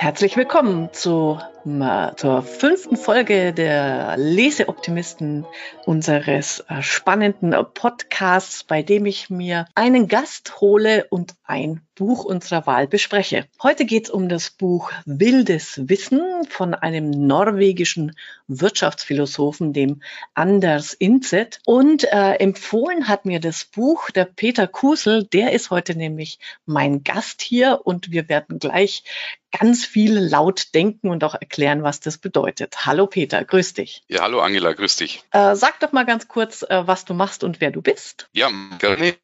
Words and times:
Herzlich 0.00 0.36
willkommen 0.36 0.90
zu, 0.92 1.40
zur 1.64 2.42
fünften 2.42 2.96
Folge 2.96 3.52
der 3.52 4.16
Leseoptimisten 4.16 5.44
unseres 5.84 6.64
äh, 6.68 6.82
spannenden 6.82 7.54
Podcasts, 7.74 8.64
bei 8.64 8.82
dem 8.82 9.06
ich 9.06 9.28
mir 9.28 9.66
einen 9.74 10.08
Gast 10.08 10.60
hole 10.60 11.06
und 11.10 11.34
ein 11.44 11.82
Buch 11.98 12.24
unserer 12.24 12.66
Wahl 12.66 12.86
bespreche. 12.86 13.46
Heute 13.60 13.84
geht 13.84 14.04
es 14.04 14.10
um 14.10 14.28
das 14.28 14.50
Buch 14.50 14.92
Wildes 15.04 15.80
Wissen 15.88 16.44
von 16.48 16.74
einem 16.74 17.10
norwegischen 17.10 18.14
Wirtschaftsphilosophen, 18.46 19.72
dem 19.72 20.02
Anders 20.32 20.94
Inzet. 20.94 21.60
Und 21.66 22.04
äh, 22.04 22.34
empfohlen 22.34 23.08
hat 23.08 23.26
mir 23.26 23.40
das 23.40 23.64
Buch 23.64 24.10
der 24.10 24.26
Peter 24.26 24.68
Kusel. 24.68 25.24
Der 25.24 25.52
ist 25.52 25.70
heute 25.70 25.96
nämlich 25.96 26.38
mein 26.66 27.02
Gast 27.02 27.42
hier 27.42 27.80
und 27.82 28.12
wir 28.12 28.28
werden 28.28 28.60
gleich 28.60 29.02
ganz 29.50 29.84
viel 29.84 30.18
laut 30.18 30.74
denken 30.74 31.08
und 31.08 31.24
auch 31.24 31.34
erklären, 31.34 31.57
was 31.58 32.00
das 32.00 32.18
bedeutet. 32.18 32.86
Hallo 32.86 33.06
Peter, 33.06 33.44
grüß 33.44 33.74
dich. 33.74 34.04
Ja, 34.08 34.22
hallo 34.22 34.40
Angela, 34.40 34.72
grüß 34.72 34.96
dich. 34.96 35.22
Äh, 35.32 35.56
sag 35.56 35.80
doch 35.80 35.92
mal 35.92 36.06
ganz 36.06 36.28
kurz, 36.28 36.62
äh, 36.62 36.86
was 36.86 37.04
du 37.04 37.14
machst 37.14 37.44
und 37.44 37.60
wer 37.60 37.70
du 37.70 37.82
bist. 37.82 38.28
Ja, 38.32 38.50
gerne. 38.78 39.16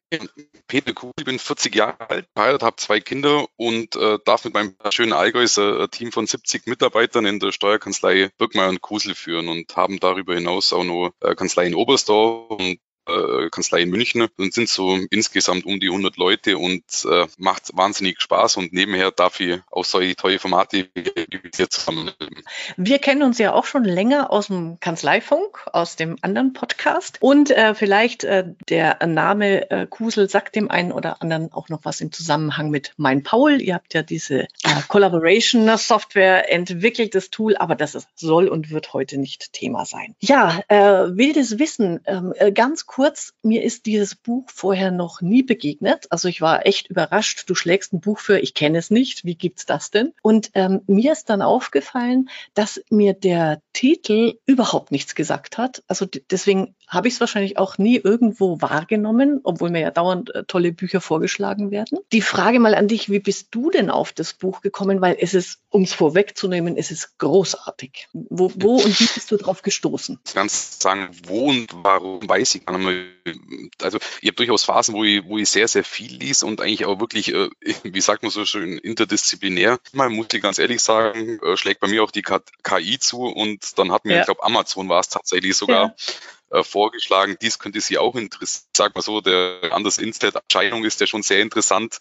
Peter 0.67 0.93
Kuhl, 0.93 1.11
ich 1.17 1.25
bin 1.25 1.39
40 1.39 1.75
Jahre 1.75 2.09
alt, 2.09 2.27
verheiratet, 2.33 2.63
habe 2.63 2.75
zwei 2.77 2.99
Kinder 2.99 3.45
und 3.55 3.95
äh, 3.95 4.19
darf 4.25 4.45
mit 4.45 4.53
meinem 4.53 4.75
schönen 4.89 5.13
Allgäu 5.13 5.45
ein 5.45 5.91
Team 5.91 6.11
von 6.11 6.27
70 6.27 6.67
Mitarbeitern 6.67 7.25
in 7.25 7.39
der 7.39 7.51
Steuerkanzlei 7.51 8.29
Birkmeier 8.37 8.69
und 8.69 8.81
Kusel 8.81 9.15
führen 9.15 9.47
und 9.47 9.75
haben 9.75 9.99
darüber 9.99 10.33
hinaus 10.35 10.73
auch 10.73 10.83
noch 10.83 11.11
äh, 11.21 11.35
Kanzlei 11.35 11.67
in 11.67 11.75
Oberstdorf 11.75 12.59
und 12.59 12.79
äh, 13.07 13.49
Kanzlei 13.49 13.81
in 13.81 13.89
München 13.89 14.27
und 14.37 14.53
sind 14.53 14.69
so 14.69 14.97
insgesamt 15.09 15.65
um 15.65 15.79
die 15.79 15.87
100 15.87 16.17
Leute 16.17 16.57
und 16.57 16.83
äh, 17.09 17.27
macht 17.37 17.71
wahnsinnig 17.73 18.21
Spaß 18.21 18.57
und 18.57 18.73
nebenher 18.73 19.11
darf 19.11 19.39
ich 19.39 19.59
auch 19.71 19.85
solche 19.85 20.15
tolle 20.15 20.39
Formate 20.39 20.89
hier 21.55 21.69
zusammen. 21.69 22.11
Wir 22.77 22.99
kennen 22.99 23.23
uns 23.23 23.37
ja 23.37 23.53
auch 23.53 23.65
schon 23.65 23.83
länger 23.83 24.31
aus 24.31 24.47
dem 24.47 24.79
Kanzleifunk, 24.79 25.67
aus 25.71 25.95
dem 25.95 26.17
anderen 26.21 26.53
Podcast 26.53 27.17
und 27.21 27.51
äh, 27.51 27.75
vielleicht 27.75 28.23
äh, 28.23 28.45
der 28.69 29.05
Name 29.05 29.69
äh, 29.69 29.87
Kusel 29.87 30.29
sagt 30.29 30.55
dem 30.55 30.69
einen 30.71 30.91
oder 30.91 31.21
anderen 31.21 31.51
auch 31.51 31.69
noch 31.69 31.81
was 31.83 32.01
im 32.01 32.11
Zusammenhang 32.11 32.69
mit 32.69 32.93
Mein 32.97 33.23
Paul. 33.23 33.61
Ihr 33.61 33.75
habt 33.75 33.93
ja 33.93 34.03
diese 34.03 34.43
äh, 34.43 34.47
Collaboration 34.87 35.77
Software 35.77 36.51
entwickelt, 36.51 37.15
das 37.15 37.29
Tool, 37.29 37.55
aber 37.57 37.75
das 37.75 37.95
ist, 37.95 38.07
soll 38.15 38.47
und 38.47 38.69
wird 38.71 38.93
heute 38.93 39.17
nicht 39.17 39.53
Thema 39.53 39.85
sein. 39.85 40.15
Ja, 40.19 40.61
äh, 40.67 40.77
wildes 41.15 41.59
Wissen, 41.59 42.01
ähm, 42.05 42.33
äh, 42.37 42.51
ganz 42.51 42.85
kurz, 42.85 42.94
mir 43.41 43.63
ist 43.63 43.85
dieses 43.85 44.15
Buch 44.15 44.45
vorher 44.47 44.91
noch 44.91 45.21
nie 45.21 45.43
begegnet. 45.43 46.07
Also 46.09 46.27
ich 46.27 46.41
war 46.41 46.65
echt 46.65 46.87
überrascht. 46.89 47.43
Du 47.47 47.55
schlägst 47.55 47.93
ein 47.93 47.99
Buch 47.99 48.19
für, 48.19 48.39
ich 48.39 48.53
kenne 48.53 48.77
es 48.77 48.89
nicht. 48.89 49.25
Wie 49.25 49.35
gibt's 49.35 49.65
das 49.65 49.91
denn? 49.91 50.13
Und 50.21 50.51
ähm, 50.53 50.81
mir 50.87 51.11
ist 51.11 51.29
dann 51.29 51.41
aufgefallen, 51.41 52.29
dass 52.53 52.81
mir 52.89 53.13
der 53.13 53.61
Titel 53.73 54.39
überhaupt 54.45 54.91
nichts 54.91 55.15
gesagt 55.15 55.57
hat. 55.57 55.83
Also 55.87 56.05
deswegen 56.29 56.75
habe 56.87 57.07
ich 57.07 57.15
es 57.15 57.19
wahrscheinlich 57.19 57.57
auch 57.57 57.77
nie 57.77 57.97
irgendwo 57.97 58.61
wahrgenommen, 58.61 59.39
obwohl 59.43 59.69
mir 59.69 59.81
ja 59.81 59.91
dauernd 59.91 60.33
äh, 60.33 60.43
tolle 60.43 60.71
Bücher 60.71 61.01
vorgeschlagen 61.01 61.71
werden. 61.71 61.99
Die 62.11 62.21
Frage 62.21 62.59
mal 62.59 62.75
an 62.75 62.87
dich, 62.87 63.09
wie 63.09 63.19
bist 63.19 63.47
du 63.51 63.71
denn 63.71 63.89
auf 63.89 64.11
das 64.13 64.33
Buch 64.33 64.61
gekommen? 64.61 65.01
Weil 65.01 65.17
es 65.19 65.33
ist, 65.33 65.59
um 65.69 65.83
es 65.83 65.93
vorwegzunehmen, 65.93 66.77
es 66.77 66.91
ist 66.91 67.17
großartig. 67.17 68.07
Wo, 68.13 68.51
wo 68.55 68.75
und 68.75 68.99
wie 68.99 69.07
bist 69.13 69.31
du 69.31 69.37
drauf 69.37 69.61
gestoßen? 69.61 70.19
Ich 70.25 70.33
kann 70.33 70.47
sagen, 70.49 71.09
wo 71.25 71.49
und 71.49 71.67
warum 71.73 72.27
weiß 72.27 72.55
ich 72.55 72.65
gar 72.65 72.77
nicht 72.77 72.85
mehr. 72.85 73.35
Also 73.81 73.97
ich 74.21 74.27
habe 74.27 74.35
durchaus 74.35 74.63
Phasen, 74.63 74.93
wo 74.93 75.03
ich, 75.03 75.25
wo 75.25 75.37
ich 75.37 75.49
sehr, 75.49 75.67
sehr 75.67 75.83
viel 75.83 76.15
lies 76.15 76.43
und 76.43 76.61
eigentlich 76.61 76.85
auch 76.85 76.99
wirklich, 76.99 77.33
äh, 77.33 77.49
wie 77.83 78.01
sagt 78.01 78.23
man 78.23 78.31
so 78.31 78.45
schön, 78.45 78.77
interdisziplinär. 78.77 79.79
Mal 79.93 80.09
muss 80.09 80.27
ich 80.33 80.41
ganz 80.41 80.59
ehrlich 80.59 80.81
sagen, 80.81 81.39
äh, 81.41 81.57
schlägt 81.57 81.79
bei 81.79 81.87
mir 81.87 82.03
auch 82.03 82.11
die 82.11 82.21
KI 82.21 82.99
zu 82.99 83.23
und 83.23 83.77
dann 83.79 83.91
hat 83.91 84.05
mir, 84.05 84.13
ja. 84.15 84.19
ich 84.19 84.25
glaube, 84.25 84.43
Amazon 84.43 84.89
war 84.89 84.99
es 84.99 85.09
tatsächlich 85.09 85.55
sogar. 85.55 85.87
Ja 85.87 85.95
äh, 86.49 86.63
vorgeschlagen, 86.63 87.37
dies 87.41 87.59
könnte 87.59 87.81
Sie 87.81 87.97
auch 87.97 88.15
interessieren. 88.15 88.65
Sag 88.75 88.95
mal 88.95 89.01
so, 89.01 89.21
der 89.21 89.71
Anders 89.71 89.97
Instead-Erscheinung 89.97 90.83
ist 90.85 91.01
ja 91.01 91.07
schon 91.07 91.23
sehr 91.23 91.41
interessant. 91.41 91.97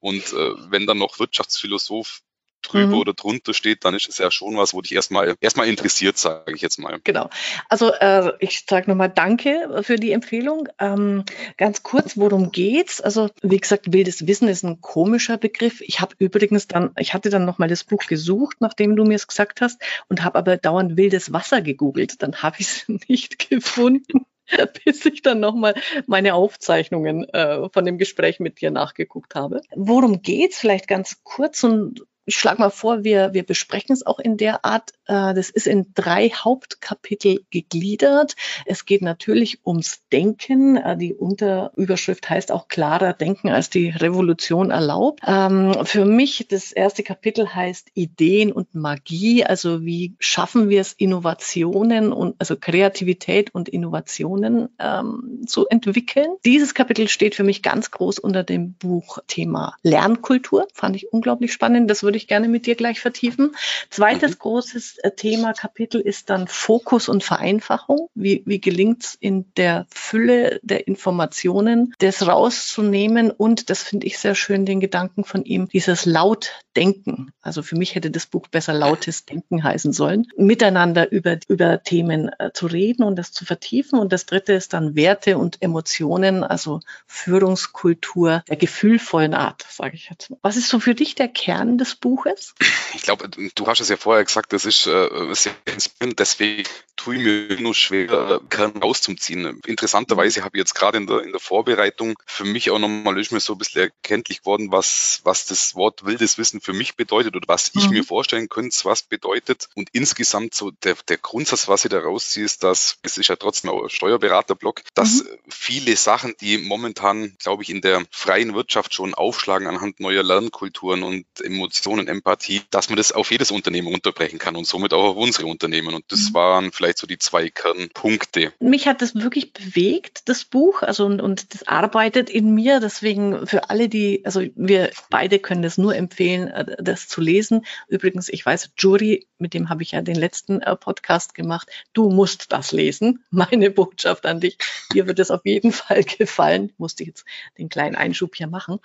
Und 0.00 0.32
äh, 0.32 0.70
wenn 0.70 0.86
dann 0.86 0.98
noch 0.98 1.18
Wirtschaftsphilosoph 1.18 2.20
drüber 2.62 2.96
mhm. 2.96 3.00
oder 3.00 3.14
drunter 3.14 3.54
steht, 3.54 3.84
dann 3.84 3.94
ist 3.94 4.08
es 4.08 4.18
ja 4.18 4.30
schon 4.30 4.56
was, 4.56 4.74
wo 4.74 4.80
dich 4.80 4.94
erstmal 4.94 5.36
erstmal 5.40 5.68
interessiert, 5.68 6.18
sage 6.18 6.54
ich 6.54 6.60
jetzt 6.60 6.78
mal. 6.78 7.00
Genau. 7.04 7.30
Also 7.68 7.92
äh, 7.92 8.32
ich 8.40 8.64
sage 8.68 8.90
nochmal 8.90 9.10
Danke 9.10 9.80
für 9.82 9.96
die 9.96 10.12
Empfehlung. 10.12 10.68
Ähm, 10.78 11.24
ganz 11.56 11.82
kurz, 11.82 12.16
worum 12.16 12.52
geht's? 12.52 13.00
Also 13.00 13.30
wie 13.42 13.58
gesagt, 13.58 13.92
wildes 13.92 14.26
Wissen 14.26 14.48
ist 14.48 14.64
ein 14.64 14.80
komischer 14.80 15.38
Begriff. 15.38 15.80
Ich 15.80 16.00
habe 16.00 16.14
übrigens 16.18 16.68
dann, 16.68 16.90
ich 16.98 17.14
hatte 17.14 17.30
dann 17.30 17.44
nochmal 17.44 17.68
das 17.68 17.84
Buch 17.84 18.06
gesucht, 18.06 18.58
nachdem 18.60 18.96
du 18.96 19.04
mir 19.04 19.16
es 19.16 19.26
gesagt 19.26 19.60
hast, 19.60 19.80
und 20.08 20.24
habe 20.24 20.38
aber 20.38 20.56
dauernd 20.56 20.96
wildes 20.96 21.32
Wasser 21.32 21.62
gegoogelt. 21.62 22.22
Dann 22.22 22.42
habe 22.42 22.56
ich 22.58 22.66
es 22.66 22.84
nicht 23.08 23.50
gefunden 23.50 24.26
bis 24.84 25.04
ich 25.06 25.22
dann 25.22 25.40
nochmal 25.40 25.74
meine 26.06 26.34
Aufzeichnungen 26.34 27.24
äh, 27.30 27.68
von 27.70 27.84
dem 27.84 27.98
Gespräch 27.98 28.40
mit 28.40 28.60
dir 28.60 28.70
nachgeguckt 28.70 29.34
habe. 29.34 29.60
Worum 29.74 30.22
geht's? 30.22 30.58
Vielleicht 30.58 30.88
ganz 30.88 31.22
kurz 31.22 31.64
und 31.64 32.06
ich 32.28 32.36
schlage 32.36 32.60
mal 32.60 32.68
vor, 32.68 33.04
wir, 33.04 33.32
wir 33.32 33.42
besprechen 33.42 33.94
es 33.94 34.04
auch 34.04 34.18
in 34.18 34.36
der 34.36 34.66
Art. 34.66 34.90
Äh, 35.06 35.32
das 35.32 35.48
ist 35.48 35.66
in 35.66 35.86
drei 35.94 36.28
Hauptkapitel 36.28 37.40
gegliedert. 37.50 38.36
Es 38.66 38.84
geht 38.84 39.00
natürlich 39.00 39.60
ums 39.64 40.02
Denken. 40.12 40.76
Äh, 40.76 40.98
die 40.98 41.14
Unterüberschrift 41.14 42.28
heißt 42.28 42.52
auch 42.52 42.68
klarer 42.68 43.14
Denken 43.14 43.48
als 43.48 43.70
die 43.70 43.88
Revolution 43.88 44.70
erlaubt. 44.70 45.20
Ähm, 45.26 45.72
für 45.84 46.04
mich 46.04 46.48
das 46.50 46.70
erste 46.72 47.02
Kapitel 47.02 47.54
heißt 47.54 47.88
Ideen 47.94 48.52
und 48.52 48.74
Magie. 48.74 49.44
Also 49.44 49.86
wie 49.86 50.14
schaffen 50.18 50.68
wir 50.68 50.82
es, 50.82 50.92
Innovationen 50.92 52.12
und 52.12 52.36
also 52.38 52.56
Kreativität 52.60 53.54
und 53.54 53.70
Innovationen 53.70 54.68
ähm, 54.78 55.44
zu 55.46 55.66
entwickeln. 55.68 56.28
Dieses 56.44 56.74
Kapitel 56.74 57.08
steht 57.08 57.34
für 57.34 57.44
mich 57.44 57.62
ganz 57.62 57.90
groß 57.90 58.18
unter 58.18 58.44
dem 58.44 58.74
Buch 58.74 59.18
Thema 59.26 59.76
Lernkultur. 59.82 60.68
Fand 60.74 60.94
ich 60.94 61.10
unglaublich 61.10 61.54
spannend. 61.54 61.90
Das 61.90 62.02
würde 62.02 62.17
ich 62.18 62.28
gerne 62.28 62.48
mit 62.48 62.66
dir 62.66 62.74
gleich 62.74 63.00
vertiefen. 63.00 63.56
Zweites 63.90 64.32
mhm. 64.32 64.38
großes 64.38 64.98
äh, 64.98 65.10
Thema, 65.12 65.52
Kapitel 65.52 66.00
ist 66.00 66.30
dann 66.30 66.46
Fokus 66.48 67.08
und 67.08 67.24
Vereinfachung. 67.24 68.08
Wie, 68.14 68.42
wie 68.46 68.60
gelingt 68.60 69.04
es 69.04 69.14
in 69.18 69.46
der 69.56 69.86
Fülle 69.90 70.60
der 70.62 70.86
Informationen, 70.86 71.94
das 71.98 72.26
rauszunehmen 72.26 73.30
und, 73.30 73.70
das 73.70 73.82
finde 73.82 74.06
ich 74.06 74.18
sehr 74.18 74.34
schön, 74.34 74.66
den 74.66 74.80
Gedanken 74.80 75.24
von 75.24 75.44
ihm, 75.44 75.68
dieses 75.68 76.06
Lautdenken. 76.06 77.32
Also 77.40 77.62
für 77.62 77.76
mich 77.76 77.94
hätte 77.94 78.10
das 78.10 78.26
Buch 78.26 78.48
besser 78.48 78.74
lautes 78.74 79.24
Denken 79.24 79.62
heißen 79.62 79.92
sollen. 79.92 80.26
Miteinander 80.36 81.10
über, 81.10 81.38
über 81.48 81.82
Themen 81.82 82.30
äh, 82.38 82.50
zu 82.52 82.66
reden 82.66 83.02
und 83.02 83.16
das 83.16 83.32
zu 83.32 83.44
vertiefen. 83.44 83.98
Und 83.98 84.12
das 84.12 84.26
dritte 84.26 84.52
ist 84.52 84.72
dann 84.72 84.94
Werte 84.94 85.38
und 85.38 85.60
Emotionen, 85.60 86.44
also 86.44 86.80
Führungskultur 87.06 88.42
der 88.48 88.56
gefühlvollen 88.56 89.34
Art, 89.34 89.64
sage 89.68 89.94
ich 89.94 90.08
jetzt 90.10 90.30
mal. 90.30 90.38
Was 90.42 90.56
ist 90.56 90.68
so 90.68 90.80
für 90.80 90.94
dich 90.94 91.14
der 91.14 91.28
Kern 91.28 91.78
des 91.78 91.94
Buches? 91.94 92.07
Buches? 92.08 92.54
Ich 92.94 93.02
glaube, 93.02 93.28
du 93.28 93.66
hast 93.66 93.80
es 93.80 93.90
ja 93.90 93.98
vorher 93.98 94.24
gesagt, 94.24 94.54
das 94.54 94.64
ist 94.64 94.86
äh, 94.86 95.08
sehr 95.34 95.54
inspirierend, 95.66 96.18
deswegen 96.18 96.64
tue 96.96 97.16
ich 97.16 97.22
mir 97.22 97.60
nur 97.60 97.74
schwer, 97.74 98.40
Kern 98.48 98.76
rauszuziehen. 98.76 99.60
Interessanterweise 99.66 100.42
habe 100.42 100.56
ich 100.56 100.60
jetzt 100.60 100.74
gerade 100.74 100.98
in 100.98 101.06
der, 101.06 101.20
in 101.20 101.32
der 101.32 101.40
Vorbereitung 101.40 102.18
für 102.26 102.44
mich 102.44 102.70
auch 102.70 102.78
nochmal 102.78 103.18
ist 103.18 103.30
mir 103.30 103.40
so 103.40 103.54
ein 103.54 103.58
bisschen 103.58 103.82
erkenntlich 103.82 104.40
geworden, 104.40 104.72
was, 104.72 105.20
was 105.24 105.46
das 105.46 105.74
Wort 105.74 106.04
wildes 106.04 106.38
Wissen 106.38 106.60
für 106.60 106.72
mich 106.72 106.96
bedeutet 106.96 107.36
oder 107.36 107.46
was 107.46 107.70
ich 107.74 107.86
mhm. 107.86 107.98
mir 107.98 108.04
vorstellen 108.04 108.48
könnte, 108.48 108.76
was 108.84 109.02
bedeutet. 109.02 109.68
Und 109.74 109.88
insgesamt 109.92 110.54
so 110.54 110.70
der, 110.70 110.96
der 111.08 111.18
Grundsatz, 111.18 111.68
was 111.68 111.84
ich 111.84 111.90
da 111.90 112.00
rausziehe, 112.00 112.44
ist, 112.44 112.64
dass, 112.64 112.98
es 113.02 113.18
ist 113.18 113.28
ja 113.28 113.36
trotzdem 113.36 113.70
auch 113.70 113.82
ein 113.82 113.90
Steuerberaterblock, 113.90 114.82
dass 114.94 115.24
mhm. 115.24 115.28
viele 115.48 115.96
Sachen, 115.96 116.34
die 116.40 116.58
momentan, 116.58 117.36
glaube 117.38 117.62
ich, 117.62 117.70
in 117.70 117.80
der 117.80 118.02
freien 118.10 118.54
Wirtschaft 118.54 118.94
schon 118.94 119.14
aufschlagen 119.14 119.68
anhand 119.68 120.00
neuer 120.00 120.22
Lernkulturen 120.22 121.02
und 121.02 121.26
Emotionen, 121.42 121.97
Empathie, 122.06 122.62
dass 122.70 122.88
man 122.88 122.96
das 122.96 123.12
auf 123.12 123.30
jedes 123.30 123.50
Unternehmen 123.50 123.92
unterbrechen 123.92 124.38
kann 124.38 124.56
und 124.56 124.66
somit 124.66 124.92
auch 124.92 125.10
auf 125.10 125.16
unsere 125.16 125.46
Unternehmen. 125.46 125.94
Und 125.94 126.04
das 126.08 126.30
mhm. 126.30 126.34
waren 126.34 126.72
vielleicht 126.72 126.88
vielleicht 126.88 126.98
so 126.98 127.06
die 127.06 127.18
zwei 127.18 127.50
Kernpunkte. 127.50 128.52
Mich 128.60 128.86
hat 128.86 129.02
das 129.02 129.14
wirklich 129.14 129.52
bewegt, 129.52 130.28
das 130.28 130.44
Buch, 130.44 130.82
also 130.82 131.04
und, 131.04 131.20
und 131.20 131.54
das 131.54 131.66
arbeitet 131.68 132.30
in 132.30 132.54
mir. 132.54 132.80
Deswegen 132.80 133.46
für 133.46 133.70
alle, 133.70 133.88
die, 133.88 134.24
also 134.24 134.42
wir 134.54 134.90
beide 135.10 135.38
können 135.38 135.62
das 135.62 135.78
nur 135.78 135.94
empfehlen, 135.94 136.48
äh, 136.48 136.82
das 136.82 137.08
zu 137.08 137.20
lesen. 137.20 137.66
Übrigens, 137.88 138.28
ich 138.28 138.44
weiß, 138.44 138.70
Jury, 138.78 139.26
mit 139.38 139.54
dem 139.54 139.68
habe 139.68 139.82
ich 139.82 139.92
ja 139.92 140.02
den 140.02 140.16
letzten 140.16 140.60
äh, 140.62 140.76
Podcast 140.76 141.34
gemacht. 141.34 141.68
Du 141.92 142.10
musst 142.10 142.52
das 142.52 142.72
lesen. 142.72 143.24
Meine 143.30 143.70
Botschaft 143.70 144.26
an 144.26 144.40
dich. 144.40 144.58
Dir 144.92 145.06
wird 145.06 145.18
es 145.18 145.30
auf 145.30 145.44
jeden 145.44 145.72
Fall 145.72 146.04
gefallen. 146.04 146.72
Musste 146.78 147.04
jetzt 147.04 147.24
den 147.58 147.68
kleinen 147.68 147.96
Einschub 147.96 148.34
hier 148.34 148.48
machen. 148.48 148.80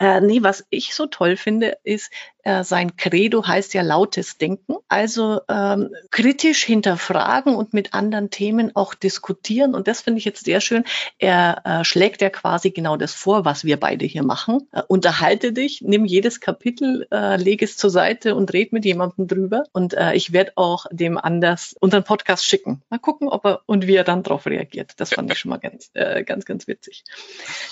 Äh, 0.00 0.20
nee, 0.20 0.42
was 0.42 0.64
ich 0.70 0.94
so 0.94 1.06
toll 1.06 1.36
finde, 1.36 1.78
ist, 1.84 2.10
äh, 2.44 2.62
sein 2.64 2.96
Credo 2.96 3.46
heißt 3.46 3.74
ja 3.74 3.82
lautes 3.82 4.38
Denken. 4.38 4.76
Also 4.88 5.40
ähm, 5.48 5.90
kritisch 6.10 6.64
hinterfragen 6.64 7.56
und 7.56 7.74
mit 7.74 7.94
anderen 7.94 8.30
Themen 8.30 8.74
auch 8.76 8.94
diskutieren. 8.94 9.74
Und 9.74 9.88
das 9.88 10.02
finde 10.02 10.18
ich 10.18 10.24
jetzt 10.24 10.44
sehr 10.44 10.60
schön. 10.60 10.84
Er 11.18 11.62
äh, 11.64 11.84
schlägt 11.84 12.20
ja 12.22 12.30
quasi 12.30 12.70
genau 12.70 12.96
das 12.96 13.14
vor, 13.14 13.44
was 13.44 13.64
wir 13.64 13.78
beide 13.78 14.04
hier 14.04 14.22
machen. 14.22 14.68
Äh, 14.72 14.82
unterhalte 14.86 15.52
dich, 15.52 15.80
nimm 15.82 16.04
jedes 16.04 16.40
Kapitel, 16.40 17.06
äh, 17.10 17.36
lege 17.36 17.64
es 17.64 17.76
zur 17.76 17.90
Seite 17.90 18.34
und 18.34 18.52
red 18.52 18.72
mit 18.72 18.84
jemandem 18.84 19.26
drüber. 19.26 19.64
Und 19.72 19.94
äh, 19.94 20.14
ich 20.14 20.32
werde 20.32 20.52
auch 20.56 20.86
dem 20.90 21.18
anders 21.18 21.74
unseren 21.80 22.04
Podcast 22.04 22.44
schicken. 22.44 22.82
Mal 22.90 22.98
gucken, 22.98 23.28
ob 23.28 23.44
er 23.44 23.60
und 23.66 23.86
wie 23.86 23.96
er 23.96 24.04
dann 24.04 24.22
darauf 24.22 24.46
reagiert. 24.46 24.92
Das 24.98 25.14
fand 25.14 25.32
ich 25.32 25.38
schon 25.38 25.50
mal 25.50 25.58
ganz, 25.58 25.90
äh, 25.94 26.24
ganz, 26.24 26.44
ganz 26.44 26.68
witzig. 26.68 27.04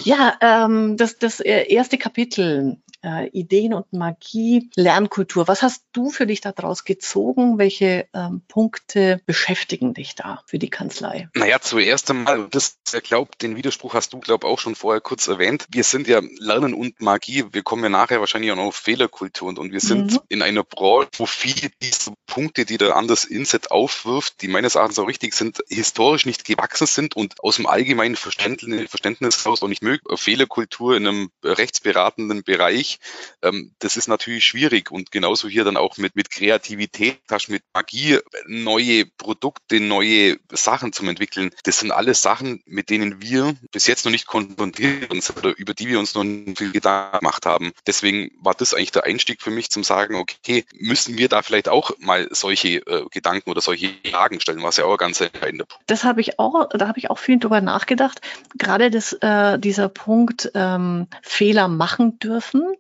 Ja, 0.05 0.35
ähm, 0.41 0.97
das, 0.97 1.19
das 1.19 1.41
äh, 1.41 1.67
erste 1.69 1.99
Kapitel, 1.99 2.79
äh, 3.05 3.29
Ideen 3.29 3.75
und 3.75 3.93
Magie, 3.93 4.62
Lernkultur. 4.77 5.49
Was 5.49 5.63
hast 5.63 5.83
du 5.93 6.11
für 6.11 6.27
dich 6.27 6.41
daraus 6.41 6.85
gezogen? 6.85 7.59
Welche 7.59 8.09
ähm, 8.15 8.43
Punkte 8.49 9.21
beschäftigen 9.27 9.95
dich 9.95 10.15
da 10.15 10.43
für 10.47 10.59
die 10.59 10.71
Kanzlei? 10.71 11.29
Naja, 11.35 11.61
zuerst 11.61 12.11
einmal, 12.11 12.49
das, 12.51 12.79
ich 12.93 13.03
glaube, 13.03 13.33
den 13.41 13.57
Widerspruch 13.57 13.95
hast 13.95 14.13
du, 14.13 14.21
glaube 14.21 14.47
auch 14.47 14.59
schon 14.59 14.75
vorher 14.75 15.01
kurz 15.01 15.29
erwähnt. 15.29 15.67
Wir 15.71 15.85
sind 15.85 16.07
ja 16.07 16.21
Lernen 16.39 16.75
und 16.75 17.01
Magie. 17.01 17.45
Wir 17.53 17.63
kommen 17.63 17.83
ja 17.83 17.89
nachher 17.89 18.21
wahrscheinlich 18.21 18.53
auch 18.53 18.57
noch 18.57 18.65
auf 18.65 18.77
Fehlerkultur 18.77 19.49
und, 19.49 19.59
und 19.59 19.73
wir 19.73 19.81
sind 19.81 20.13
mhm. 20.13 20.21
in 20.29 20.43
einer 20.43 20.65
Branche, 20.65 21.09
wo 21.17 21.27
viele 21.27 21.71
dieser 21.81 22.13
Punkte, 22.27 22.65
die 22.65 22.79
der 22.79 22.97
Anders 22.97 23.25
Inset 23.25 23.71
aufwirft, 23.71 24.41
die 24.43 24.49
meines 24.49 24.75
Erachtens 24.75 24.99
auch 24.99 25.07
richtig 25.07 25.35
sind, 25.35 25.63
historisch 25.69 26.27
nicht 26.27 26.45
gewachsen 26.45 26.87
sind 26.87 27.17
und 27.17 27.43
aus 27.43 27.57
dem 27.57 27.67
allgemeinen 27.67 28.17
Verständnis, 28.17 28.89
Verständnis 28.89 29.45
heraus 29.45 29.63
auch 29.63 29.69
nicht 29.69 29.83
möglich. 29.83 30.03
Fehlerkultur 30.19 30.97
in 30.97 31.07
einem 31.07 31.31
rechtsberatenden 31.43 32.43
Bereich, 32.43 32.99
ähm, 33.43 33.75
das 33.79 33.97
ist 33.97 34.09
natürlich 34.09 34.45
schwierig 34.53 34.91
und 34.91 35.11
genauso 35.11 35.49
hier 35.49 35.65
dann 35.65 35.77
auch 35.77 35.97
mit, 35.97 36.15
mit 36.15 36.31
Kreativität, 36.31 37.19
mit 37.49 37.63
Magie, 37.73 38.19
neue 38.47 39.07
Produkte, 39.07 39.81
neue 39.81 40.37
Sachen 40.53 40.93
zum 40.93 41.09
entwickeln. 41.09 41.51
Das 41.65 41.81
sind 41.81 41.91
alles 41.91 42.21
Sachen, 42.21 42.63
mit 42.67 42.91
denen 42.91 43.23
wir 43.23 43.55
bis 43.71 43.87
jetzt 43.87 44.05
noch 44.05 44.13
nicht 44.13 44.27
konfrontiert 44.27 45.11
sind 45.11 45.37
oder 45.39 45.57
über 45.57 45.73
die 45.73 45.89
wir 45.89 45.99
uns 45.99 46.15
noch 46.15 46.25
nicht 46.25 46.59
viel 46.59 46.73
Gedanken 46.73 47.19
gemacht 47.21 47.47
haben. 47.47 47.73
Deswegen 47.87 48.31
war 48.41 48.55
das 48.55 48.75
eigentlich 48.75 48.93
der 48.93 49.05
Einstieg 49.05 49.41
für 49.41 49.51
mich 49.51 49.71
zum 49.71 49.85
sagen, 49.85 50.17
okay, 50.17 50.65
müssen 50.75 51.17
wir 51.17 51.29
da 51.29 51.43
vielleicht 51.43 51.69
auch 51.69 51.93
mal 51.99 52.29
solche 52.31 52.87
äh, 52.87 53.07
Gedanken 53.11 53.51
oder 53.51 53.63
solche 53.63 53.91
Fragen 54.11 54.41
stellen, 54.41 54.63
was 54.63 54.77
ja 54.77 54.85
auch 54.85 54.99
ganz 54.99 55.21
entscheidender 55.21 55.65
Punkt. 55.65 55.85
Das 55.87 56.05
habe 56.05 56.21
ich 56.21 56.39
auch, 56.39 56.69
da 56.69 56.89
habe 56.89 56.99
ich 56.99 57.11
auch 57.11 57.19
viel 57.19 57.39
drüber 57.39 57.63
nachgedacht. 57.63 58.21
Gerade 58.59 58.91
das, 58.91 59.15
äh, 59.15 59.59
dieser 59.59 59.89
Punkt 59.89 60.51
ähm, 60.55 61.07
Fehler 61.23 61.69
machen 61.69 62.19
dürfen. 62.19 62.77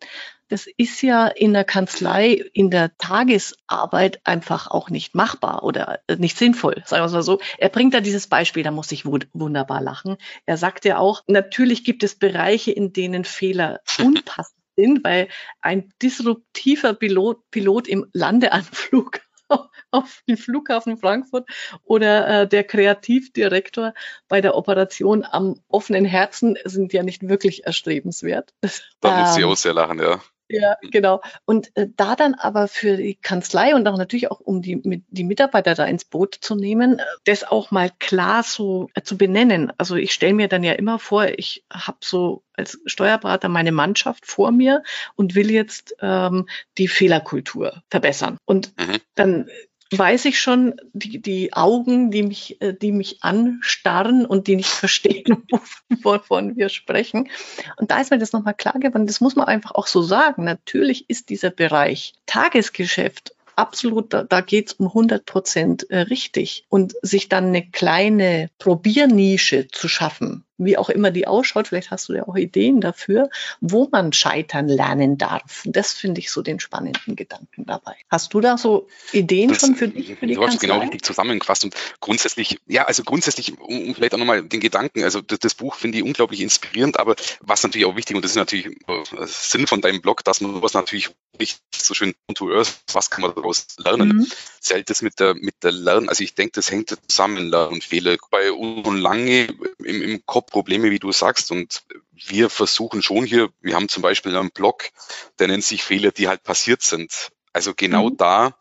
Das 0.52 0.66
ist 0.76 1.00
ja 1.00 1.28
in 1.28 1.54
der 1.54 1.64
Kanzlei, 1.64 2.44
in 2.52 2.70
der 2.70 2.94
Tagesarbeit 2.99 4.20
einfach 4.25 4.70
auch 4.70 4.90
nicht 4.90 5.14
machbar 5.14 5.64
oder 5.64 6.00
äh, 6.08 6.16
nicht 6.16 6.37
sinnvoll, 6.37 6.82
sagen 6.84 7.00
wir 7.00 7.06
es 7.06 7.12
mal 7.12 7.22
so. 7.22 7.40
Er 7.56 7.70
bringt 7.70 7.94
da 7.94 8.02
dieses 8.02 8.26
Beispiel, 8.26 8.62
da 8.62 8.70
muss 8.70 8.93
ich 8.93 9.06
wunderbar 9.06 9.81
lachen. 9.81 10.19
Er 10.44 10.58
sagt 10.58 10.84
ja 10.84 10.99
auch, 10.99 11.22
natürlich 11.26 11.84
gibt 11.84 12.02
es 12.02 12.16
Bereiche, 12.16 12.70
in 12.70 12.93
denen 12.93 13.25
Fehler 13.25 13.81
unpassend 13.99 14.60
sind, 14.76 15.02
weil 15.04 15.28
ein 15.62 15.90
disruptiver 16.02 16.93
Pilot, 16.93 17.50
Pilot 17.50 17.88
im 17.88 18.04
Landeanflug 18.12 19.20
auf 19.90 20.22
den 20.28 20.37
Flughafen 20.37 20.99
Frankfurt 20.99 21.49
oder 21.82 22.43
äh, 22.43 22.46
der 22.46 22.64
Kreativdirektor 22.64 23.94
bei 24.28 24.43
der 24.43 24.54
Operation 24.54 25.25
am 25.25 25.60
offenen 25.69 26.04
Herzen 26.04 26.58
sind 26.66 26.93
ja 26.93 27.02
nicht 27.02 27.26
wirklich 27.26 27.64
erstrebenswert. 27.64 28.52
Da 29.00 29.20
muss 29.20 29.37
ich 29.38 29.43
ähm, 29.43 29.49
auch 29.49 29.56
sehr 29.56 29.72
lachen, 29.72 29.99
ja. 29.99 30.20
Ja, 30.52 30.76
genau. 30.90 31.22
Und 31.46 31.75
äh, 31.76 31.88
da 31.96 32.14
dann 32.14 32.34
aber 32.34 32.69
für 32.69 32.96
die 32.99 33.14
Kanzlei 33.14 33.75
und 33.75 33.88
auch 33.88 33.96
natürlich 33.96 34.31
auch 34.31 34.40
um 34.40 34.60
die, 34.60 34.76
mit, 34.76 35.04
die 35.08 35.25
Mitarbeiter 35.25 35.75
da 35.75 35.87
ins 35.87 36.04
Boot 36.04 36.34
zu 36.40 36.54
nehmen, 36.54 36.99
äh, 36.99 37.02
das 37.25 37.44
auch 37.44 37.70
mal 37.70 37.90
klar 37.99 38.43
so 38.43 38.90
äh, 38.94 39.02
zu 39.02 39.16
benennen. 39.16 39.72
Also 39.78 39.96
ich 39.96 40.12
stelle 40.12 40.34
mir 40.34 40.49
dann 40.49 40.62
ja 40.62 40.72
immer 40.72 40.99
vor, 40.99 41.26
ich 41.26 41.64
habe 41.72 41.99
so 42.02 42.44
als 42.52 42.78
Steuerberater 42.84 43.49
meine 43.49 43.72
Mannschaft 43.72 44.26
vor 44.26 44.52
mir 44.52 44.82
und 45.14 45.34
will 45.34 45.50
jetzt 45.50 45.94
ähm, 46.00 46.46
die 46.76 46.88
Fehlerkultur 46.88 47.82
verbessern. 47.88 48.37
Und 48.44 48.78
mhm. 48.78 48.99
dann 49.14 49.49
weiß 49.98 50.24
ich 50.26 50.40
schon, 50.40 50.74
die, 50.92 51.20
die 51.20 51.52
Augen, 51.52 52.10
die 52.10 52.22
mich, 52.22 52.60
äh, 52.60 52.74
die 52.74 52.92
mich 52.92 53.22
anstarren 53.22 54.26
und 54.26 54.46
die 54.46 54.56
nicht 54.56 54.68
verstehen, 54.68 55.46
wovon 56.02 56.56
wir 56.56 56.68
sprechen. 56.68 57.28
Und 57.76 57.90
da 57.90 58.00
ist 58.00 58.10
mir 58.10 58.18
das 58.18 58.32
nochmal 58.32 58.54
klar 58.54 58.78
geworden, 58.78 59.06
das 59.06 59.20
muss 59.20 59.36
man 59.36 59.46
einfach 59.46 59.72
auch 59.72 59.86
so 59.86 60.02
sagen. 60.02 60.44
Natürlich 60.44 61.08
ist 61.08 61.28
dieser 61.28 61.50
Bereich 61.50 62.14
Tagesgeschäft 62.26 63.34
absolut, 63.56 64.12
da, 64.12 64.24
da 64.24 64.40
geht 64.40 64.74
um 64.78 64.88
100 64.88 65.24
Prozent 65.24 65.90
äh, 65.90 65.98
richtig. 65.98 66.64
Und 66.68 66.94
sich 67.02 67.28
dann 67.28 67.46
eine 67.46 67.68
kleine 67.68 68.50
Probiernische 68.58 69.68
zu 69.68 69.88
schaffen, 69.88 70.44
wie 70.64 70.76
auch 70.76 70.88
immer 70.88 71.11
die 71.11 71.26
ausschaut, 71.26 71.69
vielleicht 71.69 71.91
hast 71.91 72.09
du 72.09 72.14
ja 72.14 72.26
auch 72.26 72.37
Ideen 72.37 72.81
dafür, 72.81 73.31
wo 73.61 73.88
man 73.91 74.12
scheitern 74.12 74.69
lernen 74.69 75.19
darf. 75.19 75.62
Das 75.64 75.93
finde 75.93 76.20
ich 76.20 76.31
so 76.31 76.43
den 76.43 76.61
spannenden 76.61 77.17
Gedanken 77.17 77.64
dabei. 77.67 77.94
Hast 78.09 78.35
du 78.35 78.41
da 78.41 78.59
so 78.59 78.88
Ideen 79.12 79.50
das, 79.50 79.61
schon 79.61 79.76
für 79.76 79.88
dich? 79.88 80.17
Für 80.19 80.26
die 80.26 80.35
du 80.35 80.47
hast 80.47 80.61
genau 80.61 80.79
richtig 80.81 81.03
zusammengefasst 81.03 81.64
und 81.64 81.75
grundsätzlich, 82.00 82.59
ja, 82.67 82.85
also 82.85 83.03
grundsätzlich, 83.03 83.59
um 83.59 83.94
vielleicht 83.94 84.14
auch 84.14 84.19
nochmal 84.19 84.43
den 84.43 84.61
Gedanken, 84.61 85.05
also 85.05 85.20
das, 85.20 85.38
das 85.38 85.55
Buch 85.55 85.75
finde 85.75 85.99
ich 85.99 86.05
unglaublich 86.05 86.41
inspirierend, 86.41 86.99
aber 86.99 87.17
was 87.41 87.62
natürlich 87.62 87.87
auch 87.87 87.97
wichtig 87.97 88.17
und 88.17 88.25
das 88.25 88.32
ist 88.32 88.37
natürlich 88.37 88.67
äh, 88.67 89.26
Sinn 89.26 89.67
von 89.67 89.81
deinem 89.81 90.00
Blog, 90.00 90.25
dass 90.25 90.41
man 90.41 90.62
was 90.62 90.75
natürlich 90.75 91.11
nicht 91.38 91.61
so 91.75 91.94
schön 91.94 92.14
to 92.35 92.50
earth, 92.50 92.81
was 92.93 93.11
kann 93.11 93.23
man 93.23 93.35
daraus 93.35 93.67
lernen? 93.79 94.09
Mhm. 94.09 94.26
Zählt 94.61 94.91
das 94.91 95.03
mit 95.03 95.19
der, 95.19 95.35
mit 95.35 95.55
der 95.62 95.73
Lernen, 95.73 96.09
also 96.09 96.23
ich 96.23 96.35
denke, 96.35 96.53
das 96.55 96.70
hängt 96.70 96.97
zusammen, 97.09 97.49
Lernen 97.49 97.75
und 97.75 97.85
Fehler. 97.85 98.17
Bei 98.31 98.53
uns 98.53 98.87
lange 99.00 99.49
im, 99.79 100.03
im 100.03 100.26
Kopf 100.26 100.51
Probleme, 100.52 100.90
wie 100.90 101.00
du 101.00 101.10
sagst. 101.10 101.50
Und 101.50 101.82
wir 102.12 102.49
versuchen 102.50 103.02
schon 103.02 103.25
hier, 103.25 103.50
wir 103.60 103.75
haben 103.75 103.88
zum 103.88 104.02
Beispiel 104.02 104.37
einen 104.37 104.52
Blog, 104.52 104.90
der 105.38 105.49
nennt 105.49 105.64
sich 105.64 105.82
Fehler, 105.82 106.12
die 106.12 106.28
halt 106.28 106.44
passiert 106.44 106.82
sind. 106.82 107.32
Also 107.52 107.75
genau 107.75 108.10
mhm. 108.10 108.16
da, 108.16 108.56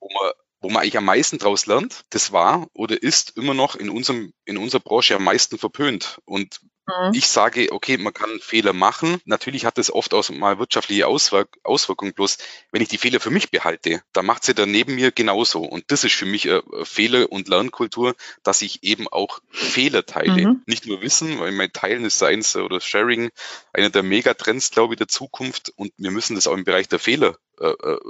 wo 0.00 0.08
man 0.12 0.32
wo 0.60 0.70
man 0.70 0.82
eigentlich 0.82 0.98
am 0.98 1.04
meisten 1.04 1.38
draus 1.38 1.66
lernt, 1.66 2.04
das 2.10 2.32
war 2.32 2.66
oder 2.72 3.00
ist 3.00 3.36
immer 3.36 3.54
noch 3.54 3.76
in 3.76 3.90
unserem, 3.90 4.32
in 4.44 4.58
unserer 4.58 4.80
Branche 4.80 5.14
am 5.14 5.24
meisten 5.24 5.56
verpönt. 5.56 6.20
Und 6.24 6.60
Mhm. 6.88 7.12
Ich 7.12 7.28
sage, 7.28 7.70
okay, 7.70 7.98
man 7.98 8.14
kann 8.14 8.40
Fehler 8.40 8.72
machen. 8.72 9.20
Natürlich 9.26 9.66
hat 9.66 9.76
das 9.78 9.90
oft 9.92 10.14
auch 10.14 10.28
mal 10.30 10.58
wirtschaftliche 10.58 11.06
Auswirk 11.06 11.58
Auswirkungen. 11.62 12.14
Bloß, 12.14 12.38
wenn 12.72 12.80
ich 12.80 12.88
die 12.88 12.98
Fehler 12.98 13.20
für 13.20 13.30
mich 13.30 13.50
behalte, 13.50 14.02
dann 14.12 14.24
macht 14.26 14.44
sie 14.44 14.54
dann 14.54 14.70
neben 14.70 14.94
mir 14.94 15.12
genauso. 15.12 15.62
Und 15.62 15.84
das 15.90 16.04
ist 16.04 16.14
für 16.14 16.26
mich 16.26 16.48
eine 16.48 16.62
Fehler- 16.84 17.30
und 17.30 17.48
Lernkultur, 17.48 18.14
dass 18.42 18.62
ich 18.62 18.82
eben 18.82 19.06
auch 19.08 19.40
Fehler 19.50 20.06
teile. 20.06 20.48
Mhm. 20.48 20.62
Nicht 20.66 20.86
nur 20.86 21.02
Wissen, 21.02 21.38
weil 21.38 21.52
mein 21.52 21.72
Teilen 21.72 22.04
ist 22.04 22.22
eins 22.22 22.56
oder 22.56 22.80
Sharing 22.80 23.30
einer 23.72 23.90
der 23.90 24.02
Megatrends, 24.02 24.70
glaube 24.70 24.94
ich, 24.94 24.98
der 24.98 25.08
Zukunft. 25.08 25.72
Und 25.76 25.92
wir 25.98 26.10
müssen 26.10 26.36
das 26.36 26.46
auch 26.46 26.54
im 26.54 26.64
Bereich 26.64 26.88
der 26.88 26.98
Fehler 26.98 27.28
äh, 27.28 27.32
äh, 27.32 27.47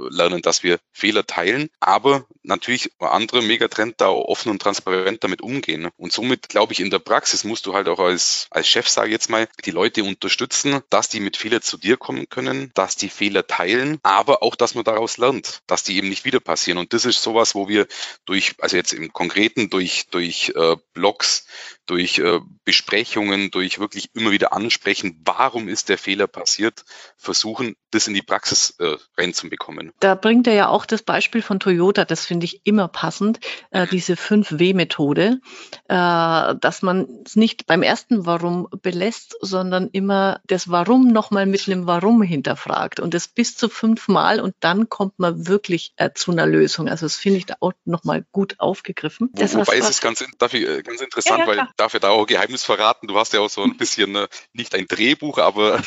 lernen, 0.09 0.41
dass 0.41 0.63
wir 0.63 0.79
Fehler 0.91 1.25
teilen, 1.25 1.69
aber 1.79 2.25
natürlich 2.43 2.91
andere 2.99 3.41
Megatrend 3.41 3.95
da 4.01 4.09
offen 4.09 4.49
und 4.51 4.61
transparent 4.61 5.23
damit 5.23 5.41
umgehen. 5.41 5.89
Und 5.97 6.11
somit 6.11 6.49
glaube 6.49 6.73
ich, 6.73 6.79
in 6.79 6.89
der 6.89 6.99
Praxis 6.99 7.43
musst 7.43 7.65
du 7.65 7.73
halt 7.73 7.87
auch 7.87 7.99
als, 7.99 8.47
als 8.51 8.67
Chef, 8.67 8.87
sage 8.87 9.07
ich 9.07 9.13
jetzt 9.13 9.29
mal, 9.29 9.47
die 9.65 9.71
Leute 9.71 10.03
unterstützen, 10.03 10.81
dass 10.89 11.09
die 11.09 11.19
mit 11.19 11.37
Fehler 11.37 11.61
zu 11.61 11.77
dir 11.77 11.97
kommen 11.97 12.29
können, 12.29 12.71
dass 12.73 12.95
die 12.95 13.09
Fehler 13.09 13.47
teilen, 13.47 13.99
aber 14.03 14.43
auch, 14.43 14.55
dass 14.55 14.75
man 14.75 14.83
daraus 14.83 15.17
lernt, 15.17 15.61
dass 15.67 15.83
die 15.83 15.97
eben 15.97 16.09
nicht 16.09 16.25
wieder 16.25 16.39
passieren. 16.39 16.77
Und 16.77 16.93
das 16.93 17.05
ist 17.05 17.21
sowas, 17.21 17.55
wo 17.55 17.67
wir 17.67 17.87
durch, 18.25 18.55
also 18.59 18.75
jetzt 18.75 18.93
im 18.93 19.13
Konkreten 19.13 19.69
durch, 19.69 20.07
durch 20.11 20.51
äh, 20.55 20.75
Blogs, 20.93 21.45
durch 21.89 22.19
äh, 22.19 22.39
Besprechungen, 22.65 23.49
durch 23.49 23.79
wirklich 23.79 24.09
immer 24.13 24.29
wieder 24.29 24.53
ansprechen, 24.53 25.19
warum 25.25 25.67
ist 25.67 25.89
der 25.89 25.97
Fehler 25.97 26.27
passiert, 26.27 26.83
versuchen, 27.17 27.75
das 27.89 28.07
in 28.07 28.13
die 28.13 28.21
Praxis 28.21 28.75
äh, 28.79 28.95
reinzubekommen. 29.17 29.91
Da 29.99 30.13
bringt 30.13 30.45
er 30.45 30.53
ja 30.53 30.67
auch 30.67 30.85
das 30.85 31.01
Beispiel 31.01 31.41
von 31.41 31.59
Toyota, 31.59 32.05
das 32.05 32.27
finde 32.27 32.45
ich 32.45 32.61
immer 32.63 32.87
passend, 32.87 33.39
äh, 33.71 33.87
diese 33.87 34.13
5W-Methode, 34.13 35.39
äh, 35.87 36.55
dass 36.59 36.83
man 36.83 37.07
es 37.25 37.35
nicht 37.35 37.65
beim 37.65 37.81
ersten 37.81 38.27
Warum 38.27 38.67
belässt, 38.83 39.35
sondern 39.41 39.89
immer 39.91 40.41
das 40.45 40.69
Warum 40.69 41.07
nochmal 41.07 41.47
mit 41.47 41.67
einem 41.67 41.87
Warum 41.87 42.21
hinterfragt 42.21 42.99
und 42.99 43.15
das 43.15 43.27
bis 43.27 43.57
zu 43.57 43.67
fünfmal 43.67 44.39
und 44.39 44.53
dann 44.59 44.89
kommt 44.89 45.17
man 45.17 45.47
wirklich 45.47 45.93
äh, 45.95 46.11
zu 46.13 46.31
einer 46.31 46.45
Lösung. 46.45 46.87
Also 46.87 47.07
das 47.07 47.15
finde 47.15 47.39
ich 47.39 47.47
da 47.47 47.55
auch 47.61 47.73
nochmal 47.85 48.25
gut 48.31 48.59
aufgegriffen. 48.59 49.29
Wo, 49.33 49.41
wobei 49.41 49.77
es 49.77 49.89
ist 49.89 50.01
ganz, 50.01 50.23
dafür, 50.37 50.77
äh, 50.77 50.83
ganz 50.83 51.01
interessant, 51.01 51.39
ja, 51.39 51.45
ja, 51.45 51.57
weil 51.57 51.67
darf 51.79 51.93
ja 51.93 51.99
da 51.99 52.09
auch 52.09 52.25
Geheimnis 52.25 52.63
verraten. 52.63 53.07
Du 53.07 53.17
hast 53.17 53.33
ja 53.33 53.39
auch 53.39 53.49
so 53.49 53.63
ein 53.63 53.77
bisschen, 53.77 54.15
äh, 54.15 54.27
nicht 54.53 54.75
ein 54.75 54.87
Drehbuch, 54.87 55.37
aber 55.37 55.81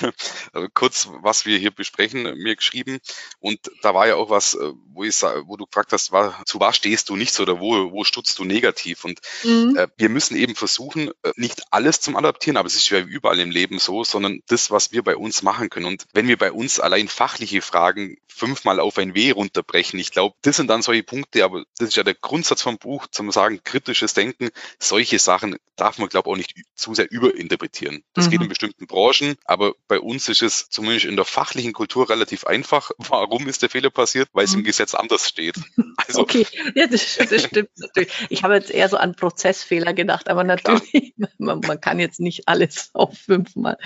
äh, 0.54 0.68
kurz, 0.74 1.08
was 1.20 1.46
wir 1.46 1.58
hier 1.58 1.70
besprechen, 1.70 2.22
mir 2.22 2.56
geschrieben. 2.56 2.98
Und 3.38 3.58
da 3.82 3.94
war 3.94 4.06
ja 4.06 4.16
auch 4.16 4.30
was, 4.30 4.54
äh, 4.54 4.72
wo 4.92 5.04
ich 5.04 5.22
wo 5.22 5.56
du 5.56 5.66
gefragt 5.66 5.92
hast, 5.92 6.10
zu 6.46 6.60
was 6.60 6.76
stehst 6.76 7.08
du 7.08 7.16
nicht 7.16 7.32
so 7.32 7.44
oder 7.44 7.60
wo, 7.60 7.92
wo 7.92 8.04
stutzt 8.04 8.38
du 8.38 8.44
negativ? 8.44 9.04
Und 9.04 9.20
mhm. 9.44 9.86
wir 9.96 10.08
müssen 10.08 10.36
eben 10.36 10.54
versuchen, 10.54 11.10
nicht 11.36 11.62
alles 11.70 12.00
zum 12.00 12.16
Adaptieren, 12.16 12.56
aber 12.56 12.66
es 12.66 12.74
ist 12.74 12.88
ja 12.90 12.98
überall 12.98 13.38
im 13.38 13.50
Leben 13.50 13.78
so, 13.78 14.04
sondern 14.04 14.40
das, 14.48 14.70
was 14.70 14.90
wir 14.92 15.02
bei 15.02 15.16
uns 15.16 15.42
machen 15.42 15.70
können. 15.70 15.86
Und 15.86 16.06
wenn 16.12 16.28
wir 16.28 16.36
bei 16.36 16.50
uns 16.50 16.80
allein 16.80 17.08
fachliche 17.08 17.62
Fragen 17.62 18.16
fünfmal 18.26 18.80
auf 18.80 18.98
ein 18.98 19.14
W 19.14 19.30
runterbrechen, 19.30 19.98
ich 20.00 20.10
glaube, 20.10 20.34
das 20.42 20.56
sind 20.56 20.68
dann 20.68 20.82
solche 20.82 21.02
Punkte, 21.02 21.44
aber 21.44 21.64
das 21.78 21.90
ist 21.90 21.96
ja 21.96 22.02
der 22.02 22.14
Grundsatz 22.14 22.62
vom 22.62 22.78
Buch, 22.78 23.06
zum 23.10 23.30
sagen, 23.30 23.60
kritisches 23.62 24.14
Denken, 24.14 24.50
solche 24.78 25.18
Sachen 25.18 25.56
darf 25.82 25.98
man, 25.98 26.08
glaube 26.08 26.28
ich, 26.28 26.32
auch 26.32 26.36
nicht 26.36 26.54
zu 26.76 26.94
sehr 26.94 27.10
überinterpretieren. 27.10 28.04
Das 28.14 28.26
mhm. 28.26 28.30
geht 28.30 28.42
in 28.42 28.48
bestimmten 28.48 28.86
Branchen, 28.86 29.34
aber 29.44 29.74
bei 29.88 29.98
uns 29.98 30.28
ist 30.28 30.40
es 30.40 30.68
zumindest 30.70 31.06
in 31.06 31.16
der 31.16 31.24
fachlichen 31.24 31.72
Kultur 31.72 32.08
relativ 32.08 32.46
einfach. 32.46 32.92
Warum 32.98 33.48
ist 33.48 33.62
der 33.62 33.68
Fehler 33.68 33.90
passiert? 33.90 34.28
Weil 34.32 34.44
es 34.44 34.54
im 34.54 34.60
mhm. 34.60 34.64
Gesetz 34.64 34.94
anders 34.94 35.28
steht. 35.28 35.56
Also, 36.08 36.22
okay, 36.22 36.46
ja, 36.74 36.86
das, 36.86 37.16
das 37.16 37.44
stimmt 37.44 37.70
natürlich. 37.76 38.10
Ich 38.28 38.42
habe 38.42 38.54
jetzt 38.54 38.70
eher 38.70 38.88
so 38.88 38.96
an 38.96 39.14
Prozessfehler 39.14 39.92
gedacht, 39.92 40.28
aber 40.28 40.42
natürlich, 40.42 41.14
man, 41.38 41.60
man, 41.60 41.80
kann 41.80 42.00
jetzt 42.00 42.18
nicht 42.18 42.48
alles 42.48 42.90
auf 42.92 43.16
fünfmal. 43.16 43.78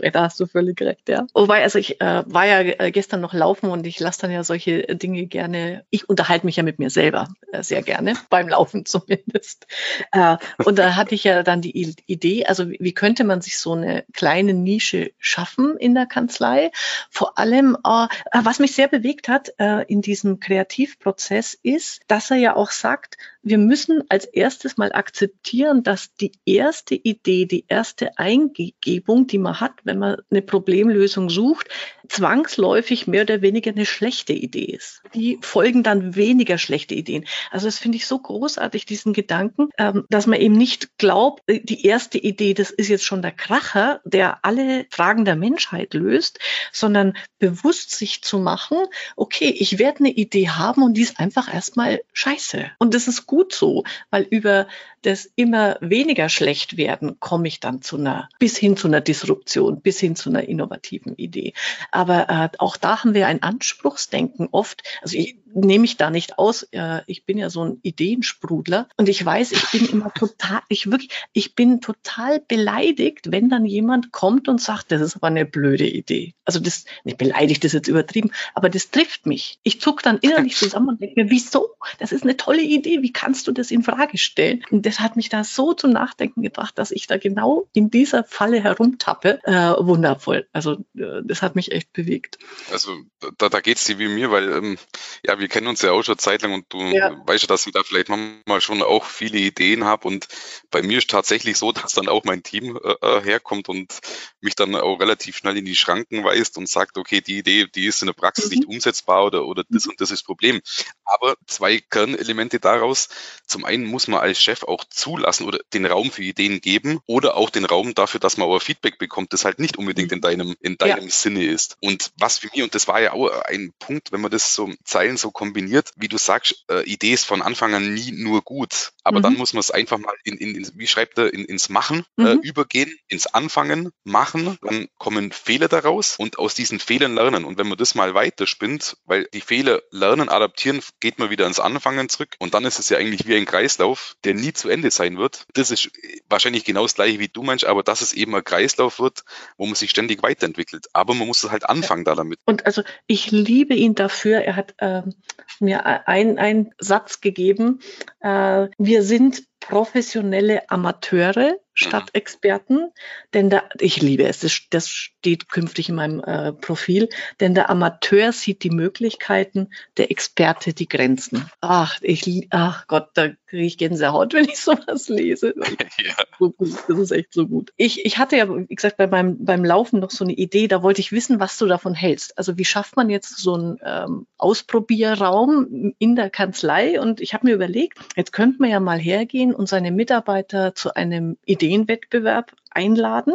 Äh, 0.00 0.10
da 0.10 0.24
hast 0.24 0.38
du 0.38 0.46
völlig 0.46 0.80
recht, 0.82 1.08
ja. 1.08 1.26
Wobei, 1.34 1.62
also 1.62 1.78
ich 1.78 2.00
äh, 2.00 2.24
war 2.26 2.46
ja 2.46 2.60
äh, 2.60 2.90
gestern 2.90 3.20
noch 3.20 3.32
laufen 3.32 3.70
und 3.70 3.86
ich 3.86 3.98
lasse 4.00 4.22
dann 4.22 4.32
ja 4.32 4.44
solche 4.44 4.82
Dinge 4.96 5.26
gerne, 5.26 5.86
ich 5.90 6.08
unterhalte 6.08 6.46
mich 6.46 6.56
ja 6.56 6.62
mit 6.62 6.78
mir 6.78 6.90
selber 6.90 7.28
äh, 7.52 7.62
sehr 7.62 7.82
gerne, 7.82 8.14
beim 8.28 8.48
Laufen 8.48 8.84
zumindest. 8.84 9.66
Äh, 10.12 10.36
und 10.64 10.78
da 10.78 10.96
hatte 10.96 11.14
ich 11.14 11.24
ja 11.26 11.42
dann 11.42 11.60
die 11.60 11.94
Idee, 12.06 12.46
also 12.46 12.68
wie 12.68 12.94
könnte 12.94 13.24
man 13.24 13.40
sich 13.40 13.58
so 13.58 13.72
eine 13.72 14.04
kleine 14.12 14.54
Nische 14.54 15.12
schaffen 15.18 15.76
in 15.76 15.94
der 15.94 16.06
Kanzlei? 16.06 16.70
Vor 17.10 17.38
allem, 17.38 17.76
äh, 17.84 18.06
was 18.32 18.58
mich 18.58 18.72
sehr 18.72 18.88
bewegt 18.88 19.28
hat 19.28 19.52
äh, 19.58 19.84
in 19.86 20.02
diesem 20.02 20.40
Kreativprozess 20.40 21.54
ist, 21.62 22.00
dass 22.08 22.30
er 22.30 22.36
ja 22.36 22.56
auch 22.56 22.70
sagt, 22.70 23.16
wir 23.46 23.58
müssen 23.58 24.02
als 24.08 24.24
erstes 24.24 24.76
mal 24.76 24.92
akzeptieren, 24.92 25.84
dass 25.84 26.12
die 26.14 26.32
erste 26.44 26.96
Idee, 26.96 27.46
die 27.46 27.64
erste 27.68 28.18
Eingebung, 28.18 29.28
die 29.28 29.38
man 29.38 29.60
hat, 29.60 29.72
wenn 29.84 30.00
man 30.00 30.16
eine 30.30 30.42
Problemlösung 30.42 31.30
sucht, 31.30 31.68
zwangsläufig 32.08 33.06
mehr 33.06 33.22
oder 33.22 33.42
weniger 33.42 33.70
eine 33.70 33.86
schlechte 33.86 34.32
Idee 34.32 34.64
ist. 34.64 35.00
Die 35.14 35.38
folgen 35.42 35.84
dann 35.84 36.16
weniger 36.16 36.58
schlechte 36.58 36.96
Ideen. 36.96 37.24
Also 37.52 37.66
das 37.66 37.78
finde 37.78 37.98
ich 37.98 38.06
so 38.08 38.18
großartig, 38.18 38.84
diesen 38.84 39.12
Gedanken, 39.12 39.68
ähm, 39.78 40.04
dass 40.10 40.26
man 40.26 40.40
eben 40.40 40.56
nicht 40.56 40.98
glaubt, 41.06 41.44
äh, 41.46 41.60
die 41.60 41.86
erste 41.86 42.18
Idee, 42.18 42.52
das 42.52 42.70
ist 42.70 42.88
jetzt 42.88 43.04
schon 43.04 43.22
der 43.22 43.30
Kracher, 43.30 44.00
der 44.04 44.44
alle 44.44 44.86
Fragen 44.90 45.24
der 45.24 45.36
Menschheit 45.36 45.94
löst, 45.94 46.40
sondern 46.72 47.16
bewusst 47.38 47.92
sich 47.92 48.22
zu 48.22 48.40
machen, 48.40 48.78
okay, 49.14 49.54
ich 49.56 49.78
werde 49.78 50.00
eine 50.00 50.10
Idee 50.10 50.48
haben 50.48 50.82
und 50.82 50.94
die 50.94 51.02
ist 51.02 51.20
einfach 51.20 51.52
erstmal 51.52 52.00
scheiße. 52.12 52.72
Und 52.78 52.92
das 52.92 53.06
ist 53.06 53.26
gut 53.26 53.54
so, 53.54 53.84
weil 54.10 54.26
über 54.28 54.66
das 55.02 55.30
immer 55.36 55.76
weniger 55.80 56.28
schlecht 56.28 56.76
werden 56.76 57.20
komme 57.20 57.46
ich 57.46 57.60
dann 57.60 57.82
zu 57.82 57.96
einer, 57.96 58.28
bis 58.40 58.56
hin 58.56 58.76
zu 58.76 58.88
einer 58.88 59.00
Disruption, 59.00 59.80
bis 59.80 60.00
hin 60.00 60.16
zu 60.16 60.28
einer 60.28 60.48
innovativen 60.48 61.14
Idee. 61.14 61.52
Aber 61.92 62.28
äh, 62.28 62.48
auch 62.58 62.76
da 62.76 63.04
haben 63.04 63.14
wir 63.14 63.28
ein 63.28 63.44
Anspruchsdenken 63.44 64.48
oft. 64.50 64.82
Also 65.02 65.16
ich 65.16 65.36
nehme 65.64 65.82
mich 65.82 65.96
da 65.96 66.10
nicht 66.10 66.38
aus. 66.38 66.64
Äh, 66.72 67.02
ich 67.06 67.24
bin 67.24 67.38
ja 67.38 67.50
so 67.50 67.64
ein 67.64 67.78
Ideensprudler 67.82 68.88
und 68.96 69.08
ich 69.08 69.24
weiß, 69.24 69.52
ich 69.52 69.70
bin 69.70 69.86
immer 69.88 70.12
total, 70.12 70.60
ich 70.68 70.90
wirklich, 70.90 71.10
ich 71.32 71.54
bin 71.54 71.80
total 71.80 72.40
beleidigt, 72.40 73.30
wenn 73.30 73.48
dann 73.48 73.64
jemand 73.64 74.12
kommt 74.12 74.48
und 74.48 74.60
sagt, 74.60 74.92
das 74.92 75.00
ist 75.00 75.16
aber 75.16 75.28
eine 75.28 75.46
blöde 75.46 75.88
Idee. 75.88 76.34
Also 76.44 76.60
das, 76.60 76.84
nicht 77.04 77.18
beleidigt 77.18 77.64
ist 77.64 77.72
jetzt 77.72 77.88
übertrieben, 77.88 78.30
aber 78.54 78.68
das 78.68 78.90
trifft 78.90 79.26
mich. 79.26 79.58
Ich 79.62 79.80
zuck 79.80 80.02
dann 80.02 80.18
innerlich 80.18 80.56
zusammen 80.58 80.90
und 80.90 81.00
denke 81.00 81.24
mir, 81.24 81.30
wieso? 81.30 81.70
Das 81.98 82.12
ist 82.12 82.22
eine 82.22 82.36
tolle 82.36 82.62
Idee. 82.62 83.02
Wie 83.02 83.12
kannst 83.12 83.46
du 83.48 83.52
das 83.52 83.70
in 83.70 83.82
Frage 83.82 84.18
stellen? 84.18 84.64
Und 84.70 84.86
das 84.86 85.00
hat 85.00 85.16
mich 85.16 85.28
da 85.28 85.44
so 85.44 85.72
zum 85.72 85.90
Nachdenken 85.90 86.42
gebracht, 86.42 86.78
dass 86.78 86.90
ich 86.90 87.06
da 87.06 87.16
genau 87.16 87.68
in 87.72 87.90
dieser 87.90 88.24
Falle 88.24 88.62
herumtappe. 88.62 89.40
Äh, 89.44 89.74
wundervoll. 89.78 90.46
Also 90.52 90.84
äh, 90.96 91.22
das 91.24 91.42
hat 91.42 91.56
mich 91.56 91.72
echt 91.72 91.92
bewegt. 91.92 92.38
Also 92.70 92.96
da, 93.38 93.48
da 93.48 93.60
geht 93.60 93.78
es 93.78 93.84
dir 93.84 93.98
wie 93.98 94.08
mir, 94.08 94.30
weil 94.30 94.50
ähm, 94.52 94.78
ja, 95.24 95.38
wir 95.38 95.45
kennen 95.48 95.66
uns 95.66 95.82
ja 95.82 95.92
auch 95.92 96.02
schon 96.02 96.18
Zeit 96.18 96.42
lang 96.42 96.52
und 96.52 96.66
du 96.70 96.80
ja. 96.80 97.16
weißt 97.26 97.44
ja, 97.44 97.48
dass 97.48 97.66
ich 97.66 97.72
da 97.72 97.82
vielleicht 97.82 98.08
manchmal 98.08 98.60
schon 98.60 98.82
auch 98.82 99.04
viele 99.04 99.38
Ideen 99.38 99.84
habe 99.84 100.08
und 100.08 100.28
bei 100.70 100.82
mir 100.82 100.98
ist 100.98 101.10
tatsächlich 101.10 101.56
so, 101.56 101.72
dass 101.72 101.92
dann 101.92 102.08
auch 102.08 102.24
mein 102.24 102.42
Team 102.42 102.78
äh, 102.82 102.94
äh, 103.00 103.22
herkommt 103.22 103.68
und 103.68 103.98
mich 104.40 104.54
dann 104.54 104.74
auch 104.74 105.00
relativ 105.00 105.36
schnell 105.36 105.56
in 105.56 105.64
die 105.64 105.76
Schranken 105.76 106.24
weist 106.24 106.58
und 106.58 106.68
sagt, 106.68 106.98
okay, 106.98 107.20
die 107.20 107.38
Idee, 107.38 107.66
die 107.74 107.86
ist 107.86 108.02
in 108.02 108.06
der 108.06 108.14
Praxis 108.14 108.46
mhm. 108.46 108.50
nicht 108.50 108.68
umsetzbar 108.68 109.24
oder, 109.24 109.46
oder 109.46 109.64
das 109.68 109.86
mhm. 109.86 109.90
und 109.92 110.00
das 110.00 110.10
ist 110.10 110.20
das 110.20 110.22
Problem. 110.22 110.60
Aber 111.04 111.36
zwei 111.46 111.78
Kernelemente 111.78 112.60
daraus. 112.60 113.08
Zum 113.46 113.64
einen 113.64 113.86
muss 113.86 114.08
man 114.08 114.20
als 114.20 114.40
Chef 114.40 114.64
auch 114.64 114.84
zulassen 114.84 115.46
oder 115.46 115.58
den 115.72 115.86
Raum 115.86 116.10
für 116.10 116.22
Ideen 116.22 116.60
geben 116.60 117.00
oder 117.06 117.36
auch 117.36 117.50
den 117.50 117.64
Raum 117.64 117.94
dafür, 117.94 118.20
dass 118.20 118.36
man 118.36 118.48
aber 118.48 118.60
Feedback 118.60 118.98
bekommt, 118.98 119.32
das 119.32 119.44
halt 119.44 119.58
nicht 119.58 119.76
unbedingt 119.76 120.12
in 120.12 120.20
deinem, 120.20 120.54
in 120.60 120.76
deinem 120.76 121.04
ja. 121.04 121.10
Sinne 121.10 121.44
ist. 121.44 121.76
Und 121.80 122.12
was 122.18 122.38
für 122.38 122.48
mich, 122.52 122.62
und 122.62 122.74
das 122.74 122.88
war 122.88 123.00
ja 123.00 123.12
auch 123.12 123.28
ein 123.44 123.72
Punkt, 123.78 124.12
wenn 124.12 124.20
man 124.20 124.30
das 124.30 124.54
so 124.54 124.70
Zeilen 124.84 125.16
so 125.16 125.30
kombiniert, 125.36 125.90
wie 125.96 126.08
du 126.08 126.16
sagst, 126.16 126.64
äh, 126.70 126.82
Idee 126.84 127.12
ist 127.12 127.26
von 127.26 127.42
Anfang 127.42 127.74
an 127.74 127.92
nie 127.92 128.10
nur 128.10 128.40
gut. 128.40 128.92
Aber 129.04 129.18
mhm. 129.18 129.22
dann 129.22 129.34
muss 129.34 129.52
man 129.52 129.60
es 129.60 129.70
einfach 129.70 129.98
mal 129.98 130.14
in, 130.24 130.38
in, 130.38 130.54
in 130.54 130.70
wie 130.76 130.86
schreibt 130.86 131.18
er, 131.18 131.32
in, 131.32 131.44
ins 131.44 131.68
Machen 131.68 132.06
äh, 132.16 132.22
mhm. 132.22 132.26
äh, 132.26 132.32
übergehen, 132.42 132.90
ins 133.06 133.26
Anfangen, 133.26 133.90
machen, 134.02 134.56
dann 134.62 134.88
kommen 134.96 135.32
Fehler 135.32 135.68
daraus 135.68 136.16
und 136.16 136.38
aus 136.38 136.54
diesen 136.54 136.80
Fehlern 136.80 137.14
lernen. 137.14 137.44
Und 137.44 137.58
wenn 137.58 137.68
man 137.68 137.76
das 137.76 137.94
mal 137.94 138.14
weiterspinnt, 138.14 138.96
weil 139.04 139.28
die 139.34 139.42
Fehler 139.42 139.82
lernen, 139.90 140.30
adaptieren, 140.30 140.80
geht 141.00 141.18
man 141.18 141.28
wieder 141.28 141.46
ins 141.46 141.60
Anfangen 141.60 142.08
zurück 142.08 142.34
und 142.38 142.54
dann 142.54 142.64
ist 142.64 142.78
es 142.78 142.88
ja 142.88 142.96
eigentlich 142.96 143.26
wie 143.26 143.36
ein 143.36 143.44
Kreislauf, 143.44 144.16
der 144.24 144.32
nie 144.32 144.54
zu 144.54 144.70
Ende 144.70 144.90
sein 144.90 145.18
wird. 145.18 145.44
Das 145.52 145.70
ist 145.70 145.90
wahrscheinlich 146.30 146.64
genau 146.64 146.82
das 146.82 146.94
gleiche 146.94 147.18
wie 147.18 147.28
du 147.28 147.42
meinst, 147.42 147.66
aber 147.66 147.82
dass 147.82 148.00
es 148.00 148.14
eben 148.14 148.34
ein 148.34 148.42
Kreislauf 148.42 148.98
wird, 149.00 149.22
wo 149.58 149.66
man 149.66 149.74
sich 149.74 149.90
ständig 149.90 150.22
weiterentwickelt. 150.22 150.86
Aber 150.94 151.12
man 151.12 151.26
muss 151.26 151.44
halt 151.44 151.68
anfangen 151.68 152.04
da 152.04 152.14
damit. 152.14 152.38
Und 152.46 152.64
also 152.64 152.82
ich 153.06 153.30
liebe 153.30 153.74
ihn 153.74 153.94
dafür. 153.94 154.38
Er 154.38 154.56
hat 154.56 154.74
ähm, 154.78 155.14
mir 155.60 156.08
einen 156.08 156.74
Satz 156.78 157.20
gegeben. 157.20 157.80
Äh, 158.20 158.68
wir 158.78 159.02
sind 159.02 159.42
professionelle 159.60 160.70
Amateure 160.70 161.56
statt 161.74 162.04
mhm. 162.04 162.10
Experten, 162.12 162.92
denn 163.34 163.50
da, 163.50 163.64
ich 163.80 164.00
liebe 164.00 164.24
es, 164.24 164.40
das, 164.40 164.62
das 164.70 164.88
steht 164.88 165.48
künftig 165.48 165.88
in 165.88 165.96
meinem 165.96 166.20
äh, 166.20 166.52
Profil, 166.52 167.08
denn 167.40 167.54
der 167.54 167.68
Amateur 167.68 168.32
sieht 168.32 168.62
die 168.62 168.70
Möglichkeiten, 168.70 169.70
der 169.96 170.10
Experte 170.10 170.72
die 170.72 170.88
Grenzen. 170.88 171.50
Ach, 171.60 171.98
ich, 172.00 172.46
ach 172.50 172.86
Gott, 172.86 173.10
da 173.14 173.30
kriege 173.46 173.64
ich 173.64 173.78
Gänsehaut, 173.78 174.32
wenn 174.34 174.44
ich 174.44 174.58
sowas 174.58 175.08
lese. 175.08 175.54
ja. 175.58 176.48
das 176.58 176.98
ist 176.98 177.10
echt 177.10 177.32
so 177.32 177.46
gut. 177.46 177.72
Ich, 177.76 178.04
ich 178.04 178.18
hatte 178.18 178.36
ja, 178.36 178.48
wie 178.48 178.74
gesagt, 178.74 178.96
bei 178.96 179.06
meinem, 179.06 179.44
beim 179.44 179.64
Laufen 179.64 180.00
noch 180.00 180.10
so 180.10 180.24
eine 180.24 180.32
Idee, 180.32 180.68
da 180.68 180.82
wollte 180.82 181.00
ich 181.00 181.12
wissen, 181.12 181.40
was 181.40 181.58
du 181.58 181.66
davon 181.66 181.94
hältst. 181.94 182.36
Also 182.38 182.58
wie 182.58 182.64
schafft 182.64 182.96
man 182.96 183.10
jetzt 183.10 183.38
so 183.38 183.54
einen 183.54 183.78
ähm, 183.82 184.26
Ausprobierraum 184.38 185.94
in 185.98 186.16
der 186.16 186.30
Kanzlei? 186.30 187.00
Und 187.00 187.20
ich 187.20 187.34
habe 187.34 187.46
mir 187.46 187.54
überlegt, 187.54 187.98
jetzt 188.16 188.32
könnte 188.32 188.60
man 188.60 188.70
ja 188.70 188.80
mal 188.80 188.98
hergehen 188.98 189.54
und 189.54 189.68
seine 189.68 189.92
Mitarbeiter 189.92 190.74
zu 190.74 190.94
einem 190.94 191.36
Ideenwettbewerb 191.44 192.52
einladen. 192.70 193.34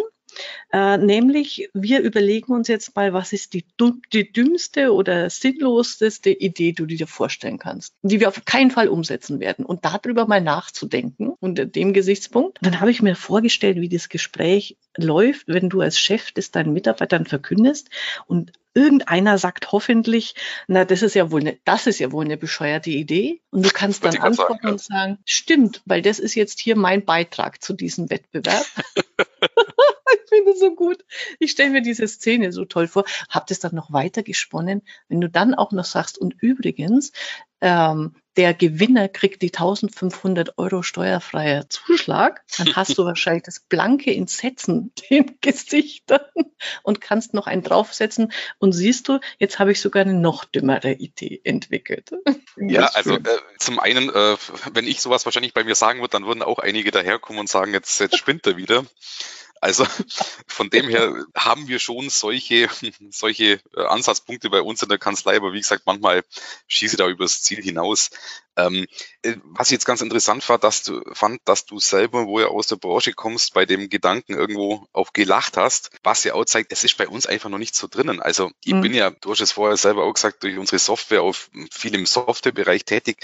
Äh, 0.72 0.98
nämlich, 0.98 1.70
wir 1.74 2.02
überlegen 2.02 2.54
uns 2.54 2.68
jetzt 2.68 2.96
mal, 2.96 3.14
was 3.14 3.34
ist 3.34 3.54
die, 3.54 3.66
die 4.14 4.32
dümmste 4.32 4.94
oder 4.94 5.30
sinnloseste 5.30 6.30
Idee, 6.30 6.72
die 6.72 6.74
du 6.74 6.86
dir 6.86 7.08
vorstellen 7.08 7.60
kannst, 7.60 7.94
die 8.02 8.20
wir 8.20 8.30
auf 8.30 8.46
keinen 8.46 8.72
Fall 8.72 8.88
umsetzen 8.88 9.40
werden 9.40 9.66
und 9.66 9.84
darüber 9.84 10.28
mal 10.28 10.42
nachzudenken 10.42 11.34
unter 11.40 11.66
dem 11.66 11.94
Gesichtspunkt. 11.94 12.60
Dann 12.62 12.80
habe 12.80 12.92
ich 12.92 13.02
mir 13.02 13.16
vorgestellt, 13.16 13.82
wie 13.82 13.90
das 13.90 14.10
Gespräch 14.10 14.78
läuft, 14.98 15.48
wenn 15.48 15.70
du 15.70 15.82
als 15.82 16.00
Chef 16.00 16.32
das 16.32 16.52
deinen 16.52 16.74
Mitarbeitern 16.74 17.26
verkündest 17.26 17.90
und 18.28 18.54
irgendeiner 18.74 19.38
sagt 19.38 19.72
hoffentlich, 19.72 20.36
na, 20.68 20.86
das 20.86 21.02
ist 21.02 21.16
ja 21.16 21.32
wohl 21.32 21.42
eine, 21.42 21.58
das 21.66 21.88
ist 21.88 22.00
ja 22.00 22.12
wohl 22.12 22.26
eine 22.26 22.38
bescheuerte 22.38 22.90
Idee. 22.90 23.42
Und 23.52 23.66
du 23.66 23.70
kannst 23.70 24.06
dann 24.06 24.18
antworten 24.18 24.60
sagen, 24.62 24.72
und 24.72 24.82
sagen, 24.82 25.18
stimmt, 25.26 25.82
weil 25.86 26.02
das 26.02 26.20
ist 26.20 26.36
jetzt 26.36 26.60
hier 26.60 26.76
mein 26.76 27.06
Beitrag 27.06 27.62
zu 27.62 27.74
diesem 27.74 28.10
Wettbewerb. 28.10 28.66
ich 30.32 30.38
finde 30.38 30.52
es 30.52 30.60
so 30.60 30.76
gut. 30.76 31.04
Ich 31.40 31.52
stelle 31.52 31.72
mir 31.72 31.82
diese 31.82 32.08
Szene 32.08 32.52
so 32.52 32.66
toll 32.66 32.88
vor. 32.88 33.06
Hab 33.30 33.48
das 33.48 33.60
dann 33.60 33.76
noch 33.76 33.92
weiter 33.92 34.24
gesponnen. 34.24 34.82
Wenn 35.10 35.22
du 35.22 35.30
dann 35.30 35.54
auch 35.54 35.72
noch 35.72 35.86
sagst, 35.86 36.18
und 36.18 36.36
übrigens, 36.42 37.12
ähm, 37.62 38.16
der 38.38 38.54
Gewinner 38.54 39.10
kriegt 39.10 39.42
die 39.42 39.54
1500 39.54 40.58
Euro 40.58 40.84
steuerfreier 40.84 41.70
Zuschlag, 41.70 42.42
dann 42.58 42.76
hast 42.76 42.98
du 42.98 43.06
wahrscheinlich 43.06 43.44
das 43.44 43.60
blanke 43.60 44.16
Entsetzen 44.16 44.94
den 45.10 45.38
Gesichtern 45.42 46.22
und 46.84 47.02
kannst 47.02 47.34
noch 47.34 47.48
einen 47.48 47.62
draufsetzen 47.62 48.32
und 48.58 48.72
siehst 48.72 49.10
du, 49.10 49.20
jetzt 49.38 49.60
habe 49.60 49.74
ich 49.74 49.82
sogar 49.82 50.04
eine 50.04 50.14
noch 50.14 50.46
dümmere 50.46 50.94
Idee 50.94 51.42
entwickelt. 51.44 52.12
Ja, 52.56 52.86
also 52.94 53.16
äh, 53.16 53.22
zum 53.60 53.80
einen, 53.80 54.10
äh, 54.10 54.38
wenn 54.74 54.88
ich 54.88 55.02
sowas 55.02 55.26
wahrscheinlich 55.26 55.54
bei 55.54 55.64
mir 55.64 55.76
sagen 55.76 56.00
würde, 56.00 56.12
dann 56.12 56.26
würden 56.26 56.42
auch 56.42 56.60
einige 56.60 56.92
daherkommen 56.92 57.42
und 57.42 57.50
sagen, 57.50 57.74
jetzt, 57.74 58.00
jetzt 58.00 58.18
spinnt 58.18 58.48
er 58.48 58.56
wieder. 58.56 58.86
Also 59.62 59.86
von 60.48 60.70
dem 60.72 60.90
her 60.90 61.24
haben 61.36 61.68
wir 61.68 61.80
schon 61.80 62.10
solche, 62.10 62.68
solche 63.12 63.62
äh, 63.76 63.86
Ansatzpunkte 63.86 64.50
bei 64.50 64.62
uns 64.62 64.82
in 64.82 64.90
der 64.90 64.98
Kanzlei, 64.98 65.38
aber 65.38 65.54
wie 65.54 65.62
gesagt, 65.62 65.84
manchmal 65.86 66.24
schieße 66.68 66.98
da 66.98 67.08
übers 67.08 67.44
Ziel 67.44 67.62
hinaus. 67.62 68.10
Ähm, 68.58 68.88
äh, 69.22 69.36
was 69.44 69.68
ich 69.68 69.74
jetzt 69.74 69.86
ganz 69.86 70.02
interessant 70.02 70.48
war, 70.50 70.58
dass 70.58 70.84
du 70.84 71.02
fand, 71.14 71.40
dass 71.46 71.66
du 71.66 71.80
selber, 71.80 72.26
wo 72.26 72.40
du 72.40 72.50
aus 72.50 72.68
der 72.68 72.76
Branche 72.76 73.14
kommst, 73.14 73.54
bei 73.54 73.66
dem 73.66 73.88
Gedanken 73.88 74.34
irgendwo 74.34 74.88
auch 74.94 75.14
gelacht 75.14 75.58
hast, 75.58 75.92
was 76.04 76.24
ja 76.24 76.34
auch 76.34 76.46
zeigt, 76.46 76.72
es 76.72 76.84
ist 76.84 76.98
bei 76.98 77.08
uns 77.08 77.28
einfach 77.28 77.50
noch 77.50 77.60
nicht 77.60 77.76
so 77.76 77.88
drinnen. 77.88 78.20
Also 78.20 78.52
ich 78.66 78.74
mhm. 78.74 78.82
bin 78.82 78.94
ja, 78.96 79.12
du 79.12 79.32
hast 79.32 79.42
es 79.42 79.52
vorher 79.52 79.78
selber 79.78 80.04
auch 80.04 80.14
gesagt, 80.14 80.42
durch 80.42 80.58
unsere 80.58 80.80
Software 80.80 81.22
auf 81.22 81.52
viel 81.72 81.94
im 81.94 82.08
Softwarebereich 82.08 82.84
tätig 82.84 83.24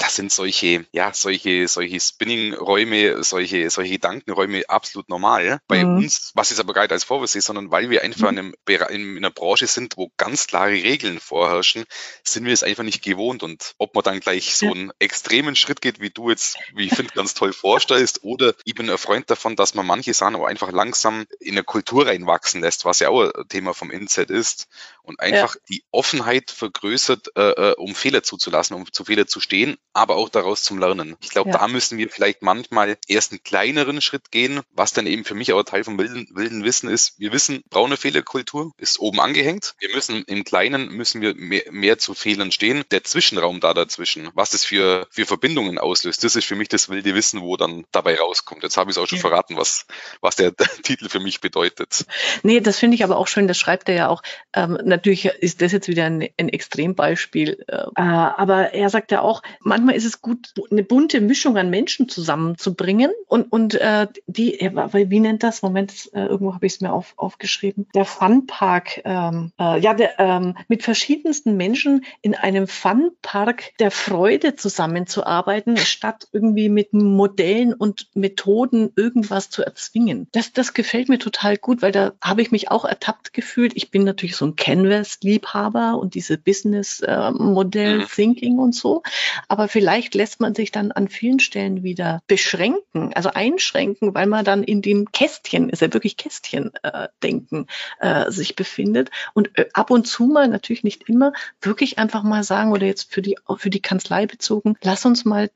das 0.00 0.16
sind 0.16 0.32
solche, 0.32 0.86
ja, 0.92 1.12
solche, 1.12 1.68
solche 1.68 2.00
Spinning-Räume, 2.00 3.22
solche, 3.22 3.68
solche 3.68 3.92
Gedankenräume 3.92 4.62
absolut 4.66 5.10
normal. 5.10 5.60
Bei 5.68 5.84
mhm. 5.84 5.98
uns, 5.98 6.32
was 6.34 6.50
ist 6.50 6.58
aber 6.58 6.72
gar 6.72 6.82
nicht 6.82 6.92
als 6.92 7.04
Vorwurf 7.04 7.28
sehe, 7.28 7.42
sondern 7.42 7.70
weil 7.70 7.90
wir 7.90 8.02
einfach 8.02 8.32
mhm. 8.32 8.54
in, 8.66 8.78
einem, 8.88 8.88
in 8.88 9.16
einer 9.18 9.30
Branche 9.30 9.66
sind, 9.66 9.98
wo 9.98 10.10
ganz 10.16 10.46
klare 10.46 10.72
Regeln 10.72 11.20
vorherrschen, 11.20 11.84
sind 12.24 12.46
wir 12.46 12.52
es 12.54 12.62
einfach 12.62 12.82
nicht 12.82 13.04
gewohnt. 13.04 13.42
Und 13.42 13.74
ob 13.76 13.94
man 13.94 14.02
dann 14.02 14.20
gleich 14.20 14.54
so 14.54 14.72
einen 14.72 14.90
extremen 14.98 15.54
Schritt 15.54 15.82
geht, 15.82 16.00
wie 16.00 16.08
du 16.08 16.30
jetzt, 16.30 16.56
wie 16.74 16.86
ich 16.86 16.94
finde, 16.94 17.12
ganz 17.12 17.34
toll 17.34 17.52
vorstellst, 17.52 18.24
oder 18.24 18.54
ich 18.64 18.74
bin 18.74 18.88
ein 18.88 18.96
Freund 18.96 19.28
davon, 19.28 19.54
dass 19.54 19.74
man 19.74 19.86
manche 19.86 20.14
Sachen 20.14 20.36
auch 20.36 20.46
einfach 20.46 20.72
langsam 20.72 21.26
in 21.40 21.52
eine 21.52 21.62
Kultur 21.62 22.06
reinwachsen 22.06 22.62
lässt, 22.62 22.86
was 22.86 23.00
ja 23.00 23.10
auch 23.10 23.30
ein 23.34 23.48
Thema 23.50 23.74
vom 23.74 23.90
Inset 23.90 24.30
ist 24.30 24.66
und 25.02 25.20
einfach 25.20 25.56
ja. 25.56 25.60
die 25.68 25.84
Offenheit 25.90 26.50
vergrößert, 26.50 27.36
äh, 27.36 27.50
äh, 27.50 27.74
um 27.76 27.94
Fehler 27.94 28.22
zuzulassen, 28.22 28.76
um 28.76 28.90
zu 28.90 29.04
Fehler 29.04 29.26
zu 29.26 29.40
stehen, 29.40 29.76
aber 29.92 30.16
auch 30.16 30.28
daraus 30.28 30.62
zum 30.62 30.78
Lernen. 30.78 31.16
Ich 31.20 31.30
glaube, 31.30 31.50
ja. 31.50 31.58
da 31.58 31.68
müssen 31.68 31.98
wir 31.98 32.08
vielleicht 32.08 32.42
manchmal 32.42 32.96
erst 33.08 33.32
einen 33.32 33.42
kleineren 33.42 34.00
Schritt 34.00 34.30
gehen, 34.30 34.60
was 34.72 34.92
dann 34.92 35.06
eben 35.06 35.24
für 35.24 35.34
mich 35.34 35.52
auch 35.52 35.62
Teil 35.62 35.84
vom 35.84 35.98
wilden, 35.98 36.28
wilden 36.32 36.64
Wissen 36.64 36.88
ist. 36.88 37.18
Wir 37.18 37.32
wissen, 37.32 37.62
braune 37.70 37.96
Fehlerkultur 37.96 38.72
ist 38.78 39.00
oben 39.00 39.20
angehängt. 39.20 39.74
Wir 39.78 39.94
müssen 39.94 40.24
im 40.24 40.44
Kleinen 40.44 40.88
müssen 40.88 41.20
wir 41.20 41.34
mehr, 41.34 41.64
mehr 41.70 41.98
zu 41.98 42.14
Fehlern 42.14 42.52
stehen. 42.52 42.84
Der 42.90 43.04
Zwischenraum 43.04 43.60
da 43.60 43.74
dazwischen, 43.74 44.28
was 44.34 44.50
das 44.50 44.64
für, 44.64 45.06
für 45.10 45.26
Verbindungen 45.26 45.78
auslöst, 45.78 46.22
das 46.22 46.36
ist 46.36 46.46
für 46.46 46.56
mich 46.56 46.68
das 46.68 46.88
wilde 46.88 47.14
Wissen, 47.14 47.40
wo 47.40 47.56
dann 47.56 47.84
dabei 47.90 48.18
rauskommt. 48.18 48.62
Jetzt 48.62 48.76
habe 48.76 48.90
ich 48.90 48.96
es 48.96 49.02
auch 49.02 49.08
schon 49.08 49.18
ja. 49.18 49.22
verraten, 49.22 49.56
was, 49.56 49.86
was 50.20 50.36
der, 50.36 50.52
der, 50.52 50.66
Titel 50.82 51.08
für 51.08 51.20
mich 51.20 51.40
bedeutet. 51.40 52.06
Nee, 52.42 52.60
das 52.60 52.78
finde 52.78 52.94
ich 52.94 53.04
aber 53.04 53.16
auch 53.16 53.26
schön, 53.26 53.48
das 53.48 53.58
schreibt 53.58 53.88
er 53.88 53.94
ja 53.94 54.08
auch. 54.08 54.22
Ähm, 54.54 54.78
natürlich 54.84 55.26
ist 55.26 55.62
das 55.62 55.72
jetzt 55.72 55.88
wieder 55.88 56.04
ein, 56.04 56.28
ein 56.38 56.48
Extrembeispiel. 56.48 57.64
Äh, 57.66 58.02
aber 58.02 58.72
er 58.72 58.88
sagt 58.88 59.10
ja 59.10 59.20
auch, 59.20 59.42
manchmal 59.80 59.96
ist 59.96 60.04
es 60.04 60.20
gut, 60.20 60.52
eine 60.70 60.84
bunte 60.84 61.20
Mischung 61.20 61.56
an 61.56 61.70
Menschen 61.70 62.08
zusammenzubringen. 62.08 63.10
Und, 63.26 63.50
und 63.52 63.74
äh, 63.74 64.06
die, 64.26 64.58
wie 64.60 65.20
nennt 65.20 65.42
das? 65.42 65.62
Moment, 65.62 66.10
äh, 66.12 66.26
irgendwo 66.26 66.54
habe 66.54 66.66
ich 66.66 66.74
es 66.74 66.80
mir 66.80 66.92
auf, 66.92 67.14
aufgeschrieben. 67.16 67.86
Der 67.94 68.04
Funpark, 68.04 69.00
ähm, 69.04 69.52
äh, 69.58 69.80
ja, 69.80 69.94
der, 69.94 70.18
ähm, 70.18 70.56
mit 70.68 70.82
verschiedensten 70.82 71.56
Menschen 71.56 72.04
in 72.20 72.34
einem 72.34 72.66
Funpark 72.66 73.72
der 73.78 73.90
Freude 73.90 74.56
zusammenzuarbeiten, 74.56 75.78
statt 75.78 76.28
irgendwie 76.32 76.68
mit 76.68 76.92
Modellen 76.92 77.72
und 77.72 78.08
Methoden 78.14 78.90
irgendwas 78.96 79.48
zu 79.50 79.64
erzwingen. 79.64 80.26
Das, 80.32 80.52
das 80.52 80.74
gefällt 80.74 81.08
mir 81.08 81.18
total 81.18 81.56
gut, 81.56 81.80
weil 81.82 81.92
da 81.92 82.12
habe 82.20 82.42
ich 82.42 82.50
mich 82.50 82.70
auch 82.70 82.84
ertappt 82.84 83.32
gefühlt. 83.32 83.72
Ich 83.76 83.90
bin 83.90 84.04
natürlich 84.04 84.36
so 84.36 84.44
ein 84.44 84.56
Canvas-Liebhaber 84.56 85.98
und 85.98 86.14
diese 86.14 86.36
Business-Modell-Thinking 86.36 88.58
äh, 88.58 88.60
und 88.60 88.74
so. 88.74 89.02
Aber 89.48 89.69
vielleicht 89.70 90.14
lässt 90.14 90.40
man 90.40 90.54
sich 90.54 90.72
dann 90.72 90.92
an 90.92 91.08
vielen 91.08 91.40
Stellen 91.40 91.82
wieder 91.82 92.22
beschränken, 92.26 93.12
also 93.14 93.30
einschränken, 93.30 94.14
weil 94.14 94.26
man 94.26 94.44
dann 94.44 94.64
in 94.64 94.82
dem 94.82 95.12
Kästchen, 95.12 95.70
ist 95.70 95.82
ja 95.82 95.92
wirklich 95.92 96.16
Kästchen-Denken, 96.16 97.66
äh, 98.00 98.24
äh, 98.26 98.30
sich 98.30 98.56
befindet. 98.56 99.10
Und 99.32 99.56
äh, 99.56 99.68
ab 99.72 99.90
und 99.90 100.06
zu 100.06 100.26
mal, 100.26 100.48
natürlich 100.48 100.84
nicht 100.84 101.08
immer, 101.08 101.32
wirklich 101.60 101.98
einfach 101.98 102.22
mal 102.22 102.42
sagen 102.42 102.72
oder 102.72 102.86
jetzt 102.86 103.12
für 103.12 103.22
die, 103.22 103.36
für 103.56 103.70
die 103.70 103.82
Kanzlei 103.82 104.26
bezogen, 104.26 104.76
lass 104.82 105.04
uns 105.06 105.24
mal 105.24 105.50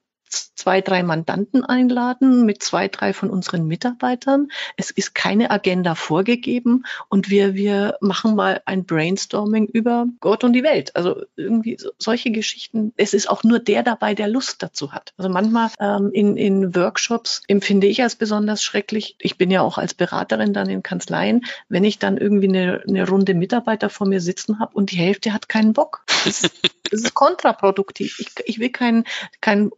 zwei, 0.54 0.80
drei 0.80 1.02
Mandanten 1.02 1.64
einladen 1.64 2.44
mit 2.44 2.62
zwei, 2.62 2.88
drei 2.88 3.12
von 3.12 3.30
unseren 3.30 3.66
Mitarbeitern. 3.66 4.48
Es 4.76 4.90
ist 4.90 5.14
keine 5.14 5.50
Agenda 5.50 5.94
vorgegeben 5.94 6.84
und 7.08 7.30
wir, 7.30 7.54
wir 7.54 7.96
machen 8.00 8.34
mal 8.34 8.62
ein 8.66 8.84
Brainstorming 8.84 9.66
über 9.66 10.06
Gott 10.20 10.44
und 10.44 10.52
die 10.52 10.62
Welt. 10.62 10.94
Also 10.96 11.22
irgendwie 11.36 11.78
solche 11.98 12.30
Geschichten. 12.30 12.92
Es 12.96 13.14
ist 13.14 13.28
auch 13.28 13.44
nur 13.44 13.58
der 13.58 13.82
dabei, 13.82 14.14
der 14.14 14.28
Lust 14.28 14.62
dazu 14.62 14.92
hat. 14.92 15.12
Also 15.16 15.30
manchmal 15.30 15.70
ähm, 15.80 16.10
in, 16.12 16.36
in 16.36 16.74
Workshops 16.74 17.42
empfinde 17.48 17.86
ich 17.86 18.02
als 18.02 18.16
besonders 18.16 18.62
schrecklich. 18.62 19.16
Ich 19.18 19.38
bin 19.38 19.50
ja 19.50 19.62
auch 19.62 19.78
als 19.78 19.94
Beraterin 19.94 20.52
dann 20.52 20.68
in 20.68 20.82
Kanzleien, 20.82 21.44
wenn 21.68 21.84
ich 21.84 21.98
dann 21.98 22.16
irgendwie 22.16 22.48
eine, 22.48 22.82
eine 22.86 23.08
Runde 23.08 23.34
Mitarbeiter 23.34 23.90
vor 23.90 24.06
mir 24.06 24.20
sitzen 24.20 24.58
habe 24.58 24.74
und 24.74 24.90
die 24.90 24.96
Hälfte 24.96 25.32
hat 25.32 25.48
keinen 25.48 25.72
Bock. 25.72 26.04
Das, 26.24 26.42
das 26.90 27.00
ist 27.02 27.14
kontraproduktiv. 27.14 28.20
Ich, 28.20 28.28
ich 28.44 28.58
will 28.58 28.70
keinen 28.70 29.04
keinen 29.40 29.70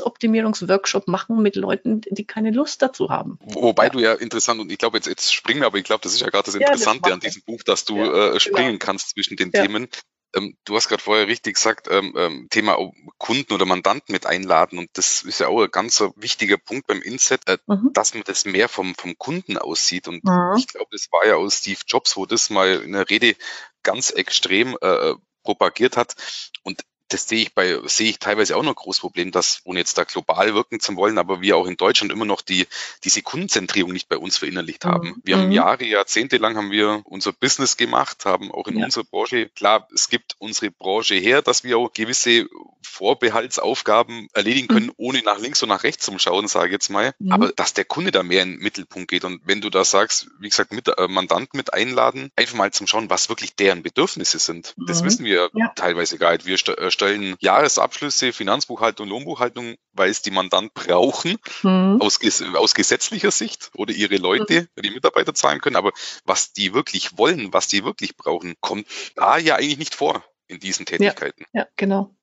Prozessoptimierungsworkshop 0.00 1.08
machen 1.08 1.42
mit 1.42 1.56
Leuten, 1.56 2.00
die 2.10 2.24
keine 2.24 2.50
Lust 2.50 2.82
dazu 2.82 3.10
haben. 3.10 3.38
Wobei 3.42 3.84
ja. 3.84 3.90
du 3.90 3.98
ja 4.00 4.14
interessant, 4.14 4.60
und 4.60 4.72
ich 4.72 4.78
glaube, 4.78 4.96
jetzt, 4.96 5.06
jetzt 5.06 5.32
springen 5.32 5.60
wir, 5.60 5.66
aber 5.66 5.78
ich 5.78 5.84
glaube, 5.84 6.02
das 6.02 6.12
ist 6.12 6.20
ja 6.20 6.28
gerade 6.28 6.46
das 6.46 6.54
Interessante 6.54 7.08
ja, 7.08 7.10
das 7.10 7.12
an 7.14 7.20
diesem 7.20 7.42
Buch, 7.42 7.62
dass 7.62 7.84
du 7.84 7.96
ja, 7.98 8.34
äh, 8.34 8.40
springen 8.40 8.78
genau. 8.78 8.84
kannst 8.84 9.10
zwischen 9.10 9.36
den 9.36 9.52
Themen. 9.52 9.88
Ähm, 10.34 10.56
du 10.64 10.76
hast 10.76 10.88
gerade 10.88 11.02
vorher 11.02 11.26
richtig 11.26 11.56
gesagt, 11.56 11.88
ähm, 11.90 12.14
ähm, 12.16 12.46
Thema 12.50 12.78
Kunden 13.18 13.52
oder 13.52 13.66
Mandanten 13.66 14.12
mit 14.12 14.26
einladen. 14.26 14.78
Und 14.78 14.88
das 14.92 15.22
ist 15.22 15.40
ja 15.40 15.48
auch 15.48 15.62
ein 15.62 15.70
ganz 15.70 16.00
wichtiger 16.16 16.56
Punkt 16.56 16.86
beim 16.86 17.02
Inset, 17.02 17.48
äh, 17.48 17.58
mhm. 17.66 17.90
dass 17.92 18.14
man 18.14 18.22
das 18.24 18.44
mehr 18.44 18.68
vom, 18.68 18.94
vom 18.94 19.18
Kunden 19.18 19.58
aussieht. 19.58 20.06
Und 20.06 20.24
mhm. 20.24 20.56
ich 20.56 20.68
glaube, 20.68 20.88
das 20.92 21.08
war 21.10 21.26
ja 21.26 21.34
aus 21.34 21.58
Steve 21.58 21.80
Jobs, 21.86 22.16
wo 22.16 22.26
das 22.26 22.48
mal 22.48 22.80
in 22.82 22.92
der 22.92 23.10
Rede 23.10 23.34
ganz 23.82 24.10
extrem 24.10 24.76
äh, 24.80 25.14
propagiert 25.42 25.96
hat. 25.96 26.14
Und 26.62 26.84
das 27.10 27.28
sehe 27.28 27.42
ich 27.42 27.54
bei, 27.54 27.78
sehe 27.84 28.10
ich 28.10 28.18
teilweise 28.18 28.56
auch 28.56 28.62
noch 28.62 28.72
ein 28.72 28.76
großes 28.76 29.00
Problem, 29.00 29.32
dass, 29.32 29.60
ohne 29.64 29.80
jetzt 29.80 29.98
da 29.98 30.04
global 30.04 30.54
wirken 30.54 30.80
zu 30.80 30.96
wollen, 30.96 31.18
aber 31.18 31.40
wir 31.40 31.56
auch 31.56 31.66
in 31.66 31.76
Deutschland 31.76 32.12
immer 32.12 32.24
noch 32.24 32.40
die, 32.40 32.66
die 33.04 33.08
Sekundenzentrierung 33.08 33.92
nicht 33.92 34.08
bei 34.08 34.16
uns 34.16 34.38
verinnerlicht 34.38 34.84
haben. 34.84 35.08
Mhm. 35.08 35.22
Wir 35.24 35.36
haben 35.36 35.46
mhm. 35.46 35.52
Jahre, 35.52 35.84
Jahrzehnte 35.84 36.38
lang 36.38 36.56
haben 36.56 36.70
wir 36.70 37.02
unser 37.04 37.32
Business 37.32 37.76
gemacht, 37.76 38.24
haben 38.24 38.50
auch 38.50 38.66
in 38.68 38.78
ja. 38.78 38.84
unserer 38.84 39.04
Branche, 39.04 39.48
klar, 39.48 39.88
es 39.92 40.08
gibt 40.08 40.36
unsere 40.38 40.70
Branche 40.70 41.16
her, 41.16 41.42
dass 41.42 41.64
wir 41.64 41.78
auch 41.78 41.92
gewisse 41.92 42.48
Vorbehaltsaufgaben 42.82 44.28
erledigen 44.32 44.68
können, 44.68 44.86
mhm. 44.86 44.94
ohne 44.96 45.22
nach 45.22 45.38
links 45.38 45.62
und 45.62 45.68
nach 45.68 45.82
rechts 45.82 46.04
zu 46.04 46.18
schauen, 46.18 46.48
sage 46.48 46.66
ich 46.66 46.72
jetzt 46.72 46.90
mal. 46.90 47.12
Mhm. 47.18 47.32
Aber 47.32 47.52
dass 47.52 47.74
der 47.74 47.84
Kunde 47.84 48.10
da 48.10 48.22
mehr 48.22 48.42
in 48.42 48.52
den 48.52 48.60
Mittelpunkt 48.60 49.10
geht 49.10 49.24
und 49.24 49.40
wenn 49.44 49.60
du 49.60 49.70
da 49.70 49.84
sagst, 49.84 50.28
wie 50.38 50.48
gesagt, 50.48 50.72
mit, 50.72 50.88
äh, 50.88 51.08
Mandanten 51.08 51.56
mit 51.56 51.72
einladen, 51.72 52.30
einfach 52.36 52.56
mal 52.56 52.70
zum 52.72 52.86
Schauen, 52.86 53.10
was 53.10 53.28
wirklich 53.28 53.54
deren 53.54 53.82
Bedürfnisse 53.82 54.38
sind. 54.38 54.74
Das 54.86 55.02
mhm. 55.02 55.06
wissen 55.06 55.24
wir 55.24 55.50
ja. 55.54 55.72
teilweise 55.74 56.18
gar 56.18 56.32
nicht. 56.32 56.46
Wir 56.46 56.58
äh, 57.02 57.10
stellen 57.10 57.36
Jahresabschlüsse, 57.40 58.32
Finanzbuchhaltung, 58.32 59.08
Lohnbuchhaltung, 59.08 59.76
weil 59.92 60.10
es 60.10 60.22
die 60.22 60.30
Mandanten 60.30 60.70
brauchen, 60.74 61.36
mhm. 61.62 61.98
aus, 62.00 62.18
aus 62.54 62.74
gesetzlicher 62.74 63.30
Sicht 63.30 63.70
oder 63.74 63.92
ihre 63.92 64.16
Leute, 64.16 64.68
mhm. 64.76 64.82
die 64.82 64.90
Mitarbeiter 64.90 65.34
zahlen 65.34 65.60
können. 65.60 65.76
Aber 65.76 65.92
was 66.24 66.52
die 66.52 66.74
wirklich 66.74 67.18
wollen, 67.18 67.52
was 67.52 67.68
die 67.68 67.84
wirklich 67.84 68.16
brauchen, 68.16 68.54
kommt 68.60 68.86
da 69.16 69.38
ja 69.38 69.56
eigentlich 69.56 69.78
nicht 69.78 69.94
vor 69.94 70.24
in 70.46 70.58
diesen 70.58 70.86
Tätigkeiten. 70.86 71.44
Ja, 71.52 71.62
ja 71.62 71.68
genau. 71.76 72.14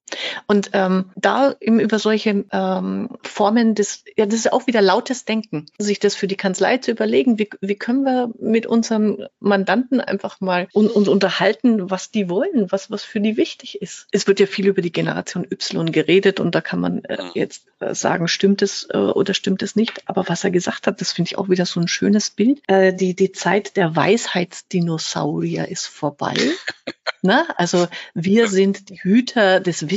Und 0.48 0.70
ähm, 0.74 1.12
da 1.16 1.56
eben 1.60 1.80
über 1.80 2.00
solche 2.00 2.46
ähm, 2.52 3.10
Formen 3.24 3.76
des, 3.76 4.04
ja, 4.16 4.26
das 4.26 4.36
ist 4.36 4.54
auch 4.54 4.68
wieder 4.68 4.82
lautes 4.82 5.26
Denken, 5.26 5.66
sich 5.78 6.00
das 6.00 6.16
für 6.16 6.28
die 6.28 6.38
Kanzlei 6.38 6.78
zu 6.78 6.92
überlegen, 6.92 7.38
wie, 7.38 7.50
wie 7.62 7.76
können 7.76 8.04
wir 8.04 8.32
mit 8.40 8.66
unserem 8.66 9.28
Mandanten 9.40 10.00
einfach 10.00 10.40
mal 10.40 10.68
un, 10.74 10.88
uns 10.88 11.08
unterhalten, 11.08 11.90
was 11.90 12.12
die 12.12 12.30
wollen, 12.30 12.72
was, 12.72 12.90
was 12.90 13.04
für 13.04 13.20
die 13.20 13.38
wichtig 13.38 13.82
ist. 13.82 14.08
Es 14.12 14.28
wird 14.28 14.40
ja 14.40 14.46
viel 14.46 14.68
über 14.68 14.82
die 14.82 14.92
Generation 14.92 15.46
Y 15.50 15.92
geredet 15.92 16.40
und 16.40 16.56
da 16.56 16.62
kann 16.62 16.80
man 16.80 17.04
äh, 17.06 17.18
jetzt 17.34 17.66
äh, 17.80 17.94
sagen, 17.94 18.28
stimmt 18.28 18.62
es 18.62 18.88
äh, 18.90 18.98
oder 18.98 19.34
stimmt 19.34 19.62
es 19.62 19.76
nicht. 19.76 20.04
Aber 20.06 20.28
was 20.28 20.44
er 20.44 20.52
gesagt 20.52 20.88
hat, 20.88 21.02
das 21.02 21.12
finde 21.12 21.30
ich 21.30 21.38
auch 21.38 21.50
wieder 21.50 21.66
so 21.66 21.80
ein 21.80 21.88
schönes 21.88 22.30
Bild. 22.30 22.62
Äh, 22.68 22.94
die, 22.94 23.16
die 23.16 23.34
Zeit 23.34 23.76
der 23.76 23.96
Weisheitsdinosaurier 23.96 25.68
ist 25.68 25.88
vorbei. 25.88 26.36
Ne? 27.24 27.46
Also 27.58 27.88
wir 28.14 28.48
sind 28.48 28.90
die 28.90 29.02
Hüter 29.02 29.60
des 29.60 29.90
Wissens, 29.90 29.97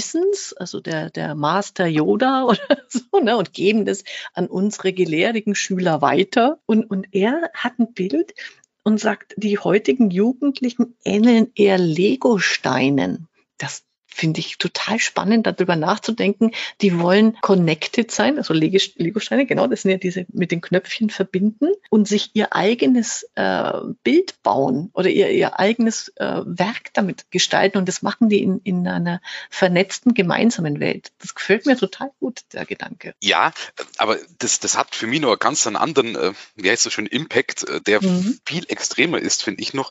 also 0.57 0.81
der, 0.81 1.11
der 1.11 1.35
Master 1.35 1.87
Yoda 1.87 2.45
oder 2.49 2.83
so, 2.89 3.21
ne? 3.21 3.37
und 3.37 3.53
geben 3.53 3.85
das 3.85 4.05
an 4.35 4.47
unsere 4.47 4.93
gelehrigen 4.93 5.55
Schüler 5.55 6.03
weiter. 6.03 6.61
Und, 6.67 6.85
und 6.91 7.09
er 7.13 7.51
hat 7.55 7.79
ein 7.79 7.93
Bild 7.93 8.35
und 8.83 8.99
sagt, 8.99 9.35
die 9.37 9.59
heutigen 9.59 10.11
Jugendlichen 10.11 10.97
ähneln 11.05 11.53
eher 11.55 11.79
Lego-Steinen. 11.79 13.29
Das 13.59 13.85
finde 14.13 14.41
ich 14.41 14.59
total 14.59 14.99
spannend, 14.99 15.47
darüber 15.47 15.77
nachzudenken. 15.77 16.53
Die 16.81 16.99
wollen 16.99 17.37
connected 17.41 18.11
sein, 18.11 18.39
also 18.39 18.53
Lego-Steine, 18.53 19.47
genau, 19.47 19.67
das 19.67 19.83
sind 19.83 19.93
ja 19.93 19.97
diese 19.97 20.27
mit 20.33 20.51
den 20.51 20.61
Knöpfchen 20.61 21.11
verbinden 21.11 21.69
und 21.89 22.07
sich 22.07 22.31
ihr 22.35 22.55
eigenes 22.55 23.29
äh, 23.35 23.73
Bild 24.03 24.43
bauen 24.43 24.91
oder 24.93 25.09
ihr, 25.09 25.31
ihr 25.31 25.59
eigenes 25.59 26.13
äh, 26.17 26.43
Werk 26.45 26.93
damit 26.93 27.31
gestalten. 27.31 27.79
Und 27.79 27.89
das 27.89 28.03
machen 28.03 28.29
die 28.29 28.43
in, 28.43 28.61
in 28.65 28.87
einer 28.87 29.21
vernetzten 29.49 30.15
gemeinsamen 30.15 30.81
Welt. 30.81 31.13
Das 31.21 31.35
gefällt 31.35 31.67
mir 31.67 31.77
total 31.77 32.11
gut, 32.21 32.41
der 32.53 32.67
Gedanke. 32.67 33.15
Ja, 33.23 33.53
aber 33.99 34.19
das, 34.39 34.61
das 34.61 34.77
hat 34.77 34.95
für 34.95 35.07
mich 35.07 35.21
noch 35.21 35.31
einen 35.31 35.39
ganz 35.39 35.67
anderen, 35.67 36.17
äh, 36.17 36.33
wie 36.57 36.71
heißt 36.71 36.87
das 36.87 36.93
schön, 36.93 37.07
Impact, 37.07 37.69
äh, 37.69 37.81
der 37.81 38.03
mhm. 38.03 38.39
viel 38.45 38.65
extremer 38.69 39.19
ist, 39.19 39.43
finde 39.43 39.63
ich 39.63 39.75
noch. 39.75 39.91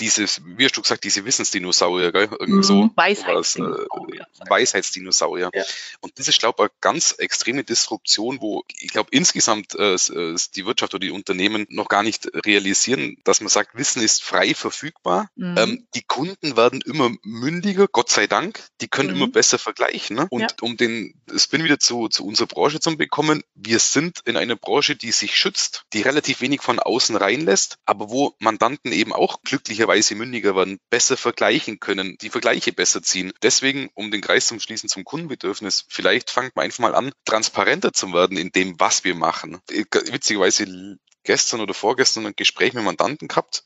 Dieses, 0.00 0.40
wie 0.44 0.64
hast 0.64 0.76
du 0.76 0.82
gesagt, 0.82 1.04
diese 1.04 1.24
Wissensdinosaurier, 1.24 2.10
gell? 2.12 2.28
Irgendwie 2.30 2.52
mhm. 2.52 2.62
so. 2.62 2.90
Weisheitsdinosaurier. 2.96 4.22
Äh, 4.22 4.50
Weisheitsdinosaurier. 4.50 5.50
Ja. 5.54 5.64
Und 6.00 6.18
das 6.18 6.28
ist, 6.28 6.40
glaube 6.40 6.56
ich, 6.56 6.62
eine 6.62 6.70
ganz 6.80 7.12
extreme 7.12 7.62
Disruption, 7.62 8.40
wo 8.40 8.64
ich 8.80 8.90
glaube, 8.90 9.10
insgesamt 9.12 9.74
äh, 9.76 9.94
äh, 9.94 10.36
die 10.56 10.66
Wirtschaft 10.66 10.94
oder 10.94 11.00
die 11.00 11.10
Unternehmen 11.10 11.66
noch 11.70 11.88
gar 11.88 12.02
nicht 12.02 12.28
realisieren, 12.46 13.16
dass 13.24 13.40
man 13.40 13.48
sagt, 13.48 13.76
Wissen 13.76 14.02
ist 14.02 14.22
frei 14.22 14.54
verfügbar. 14.54 15.28
Mhm. 15.36 15.54
Ähm, 15.56 15.86
die 15.94 16.02
Kunden 16.02 16.56
werden 16.56 16.80
immer 16.80 17.10
mündiger, 17.22 17.86
Gott 17.86 18.10
sei 18.10 18.26
Dank. 18.26 18.64
Die 18.80 18.88
können 18.88 19.10
mhm. 19.10 19.16
immer 19.16 19.28
besser 19.28 19.58
vergleichen. 19.58 20.16
Ne? 20.16 20.26
Und 20.30 20.42
ja. 20.42 20.48
um 20.60 20.76
den 20.76 21.14
Spin 21.36 21.64
wieder 21.64 21.78
zu, 21.78 22.08
zu 22.08 22.26
unserer 22.26 22.48
Branche 22.48 22.80
zu 22.80 22.96
bekommen, 22.96 23.42
wir 23.54 23.78
sind 23.78 24.20
in 24.24 24.36
einer 24.36 24.56
Branche, 24.56 24.96
die 24.96 25.12
sich 25.12 25.36
schützt, 25.36 25.84
die 25.92 26.02
relativ 26.02 26.40
wenig 26.40 26.62
von 26.62 26.78
außen 26.78 27.16
reinlässt, 27.16 27.78
aber 27.84 28.10
wo 28.10 28.34
Mandanten 28.38 28.92
eben 28.92 29.12
auch 29.12 29.42
glücklicherweise 29.44 30.14
mündiger 30.14 30.56
werden, 30.56 30.78
besser 30.90 31.16
vergleichen 31.16 31.80
können, 31.80 32.16
die 32.20 32.30
Vergleiche 32.30 32.72
besser 32.72 33.02
ziehen. 33.02 33.32
Deswegen, 33.42 33.90
um 33.94 34.10
den 34.10 34.20
Kreis 34.20 34.46
zu 34.46 34.58
schließen 34.58 34.88
zum 34.88 35.04
Kundenbedürfnis, 35.04 35.84
vielleicht 35.88 36.30
fangt 36.30 36.56
man 36.56 36.64
einfach 36.64 36.80
mal 36.80 36.94
an, 36.94 37.12
transparenter 37.24 37.92
zu 37.92 38.12
werden 38.12 38.36
in 38.36 38.50
dem, 38.50 38.78
was 38.80 39.04
wir 39.04 39.14
machen. 39.14 39.58
Witzigerweise 39.68 40.98
gestern 41.22 41.60
oder 41.60 41.74
vorgestern 41.74 42.26
ein 42.26 42.34
Gespräch 42.36 42.72
mit 42.74 42.84
Mandanten 42.84 43.28
gehabt 43.28 43.64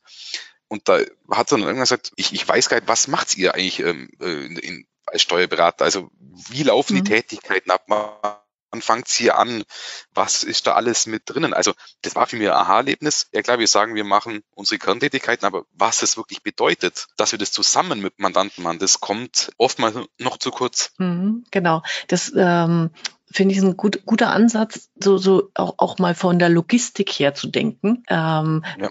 und 0.68 0.88
da 0.88 0.98
hat 1.30 1.50
er 1.50 1.58
dann 1.58 1.60
irgendwann 1.60 1.80
gesagt, 1.80 2.12
ich, 2.16 2.32
ich 2.32 2.46
weiß 2.46 2.68
gar 2.68 2.76
nicht, 2.76 2.88
was 2.88 3.08
macht 3.08 3.36
ihr 3.36 3.54
eigentlich 3.54 3.80
ähm, 3.80 4.10
äh, 4.20 4.46
in, 4.46 4.56
in, 4.56 4.86
als 5.06 5.22
Steuerberater? 5.22 5.84
Also 5.84 6.10
wie 6.50 6.62
laufen 6.62 6.94
mhm. 6.94 7.04
die 7.04 7.10
Tätigkeiten 7.10 7.70
ab? 7.70 8.47
Man 8.70 8.82
fängt 8.82 9.08
hier 9.08 9.38
an, 9.38 9.64
was 10.12 10.42
ist 10.42 10.66
da 10.66 10.74
alles 10.74 11.06
mit 11.06 11.22
drinnen? 11.26 11.54
Also 11.54 11.72
das 12.02 12.14
war 12.14 12.26
für 12.26 12.36
mich 12.36 12.48
ein 12.48 12.54
Aha-Erlebnis. 12.54 13.28
Ja 13.32 13.42
klar, 13.42 13.58
wir 13.58 13.66
sagen, 13.66 13.94
wir 13.94 14.04
machen 14.04 14.42
unsere 14.54 14.78
Kerntätigkeiten, 14.78 15.46
aber 15.46 15.64
was 15.72 16.02
es 16.02 16.16
wirklich 16.16 16.42
bedeutet, 16.42 17.06
dass 17.16 17.32
wir 17.32 17.38
das 17.38 17.52
zusammen 17.52 18.00
mit 18.00 18.18
Mandanten 18.18 18.62
machen, 18.62 18.78
das 18.78 19.00
kommt 19.00 19.50
oftmals 19.56 19.96
noch 20.18 20.38
zu 20.38 20.50
kurz. 20.50 20.92
Mhm, 20.98 21.44
genau. 21.50 21.82
Das 22.08 22.32
ähm, 22.36 22.90
finde 23.30 23.54
ich 23.54 23.60
ein 23.60 23.76
gut, 23.76 24.04
guter 24.04 24.30
Ansatz, 24.30 24.90
so, 24.96 25.18
so 25.18 25.50
auch, 25.54 25.74
auch 25.78 25.98
mal 25.98 26.14
von 26.14 26.38
der 26.38 26.48
Logistik 26.48 27.10
her 27.10 27.34
zu 27.34 27.48
denken. 27.48 28.02
Ähm, 28.08 28.64
ja 28.78 28.90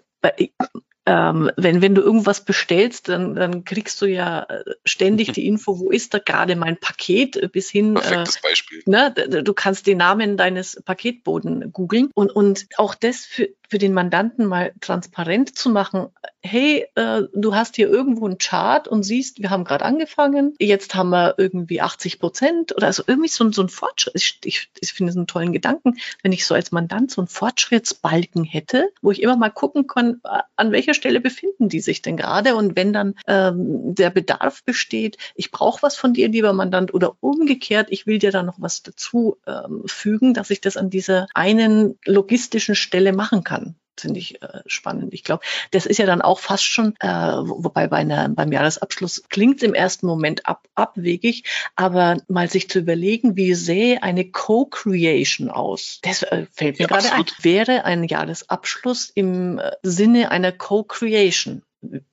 ähm, 1.08 1.50
wenn, 1.56 1.82
wenn 1.82 1.96
du 1.96 2.02
irgendwas 2.02 2.42
bestellst, 2.42 3.08
dann, 3.08 3.34
dann 3.34 3.64
kriegst 3.64 4.02
du 4.02 4.08
ja 4.08 4.44
äh, 4.44 4.64
ständig 4.84 5.32
die 5.32 5.48
Info, 5.48 5.80
wo 5.80 5.90
ist 5.90 6.14
da 6.14 6.20
gerade 6.20 6.58
mein 6.58 6.76
Paket, 6.76 7.38
äh, 7.38 7.48
bis 7.48 7.70
hin. 7.70 7.94
Perfektes 7.94 8.36
äh, 8.36 8.40
Beispiel. 8.44 8.84
Ne, 8.86 9.14
du 9.14 9.54
kannst 9.54 9.88
den 9.88 10.00
Namen 10.00 10.36
deines 10.36 10.82
Paketboden 10.84 11.72
googeln. 11.72 12.10
Und, 12.14 12.36
und 12.36 12.68
auch 12.76 12.94
das 12.94 13.26
für, 13.26 13.48
für 13.70 13.78
den 13.78 13.94
Mandanten 13.94 14.46
mal 14.46 14.74
transparent 14.82 15.58
zu 15.58 15.70
machen, 15.70 16.08
hey, 16.42 16.86
äh, 16.96 17.24
du 17.34 17.56
hast 17.56 17.78
hier 17.78 17.90
irgendwo 17.90 18.26
einen 18.26 18.38
Chart 18.38 18.88
und 18.88 19.04
siehst, 19.04 19.42
wir 19.42 19.50
haben 19.50 19.64
gerade 19.64 19.86
angefangen, 19.86 20.56
jetzt 20.60 20.94
haben 20.96 21.10
wir 21.10 21.36
irgendwie 21.38 21.82
80 21.82 22.20
Prozent 22.20 22.76
oder 22.76 22.88
also 22.88 23.04
irgendwie 23.08 23.30
so, 23.30 23.50
so 23.52 23.62
ein 23.62 23.70
Fortschritt. 23.70 24.16
Ich, 24.16 24.40
ich, 24.44 24.70
ich 24.80 24.94
finde 24.94 25.12
es 25.12 25.18
einen 25.18 25.28
tollen 25.28 25.54
Gedanken, 25.54 25.98
wenn 26.22 26.34
ich 26.34 26.46
so 26.46 26.54
als 26.54 26.72
Mandant 26.72 27.12
so 27.12 27.22
einen 27.22 27.28
Fortschrittsbalken 27.28 28.44
hätte, 28.44 28.90
wo 29.02 29.12
ich 29.12 29.22
immer 29.22 29.38
mal 29.38 29.50
gucken 29.50 29.88
kann, 29.88 30.22
an 30.56 30.72
welcher 30.72 30.94
Stelle 30.98 31.22
befinden 31.22 31.70
die 31.70 31.80
sich 31.80 32.02
denn 32.02 32.18
gerade? 32.18 32.56
Und 32.56 32.76
wenn 32.76 32.92
dann 32.92 33.16
ähm, 33.28 33.96
der 33.96 34.10
Bedarf 34.10 34.64
besteht, 34.64 35.18
ich 35.36 35.52
brauche 35.52 35.82
was 35.84 35.96
von 35.96 36.14
dir, 36.14 36.28
lieber 36.28 36.52
Mandant, 36.52 36.94
oder 36.94 37.16
umgekehrt, 37.22 37.88
ich 37.90 38.06
will 38.06 38.20
dir 38.20 38.32
da 38.32 38.44
noch 38.44 38.60
was 38.60 38.84
dazu 38.84 39.38
ähm, 39.48 39.84
fügen, 39.86 40.34
dass 40.34 40.50
ich 40.50 40.60
das 40.60 40.76
an 40.76 40.90
dieser 40.90 41.28
einen 41.34 41.98
logistischen 42.06 42.76
Stelle 42.76 43.14
machen 43.14 43.44
kann? 43.44 43.48
kann 43.58 43.76
finde 44.00 44.20
ich 44.20 44.42
äh, 44.42 44.62
spannend. 44.66 45.14
Ich 45.14 45.24
glaube, 45.24 45.44
das 45.72 45.86
ist 45.86 45.98
ja 45.98 46.06
dann 46.06 46.22
auch 46.22 46.40
fast 46.40 46.66
schon, 46.66 46.96
äh, 47.00 47.08
wobei 47.08 47.88
bei 47.88 47.98
einer, 47.98 48.30
beim 48.30 48.52
Jahresabschluss 48.52 49.24
klingt 49.30 49.58
es 49.58 49.64
im 49.64 49.74
ersten 49.74 50.08
Moment 50.08 50.46
ab, 50.46 50.68
abwegig, 50.76 51.44
aber 51.76 52.18
mal 52.28 52.50
sich 52.50 52.70
zu 52.70 52.80
überlegen, 52.80 53.36
wie 53.36 53.54
sähe 53.54 54.04
eine 54.04 54.30
Co-Creation 54.30 55.50
aus? 55.50 56.00
Das 56.04 56.24
äh, 56.24 56.46
fällt 56.52 56.80
mir 56.80 56.84
ja, 56.84 56.88
gerade 56.88 57.12
ein. 57.12 57.26
Wäre 57.42 57.86
ein 57.86 58.04
Jahresabschluss 58.04 59.10
im 59.14 59.60
äh, 59.60 59.72
Sinne 59.84 60.32
einer 60.32 60.52
Co-Creation 60.52 61.64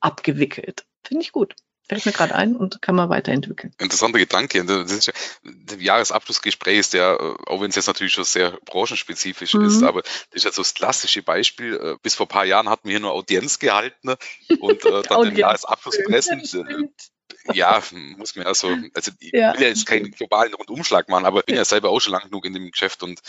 abgewickelt? 0.01 0.85
Finde 1.05 1.23
ich 1.23 1.33
gut. 1.33 1.55
Fällt 1.87 2.07
mir 2.07 2.13
gerade 2.13 2.35
ein 2.35 2.57
und 2.57 2.81
kann 2.81 2.95
man 2.95 3.11
weiterentwickeln. 3.11 3.75
Interessanter 3.79 4.19
Gedanke. 4.19 4.65
Das 4.65 4.91
ist 4.91 5.07
ja, 5.07 5.13
das 5.43 5.77
Jahresabschlussgespräch 5.81 6.79
ist 6.79 6.95
ja, 6.95 7.15
auch 7.47 7.61
wenn 7.61 7.69
es 7.69 7.77
jetzt 7.77 7.89
natürlich 7.89 8.15
schon 8.15 8.25
sehr 8.25 8.53
branchenspezifisch 8.65 9.53
mhm. 9.53 9.67
ist, 9.67 9.83
aber 9.83 10.01
das 10.03 10.13
ist 10.33 10.45
ja 10.45 10.53
so 10.53 10.63
das 10.63 10.73
klassische 10.73 11.23
Beispiel. 11.23 11.75
Äh, 11.75 11.97
bis 12.03 12.15
vor 12.15 12.25
ein 12.25 12.31
paar 12.31 12.47
Jahren 12.47 12.71
hatten 12.71 12.89
wir 12.89 12.93
hier 12.93 13.01
nur 13.01 13.13
Audienz 13.13 13.59
gehalten 13.59 14.15
und 14.61 14.85
äh, 14.85 15.03
dann 15.09 15.25
den 15.25 15.37
Jahresabschlusspressen 15.37 16.43
ja, 17.53 17.83
muss 18.17 18.37
man 18.37 18.47
ja 18.47 18.55
so, 18.55 18.69
also 18.95 19.13
ich 19.21 19.33
ja. 19.33 19.55
will 19.55 19.63
ja 19.63 19.69
jetzt 19.69 19.87
keinen 19.87 20.11
globalen 20.11 20.55
Rundumschlag 20.55 21.09
machen, 21.09 21.27
aber 21.27 21.41
ich 21.41 21.47
bin 21.47 21.57
ja 21.57 21.65
selber 21.65 21.91
auch 21.91 22.01
schon 22.01 22.13
lang 22.13 22.25
genug 22.25 22.45
in 22.47 22.55
dem 22.55 22.71
Geschäft 22.71 23.03
und, 23.03 23.21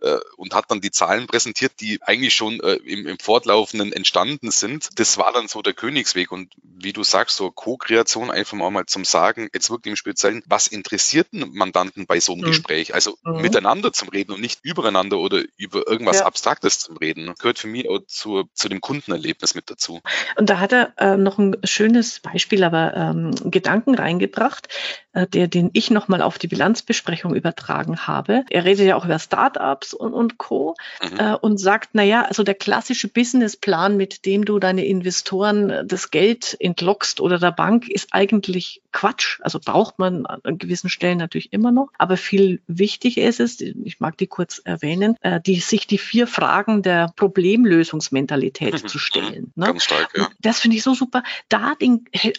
äh, 0.00 0.18
und 0.36 0.54
hat 0.54 0.70
dann 0.70 0.80
die 0.80 0.90
Zahlen 0.90 1.26
präsentiert, 1.26 1.72
die 1.80 2.00
eigentlich 2.02 2.34
schon 2.34 2.60
äh, 2.60 2.74
im, 2.74 3.06
im 3.06 3.18
Fortlaufenden 3.18 3.92
entstanden 3.92 4.50
sind. 4.50 4.88
Das 4.96 5.18
war 5.18 5.32
dann 5.32 5.48
so 5.48 5.62
der 5.62 5.72
Königsweg 5.72 6.30
und 6.30 6.52
wie 6.62 6.92
du 6.92 7.02
sagst, 7.02 7.36
so 7.36 7.50
Co-Kreation 7.50 8.30
einfach 8.30 8.56
mal, 8.56 8.70
mal 8.70 8.86
zum 8.86 9.04
Sagen, 9.04 9.48
jetzt 9.52 9.70
wirklich 9.70 9.92
im 9.92 9.96
Speziellen, 9.96 10.42
was 10.46 10.68
interessiert 10.68 11.28
einen 11.32 11.52
Mandanten 11.54 12.06
bei 12.06 12.20
so 12.20 12.32
einem 12.32 12.42
mhm. 12.42 12.46
Gespräch? 12.46 12.94
Also 12.94 13.16
mhm. 13.24 13.40
miteinander 13.40 13.92
zum 13.92 14.08
Reden 14.08 14.32
und 14.32 14.40
nicht 14.40 14.60
übereinander 14.62 15.18
oder 15.18 15.42
über 15.56 15.86
irgendwas 15.86 16.20
ja. 16.20 16.26
Abstraktes 16.26 16.78
zum 16.78 16.96
Reden. 16.96 17.32
Gehört 17.38 17.58
für 17.58 17.68
mich 17.68 17.88
auch 17.88 18.00
zu, 18.06 18.44
zu 18.54 18.68
dem 18.68 18.80
Kundenerlebnis 18.80 19.54
mit 19.54 19.70
dazu. 19.70 20.00
Und 20.36 20.50
da 20.50 20.60
hat 20.60 20.72
er 20.72 20.92
äh, 20.98 21.16
noch 21.16 21.38
ein 21.38 21.56
schönes 21.64 22.20
Beispiel, 22.20 22.64
aber 22.64 22.94
ähm, 22.94 23.34
Gedanken 23.64 23.94
reingebracht, 23.94 24.68
äh, 25.14 25.26
der, 25.26 25.48
den 25.48 25.70
ich 25.72 25.90
nochmal 25.90 26.20
auf 26.20 26.38
die 26.38 26.48
Bilanzbesprechung 26.48 27.34
übertragen 27.34 28.06
habe. 28.06 28.44
Er 28.50 28.64
redet 28.64 28.86
ja 28.86 28.96
auch 28.96 29.06
über 29.06 29.18
Startups 29.18 29.94
und, 29.94 30.12
und 30.12 30.36
Co. 30.36 30.74
Mhm. 31.02 31.18
Äh, 31.18 31.34
und 31.36 31.58
sagt, 31.58 31.90
na 31.94 32.02
ja, 32.02 32.22
also 32.22 32.42
der 32.42 32.54
klassische 32.54 33.08
Businessplan, 33.08 33.96
mit 33.96 34.26
dem 34.26 34.44
du 34.44 34.58
deine 34.58 34.84
Investoren 34.84 35.70
äh, 35.70 35.84
das 35.86 36.10
Geld 36.10 36.56
entlockst 36.60 37.20
oder 37.20 37.38
der 37.38 37.52
Bank, 37.52 37.88
ist 37.88 38.08
eigentlich 38.12 38.82
Quatsch. 38.92 39.40
Also 39.40 39.58
braucht 39.58 39.98
man 39.98 40.26
an 40.26 40.58
gewissen 40.58 40.90
Stellen 40.90 41.18
natürlich 41.18 41.52
immer 41.52 41.72
noch. 41.72 41.88
Aber 41.96 42.16
viel 42.16 42.60
wichtiger 42.66 43.22
ist 43.22 43.40
es, 43.40 43.60
ich 43.60 44.00
mag 44.00 44.18
die 44.18 44.26
kurz 44.26 44.60
erwähnen, 44.64 45.16
äh, 45.22 45.40
die, 45.40 45.60
sich 45.60 45.86
die 45.86 45.98
vier 45.98 46.26
Fragen 46.26 46.82
der 46.82 47.12
Problemlösungsmentalität 47.16 48.82
mhm. 48.82 48.88
zu 48.88 48.98
stellen. 48.98 49.52
Ne? 49.54 49.66
Ganz 49.66 49.84
stark, 49.84 50.10
ja. 50.16 50.28
Das 50.40 50.60
finde 50.60 50.76
ich 50.76 50.82
so 50.82 50.94
super. 50.94 51.22
Da 51.48 51.76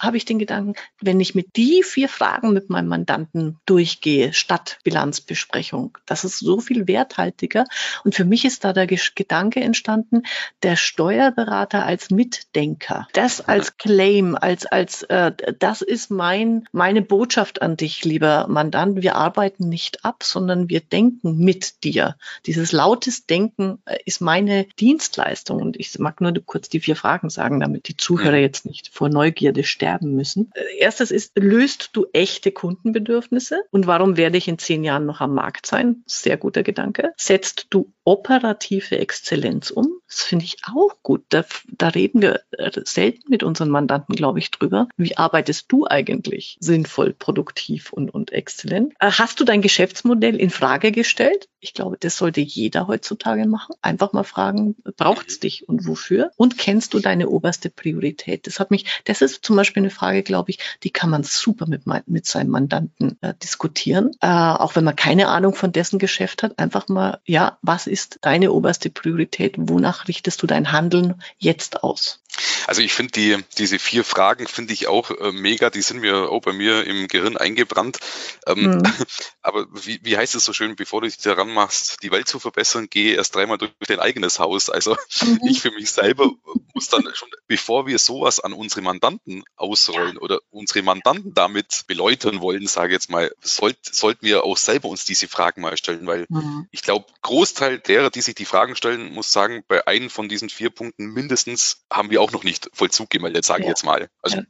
habe 0.01 0.17
ich 0.17 0.25
den 0.25 0.39
Gedanken, 0.39 0.75
wenn 1.01 1.14
ich 1.19 1.35
mit 1.35 1.55
die 1.55 1.83
vier 1.83 2.09
Fragen 2.09 2.53
mit 2.53 2.69
meinem 2.69 2.87
Mandanten 2.87 3.57
durchgehe, 3.65 4.33
statt 4.33 4.77
Bilanzbesprechung, 4.83 5.97
das 6.05 6.23
ist 6.23 6.39
so 6.39 6.59
viel 6.59 6.87
werthaltiger. 6.87 7.65
Und 8.03 8.15
für 8.15 8.25
mich 8.25 8.45
ist 8.45 8.63
da 8.63 8.73
der 8.73 8.87
Gedanke 8.87 9.61
entstanden, 9.61 10.23
der 10.63 10.75
Steuerberater 10.75 11.85
als 11.85 12.09
Mitdenker, 12.09 13.07
das 13.13 13.41
als 13.41 13.77
Claim, 13.77 14.35
als, 14.35 14.65
als 14.65 15.03
äh, 15.03 15.31
das 15.59 15.81
ist 15.81 16.11
mein, 16.11 16.67
meine 16.71 17.01
Botschaft 17.01 17.61
an 17.61 17.77
dich, 17.77 18.03
lieber 18.05 18.47
Mandant. 18.47 19.01
Wir 19.01 19.15
arbeiten 19.15 19.69
nicht 19.69 20.05
ab, 20.05 20.23
sondern 20.23 20.69
wir 20.69 20.81
denken 20.81 21.37
mit 21.37 21.83
dir. 21.83 22.15
Dieses 22.45 22.71
lautes 22.71 23.25
Denken 23.25 23.79
äh, 23.85 23.97
ist 24.05 24.21
meine 24.21 24.65
Dienstleistung. 24.79 25.61
Und 25.61 25.79
ich 25.79 25.97
mag 25.99 26.21
nur 26.21 26.33
kurz 26.45 26.69
die 26.69 26.79
vier 26.79 26.95
Fragen 26.95 27.29
sagen, 27.29 27.59
damit 27.59 27.87
die 27.87 27.97
Zuhörer 27.97 28.37
jetzt 28.37 28.65
nicht 28.65 28.89
vor 28.93 29.09
Neugierde 29.09 29.63
sterben 29.63 30.15
müssen. 30.15 30.51
Äh, 30.53 30.61
erstes 31.05 31.11
ist, 31.11 31.31
löst 31.35 31.89
du 31.93 32.05
echte 32.13 32.51
Kundenbedürfnisse? 32.51 33.61
Und 33.71 33.87
warum 33.87 34.17
werde 34.17 34.37
ich 34.37 34.47
in 34.47 34.57
zehn 34.57 34.83
Jahren 34.83 35.05
noch 35.05 35.21
am 35.21 35.33
Markt 35.33 35.65
sein? 35.65 36.03
Sehr 36.05 36.37
guter 36.37 36.63
Gedanke. 36.63 37.13
Setzt 37.17 37.67
du 37.69 37.93
operative 38.03 38.97
Exzellenz 38.97 39.71
um? 39.71 39.87
Das 40.07 40.21
finde 40.21 40.45
ich 40.45 40.57
auch 40.63 41.01
gut. 41.01 41.23
Da, 41.29 41.43
da 41.67 41.87
reden 41.89 42.21
wir 42.21 42.41
äh, 42.51 42.71
selten 42.83 43.29
mit 43.29 43.43
unseren 43.43 43.69
Mandanten, 43.69 44.15
glaube 44.15 44.39
ich, 44.39 44.51
drüber. 44.51 44.87
Wie 44.97 45.17
arbeitest 45.17 45.71
du 45.71 45.87
eigentlich 45.87 46.57
sinnvoll, 46.59 47.13
produktiv 47.13 47.91
und, 47.91 48.13
und 48.13 48.31
exzellent? 48.31 48.93
Äh, 48.99 49.11
hast 49.11 49.39
du 49.39 49.45
dein 49.45 49.61
Geschäftsmodell 49.61 50.35
in 50.35 50.51
Frage 50.51 50.91
gestellt? 50.91 51.49
Ich 51.59 51.73
glaube, 51.73 51.97
das 51.99 52.17
sollte 52.17 52.41
jeder 52.41 52.87
heutzutage 52.87 53.47
machen. 53.47 53.75
Einfach 53.81 54.13
mal 54.13 54.23
fragen, 54.23 54.75
braucht 54.97 55.29
es 55.29 55.39
dich 55.39 55.67
und 55.67 55.87
wofür? 55.87 56.31
Und 56.37 56.59
kennst 56.59 56.93
du 56.93 56.99
deine 56.99 57.27
oberste 57.29 57.71
Priorität? 57.71 58.45
Das 58.45 58.59
hat 58.59 58.69
mich, 58.69 58.85
das 59.05 59.23
ist 59.23 59.43
zum 59.43 59.55
Beispiel 59.55 59.81
eine 59.81 59.89
Frage, 59.89 60.21
glaube 60.21 60.51
ich, 60.51 60.59
die 60.83 60.91
kann 60.91 61.09
man 61.09 61.23
super 61.23 61.65
mit, 61.67 61.83
mit 62.05 62.27
seinem 62.27 62.51
Mandanten 62.51 63.17
äh, 63.21 63.33
diskutieren. 63.33 64.11
Äh, 64.21 64.27
auch 64.27 64.75
wenn 64.75 64.83
man 64.83 64.95
keine 64.95 65.27
Ahnung 65.29 65.55
von 65.55 65.71
dessen 65.71 65.97
Geschäft 65.97 66.43
hat, 66.43 66.59
einfach 66.59 66.87
mal, 66.87 67.19
ja, 67.25 67.57
was 67.63 67.87
ist 67.87 68.19
deine 68.21 68.51
oberste 68.51 68.91
Priorität? 68.91 69.55
Wonach 69.57 69.94
richtest 70.03 70.41
du 70.41 70.47
dein 70.47 70.71
Handeln 70.71 71.21
jetzt 71.37 71.83
aus? 71.83 72.21
Also 72.67 72.81
ich 72.81 72.93
finde 72.93 73.11
die, 73.11 73.37
diese 73.57 73.79
vier 73.79 74.03
Fragen 74.03 74.47
finde 74.47 74.73
ich 74.73 74.87
auch 74.87 75.11
äh, 75.11 75.31
mega, 75.31 75.69
die 75.69 75.81
sind 75.81 75.99
mir 76.01 76.29
auch 76.29 76.41
bei 76.41 76.53
mir 76.53 76.85
im 76.85 77.07
Gehirn 77.07 77.37
eingebrannt. 77.37 77.99
Ähm, 78.47 78.77
mhm. 78.77 78.83
Aber 79.41 79.67
wie, 79.73 79.99
wie 80.03 80.17
heißt 80.17 80.35
es 80.35 80.45
so 80.45 80.53
schön, 80.53 80.75
bevor 80.75 81.01
du 81.01 81.07
dich 81.07 81.17
daran 81.17 81.53
machst, 81.53 82.01
die 82.01 82.11
Welt 82.11 82.27
zu 82.27 82.39
verbessern, 82.39 82.87
gehe 82.89 83.15
erst 83.15 83.35
dreimal 83.35 83.57
durch 83.57 83.71
dein 83.87 83.99
eigenes 83.99 84.39
Haus. 84.39 84.69
Also 84.69 84.95
mhm. 85.21 85.39
ich 85.47 85.61
für 85.61 85.71
mich 85.71 85.91
selber 85.91 86.31
muss 86.73 86.89
dann 86.89 87.03
schon, 87.13 87.29
bevor 87.47 87.87
wir 87.87 87.99
sowas 87.99 88.39
an 88.39 88.53
unsere 88.53 88.81
Mandanten 88.81 89.43
ausrollen 89.55 90.17
oder 90.17 90.39
unsere 90.49 90.83
Mandanten 90.83 91.33
damit 91.33 91.83
beläutern 91.87 92.41
wollen, 92.41 92.67
sage 92.67 92.89
ich 92.89 92.93
jetzt 92.93 93.09
mal, 93.09 93.31
sollt, 93.41 93.77
sollten 93.81 94.25
wir 94.25 94.43
auch 94.43 94.57
selber 94.57 94.89
uns 94.89 95.05
diese 95.05 95.27
Fragen 95.27 95.61
mal 95.61 95.77
stellen, 95.77 96.05
weil 96.05 96.25
mhm. 96.29 96.67
ich 96.71 96.81
glaube, 96.81 97.05
Großteil 97.21 97.79
derer, 97.79 98.09
die 98.09 98.21
sich 98.21 98.35
die 98.35 98.45
Fragen 98.45 98.75
stellen, 98.75 99.13
muss 99.13 99.31
sagen, 99.31 99.63
bei 99.67 99.87
einem 99.87 100.09
von 100.09 100.27
diesen 100.27 100.49
vier 100.49 100.69
Punkten 100.69 101.07
mindestens 101.07 101.85
haben 101.91 102.09
wir 102.09 102.21
auch 102.21 102.24
noch 102.31 102.43
nicht 102.43 102.69
Vollzug 102.73 103.09
gemeldet, 103.09 103.45
sage 103.45 103.61
ja. 103.61 103.65
ich 103.65 103.69
jetzt 103.69 103.83
mal. 103.83 104.09
Also 104.21 104.37
ja. 104.37 104.43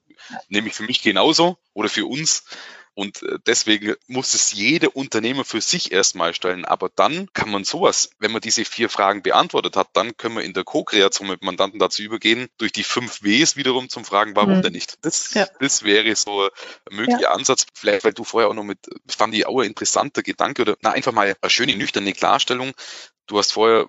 nehme 0.49 0.67
ich 0.67 0.73
für 0.73 0.83
mich 0.83 1.01
genauso 1.01 1.57
oder 1.73 1.89
für 1.89 2.05
uns. 2.05 2.43
Und 2.95 3.23
äh, 3.23 3.39
deswegen 3.45 3.95
muss 4.07 4.33
es 4.33 4.53
jede 4.53 4.89
Unternehmer 4.89 5.43
für 5.43 5.59
sich 5.59 5.91
erstmal 5.91 6.33
stellen. 6.33 6.63
Aber 6.63 6.89
dann 6.89 7.31
kann 7.33 7.51
man 7.51 7.65
sowas, 7.65 8.09
wenn 8.19 8.31
man 8.31 8.39
diese 8.39 8.63
vier 8.63 8.89
Fragen 8.89 9.21
beantwortet 9.21 9.75
hat, 9.75 9.89
dann 9.93 10.15
können 10.15 10.38
wir 10.38 10.43
in 10.43 10.53
der 10.53 10.63
Co-Kreation 10.63 11.27
mit 11.27 11.43
Mandanten 11.43 11.77
dazu 11.77 12.01
übergehen, 12.01 12.47
durch 12.57 12.71
die 12.71 12.85
fünf 12.85 13.21
Ws 13.21 13.57
wiederum 13.57 13.89
zum 13.89 14.05
Fragen, 14.05 14.35
warum 14.38 14.57
mhm. 14.57 14.61
denn 14.61 14.71
nicht? 14.71 14.97
Das, 15.01 15.33
ja. 15.33 15.45
das 15.59 15.83
wäre 15.83 16.15
so 16.15 16.43
ein 16.89 16.95
möglicher 16.95 17.23
ja. 17.23 17.31
Ansatz. 17.31 17.65
Vielleicht, 17.73 18.05
weil 18.05 18.13
du 18.13 18.23
vorher 18.23 18.49
auch 18.49 18.53
noch 18.53 18.63
mit, 18.63 18.79
fand 19.09 19.35
ich 19.35 19.45
auch 19.45 19.59
ein 19.59 19.67
interessanter 19.67 20.23
Gedanke 20.23 20.61
oder 20.61 20.77
na, 20.81 20.91
einfach 20.91 21.11
mal 21.11 21.35
eine 21.39 21.49
schöne, 21.49 21.75
nüchterne 21.75 22.13
Klarstellung. 22.13 22.71
Du 23.27 23.38
hast 23.38 23.53
vorher 23.53 23.88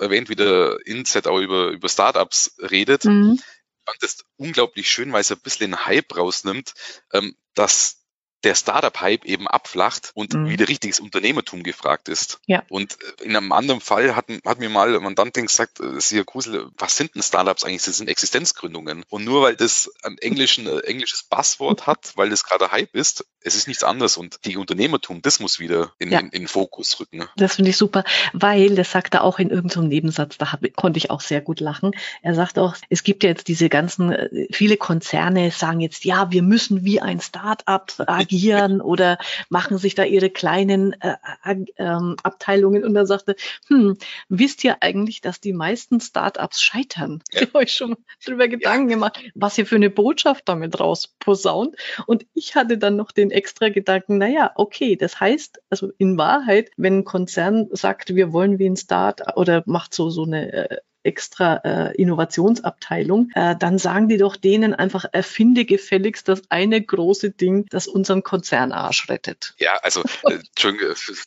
äh, 0.00 0.04
erwähnt, 0.04 0.28
wie 0.28 0.36
der 0.36 0.78
Inset 0.84 1.26
auch 1.26 1.38
über, 1.38 1.68
über 1.68 1.88
Startups 1.88 2.56
redet. 2.58 3.04
Mhm. 3.04 3.38
Ich 3.38 3.90
fand 3.90 4.02
das 4.02 4.24
unglaublich 4.36 4.90
schön, 4.90 5.12
weil 5.12 5.20
es 5.20 5.30
ein 5.30 5.40
bisschen 5.40 5.70
den 5.70 5.86
Hype 5.86 6.16
rausnimmt, 6.16 6.74
ähm, 7.12 7.36
dass 7.54 8.06
der 8.44 8.54
Startup-Hype 8.54 9.24
eben 9.24 9.48
abflacht 9.48 10.12
und 10.14 10.34
mhm. 10.34 10.48
wieder 10.48 10.68
richtiges 10.68 11.00
Unternehmertum 11.00 11.62
gefragt 11.62 12.08
ist. 12.08 12.38
Ja. 12.46 12.62
Und 12.68 12.96
in 13.20 13.34
einem 13.34 13.50
anderen 13.50 13.80
Fall 13.80 14.14
hat, 14.14 14.26
hat 14.44 14.58
mir 14.60 14.68
mal 14.68 14.94
ein 14.94 15.02
Mandantin 15.02 15.46
gesagt, 15.46 15.80
äh, 15.80 16.00
Sir 16.00 16.24
Kusel, 16.24 16.70
was 16.76 16.96
sind 16.96 17.14
denn 17.14 17.22
Startups 17.22 17.64
eigentlich? 17.64 17.84
Das 17.84 17.96
sind 17.96 18.08
Existenzgründungen. 18.08 19.04
Und 19.08 19.24
nur 19.24 19.42
weil 19.42 19.56
das 19.56 19.90
ein 20.02 20.18
englischen, 20.18 20.66
äh, 20.66 20.78
englisches 20.80 21.24
Passwort 21.24 21.86
hat, 21.86 22.12
weil 22.14 22.30
das 22.30 22.44
gerade 22.44 22.70
Hype 22.70 22.94
ist, 22.94 23.26
es 23.46 23.54
ist 23.54 23.68
nichts 23.68 23.84
anderes. 23.84 24.16
Und 24.16 24.44
die 24.44 24.56
Unternehmertum, 24.56 25.22
das 25.22 25.38
muss 25.38 25.60
wieder 25.60 25.92
in, 25.98 26.10
ja. 26.10 26.18
in, 26.18 26.30
in 26.30 26.48
Fokus 26.48 26.98
rücken. 26.98 27.18
Ne? 27.18 27.28
Das 27.36 27.54
finde 27.54 27.70
ich 27.70 27.76
super, 27.76 28.02
weil, 28.32 28.74
das 28.74 28.90
sagt 28.90 29.14
er 29.14 29.22
auch 29.22 29.38
in 29.38 29.50
irgendeinem 29.50 29.88
Nebensatz, 29.88 30.36
da 30.36 30.52
hab, 30.52 30.60
konnte 30.74 30.98
ich 30.98 31.10
auch 31.10 31.20
sehr 31.20 31.40
gut 31.40 31.60
lachen. 31.60 31.92
Er 32.22 32.34
sagt 32.34 32.58
auch, 32.58 32.74
es 32.90 33.04
gibt 33.04 33.22
ja 33.22 33.30
jetzt 33.30 33.46
diese 33.46 33.68
ganzen, 33.68 34.12
äh, 34.12 34.48
viele 34.50 34.76
Konzerne 34.76 35.52
sagen 35.52 35.80
jetzt, 35.80 36.04
ja, 36.04 36.32
wir 36.32 36.42
müssen 36.42 36.84
wie 36.84 37.00
ein 37.00 37.20
Startup 37.20 37.86
agieren 38.06 38.80
oder 38.80 39.16
machen 39.48 39.78
sich 39.78 39.94
da 39.94 40.02
ihre 40.02 40.30
kleinen 40.30 41.00
äh, 41.00 41.14
äh, 41.44 41.84
Abteilungen. 42.22 42.84
Und 42.84 42.96
er 42.96 43.06
sagte, 43.06 43.36
hm, 43.68 43.96
wisst 44.28 44.64
ihr 44.64 44.78
eigentlich, 44.82 45.20
dass 45.20 45.40
die 45.40 45.52
meisten 45.52 46.00
Startups 46.00 46.60
scheitern? 46.60 47.22
Ja. 47.32 47.42
Ich 47.42 47.48
habe 47.48 47.58
euch 47.58 47.72
schon 47.72 47.96
drüber 48.24 48.48
Gedanken 48.48 48.90
ja. 48.90 48.96
gemacht, 48.96 49.20
was 49.36 49.56
ihr 49.56 49.66
für 49.66 49.76
eine 49.76 49.90
Botschaft 49.90 50.48
damit 50.48 50.80
rausposaunt. 50.80 51.76
Und 52.06 52.26
ich 52.34 52.56
hatte 52.56 52.76
dann 52.76 52.96
noch 52.96 53.12
den 53.12 53.30
extra 53.36 53.68
Gedanken, 53.68 54.18
naja, 54.18 54.50
okay, 54.54 54.96
das 54.96 55.20
heißt, 55.20 55.60
also 55.68 55.92
in 55.98 56.16
Wahrheit, 56.16 56.70
wenn 56.76 57.00
ein 57.00 57.04
Konzern 57.04 57.68
sagt, 57.70 58.14
wir 58.14 58.32
wollen 58.32 58.58
wie 58.58 58.68
ein 58.68 58.76
Start 58.76 59.36
oder 59.36 59.62
macht 59.66 59.94
so, 59.94 60.08
so 60.08 60.24
eine 60.24 60.52
äh, 60.52 60.76
extra 61.06 61.56
äh, 61.64 61.94
Innovationsabteilung, 61.94 63.30
äh, 63.34 63.54
dann 63.56 63.78
sagen 63.78 64.08
die 64.08 64.16
doch 64.16 64.36
denen 64.36 64.74
einfach, 64.74 65.04
erfinde 65.12 65.64
gefälligst 65.64 66.28
das 66.28 66.42
eine 66.48 66.82
große 66.82 67.30
Ding, 67.30 67.66
das 67.70 67.86
unseren 67.86 68.22
Konzernarsch 68.22 69.08
rettet. 69.08 69.54
Ja, 69.58 69.76
also 69.82 70.02
äh, 70.24 70.38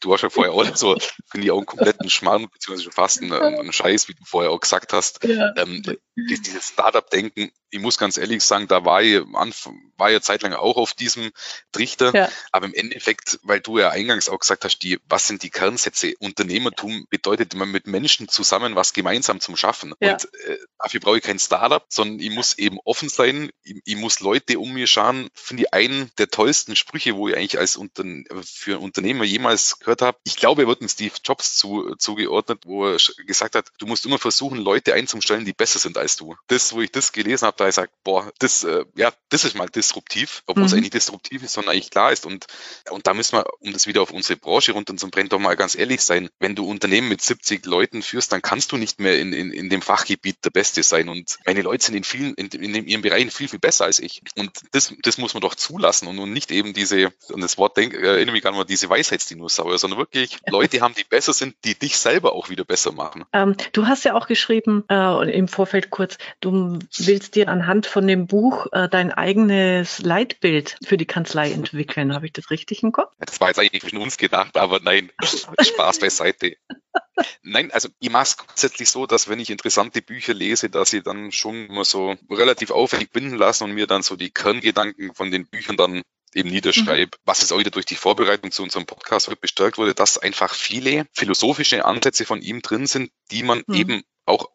du 0.01 0.13
hast 0.13 0.21
ja 0.21 0.29
vorher 0.29 0.53
auch 0.53 0.75
so, 0.75 0.97
finde 1.27 1.45
ich 1.45 1.51
auch 1.51 1.57
einen 1.57 1.65
kompletten 1.65 2.09
Schmarrn, 2.09 2.49
beziehungsweise 2.51 2.91
fast 2.91 3.21
einen, 3.21 3.31
einen, 3.31 3.71
Scheiß, 3.71 4.09
wie 4.09 4.15
du 4.15 4.25
vorher 4.25 4.51
auch 4.51 4.59
gesagt 4.59 4.91
hast. 4.91 5.23
Ja. 5.23 5.53
Ähm, 5.55 5.81
dieses 6.15 6.67
Startup-Denken, 6.67 7.51
ich 7.71 7.79
muss 7.79 7.97
ganz 7.97 8.17
ehrlich 8.17 8.43
sagen, 8.43 8.67
da 8.67 8.85
war 8.85 9.01
ich, 9.01 9.21
war 9.97 10.11
ich 10.11 10.21
zeitlang 10.21 10.53
auch 10.53 10.77
auf 10.77 10.93
diesem 10.93 11.31
Trichter. 11.71 12.15
Ja. 12.15 12.29
Aber 12.51 12.65
im 12.65 12.73
Endeffekt, 12.73 13.39
weil 13.43 13.59
du 13.59 13.79
ja 13.79 13.89
eingangs 13.89 14.29
auch 14.29 14.39
gesagt 14.39 14.65
hast, 14.65 14.79
die, 14.79 14.99
was 15.07 15.27
sind 15.27 15.43
die 15.43 15.49
Kernsätze? 15.49 16.13
Unternehmertum 16.19 17.05
bedeutet 17.09 17.53
man 17.55 17.71
mit 17.71 17.87
Menschen 17.87 18.27
zusammen 18.27 18.75
was 18.75 18.93
gemeinsam 18.93 19.39
zum 19.39 19.55
Schaffen. 19.55 19.93
Ja. 19.99 20.13
Und 20.13 20.33
äh, 20.45 20.57
dafür 20.79 20.99
brauche 20.99 21.17
ich 21.17 21.23
kein 21.23 21.39
Startup, 21.39 21.85
sondern 21.89 22.19
ich 22.19 22.31
muss 22.31 22.57
eben 22.57 22.79
offen 22.85 23.09
sein. 23.09 23.51
Ich, 23.63 23.81
ich 23.85 23.95
muss 23.95 24.19
Leute 24.19 24.59
um 24.59 24.73
mir 24.73 24.87
schauen. 24.87 25.29
Finde 25.33 25.63
ich 25.63 25.73
einen 25.73 26.11
der 26.17 26.29
tollsten 26.29 26.75
Sprüche, 26.75 27.15
wo 27.15 27.27
ich 27.27 27.35
eigentlich 27.35 27.59
als 27.59 27.77
Unterne 27.77 28.25
für 28.43 28.79
Unternehmer 28.79 29.23
jemals 29.25 29.79
gehört 29.79 30.01
habe. 30.01 30.17
Ich 30.23 30.37
glaube, 30.37 30.63
er 30.63 30.67
wird 30.67 30.81
mit 30.81 30.91
Steve 30.91 31.13
Jobs 31.23 31.55
zu, 31.55 31.95
zugeordnet, 31.97 32.63
wo 32.65 32.87
er 32.87 32.97
gesagt 33.25 33.55
hat, 33.55 33.69
du 33.77 33.85
musst 33.85 34.05
immer 34.05 34.17
versuchen, 34.17 34.57
Leute 34.57 34.93
einzustellen, 34.93 35.45
die 35.45 35.53
besser 35.53 35.79
sind 35.79 35.97
als 35.97 36.17
du. 36.17 36.35
Das, 36.47 36.73
wo 36.73 36.81
ich 36.81 36.91
das 36.91 37.11
gelesen 37.11 37.45
habe, 37.45 37.58
da 37.59 37.67
ich 37.67 37.75
sage, 37.75 37.91
boah, 38.03 38.31
das, 38.39 38.63
äh, 38.63 38.85
ja, 38.95 39.11
das 39.29 39.43
ist 39.43 39.55
mal 39.55 39.67
disruptiv, 39.67 40.43
obwohl 40.47 40.63
mhm. 40.63 40.67
es 40.67 40.73
eigentlich 40.73 40.89
disruptiv 40.91 41.43
ist, 41.43 41.53
sondern 41.53 41.73
eigentlich 41.73 41.91
klar 41.91 42.11
ist. 42.11 42.25
Und, 42.25 42.47
und 42.89 43.07
da 43.07 43.13
müssen 43.13 43.37
wir, 43.37 43.45
um 43.59 43.73
das 43.73 43.87
wieder 43.87 44.01
auf 44.01 44.11
unsere 44.11 44.39
Branche 44.39 44.71
runterzubrennen, 44.71 45.29
doch 45.29 45.39
mal 45.39 45.55
ganz 45.55 45.75
ehrlich 45.75 46.01
sein. 46.01 46.29
Wenn 46.39 46.55
du 46.55 46.65
Unternehmen 46.65 47.09
mit 47.09 47.21
70 47.21 47.65
Leuten 47.65 48.01
führst, 48.01 48.31
dann 48.31 48.41
kannst 48.41 48.71
du 48.71 48.77
nicht 48.77 48.99
mehr 48.99 49.19
in, 49.19 49.33
in, 49.33 49.51
in 49.51 49.69
dem 49.69 49.81
Fachgebiet 49.81 50.43
der 50.45 50.51
Beste 50.51 50.83
sein. 50.83 51.09
Und 51.09 51.37
meine 51.45 51.61
Leute 51.61 51.85
sind 51.85 51.95
in 51.95 52.03
vielen, 52.03 52.33
in, 52.35 52.47
in 52.47 52.87
ihren 52.87 53.01
Bereichen 53.01 53.31
viel, 53.31 53.47
viel 53.47 53.59
besser 53.59 53.85
als 53.85 53.99
ich. 53.99 54.21
Und 54.37 54.51
das, 54.71 54.93
das 55.01 55.17
muss 55.17 55.33
man 55.33 55.41
doch 55.41 55.55
zulassen 55.55 56.07
und, 56.07 56.19
und 56.19 56.31
nicht 56.31 56.51
eben 56.51 56.73
diese, 56.73 57.11
und 57.29 57.41
das 57.41 57.57
Wort 57.57 57.77
denk, 57.77 57.93
erinnere 57.93 58.33
mich 58.33 58.43
gar 58.43 58.51
nicht 58.51 58.57
mal, 58.57 58.65
diese 58.65 58.89
Weisheitsdinosaurier, 58.89 59.77
sondern 59.77 59.99
wirklich 59.99 60.37
Leute 60.47 60.81
haben, 60.81 60.95
die 60.95 61.03
besser 61.03 61.33
sind, 61.33 61.55
die 61.65 61.75
dich 61.75 61.97
selber 61.97 62.33
auch 62.33 62.49
wieder 62.49 62.63
besser 62.63 62.91
machen. 62.91 63.25
Ähm, 63.33 63.55
du 63.73 63.87
hast 63.87 64.05
ja 64.05 64.13
auch 64.13 64.27
geschrieben, 64.27 64.83
äh, 64.89 65.37
im 65.37 65.47
Vorfeld 65.47 65.89
kurz, 65.89 66.17
du 66.39 66.79
willst 66.97 67.35
dir 67.35 67.48
anhand 67.49 67.85
von 67.85 68.07
dem 68.07 68.27
Buch 68.27 68.67
äh, 68.71 68.87
dein 68.87 69.11
eigenes 69.11 69.99
Leitbild 69.99 70.77
für 70.85 70.97
die 70.97 71.05
Kanzlei 71.05 71.51
entwickeln. 71.51 72.13
Habe 72.13 72.27
ich 72.27 72.33
das 72.33 72.49
richtig 72.49 72.83
im 72.83 72.91
Kopf? 72.91 73.13
Das 73.19 73.41
war 73.41 73.49
jetzt 73.49 73.59
eigentlich 73.59 73.81
zwischen 73.81 73.97
uns 73.97 74.17
gedacht, 74.17 74.57
aber 74.57 74.79
nein, 74.79 75.11
Spaß 75.61 75.99
beiseite. 75.99 76.55
Nein, 77.43 77.71
also 77.71 77.89
ich 77.99 78.09
mache 78.09 78.23
es 78.23 78.37
grundsätzlich 78.37 78.89
so, 78.89 79.05
dass 79.05 79.27
wenn 79.27 79.39
ich 79.39 79.49
interessante 79.49 80.01
Bücher 80.01 80.33
lese, 80.33 80.69
dass 80.69 80.93
ich 80.93 81.03
dann 81.03 81.31
schon 81.31 81.67
immer 81.67 81.85
so 81.85 82.15
relativ 82.29 82.71
aufwendig 82.71 83.11
binden 83.11 83.37
lasse 83.37 83.63
und 83.63 83.73
mir 83.73 83.87
dann 83.87 84.03
so 84.03 84.15
die 84.15 84.31
Kerngedanken 84.31 85.13
von 85.13 85.31
den 85.31 85.47
Büchern 85.47 85.77
dann 85.77 86.01
eben 86.33 86.49
niederschreibe, 86.49 87.17
mhm. 87.17 87.21
was 87.25 87.41
jetzt 87.41 87.51
auch 87.51 87.59
wieder 87.59 87.71
durch 87.71 87.85
die 87.85 87.95
Vorbereitung 87.95 88.51
zu 88.51 88.63
unserem 88.63 88.85
Podcast 88.85 89.27
heute 89.27 89.39
bestärkt 89.39 89.77
wurde, 89.77 89.95
dass 89.95 90.17
einfach 90.17 90.53
viele 90.53 91.05
philosophische 91.13 91.85
Ansätze 91.85 92.25
von 92.25 92.41
ihm 92.41 92.61
drin 92.61 92.87
sind, 92.87 93.11
die 93.31 93.43
man 93.43 93.63
mhm. 93.67 93.75
eben 93.75 94.03
auch 94.29 94.49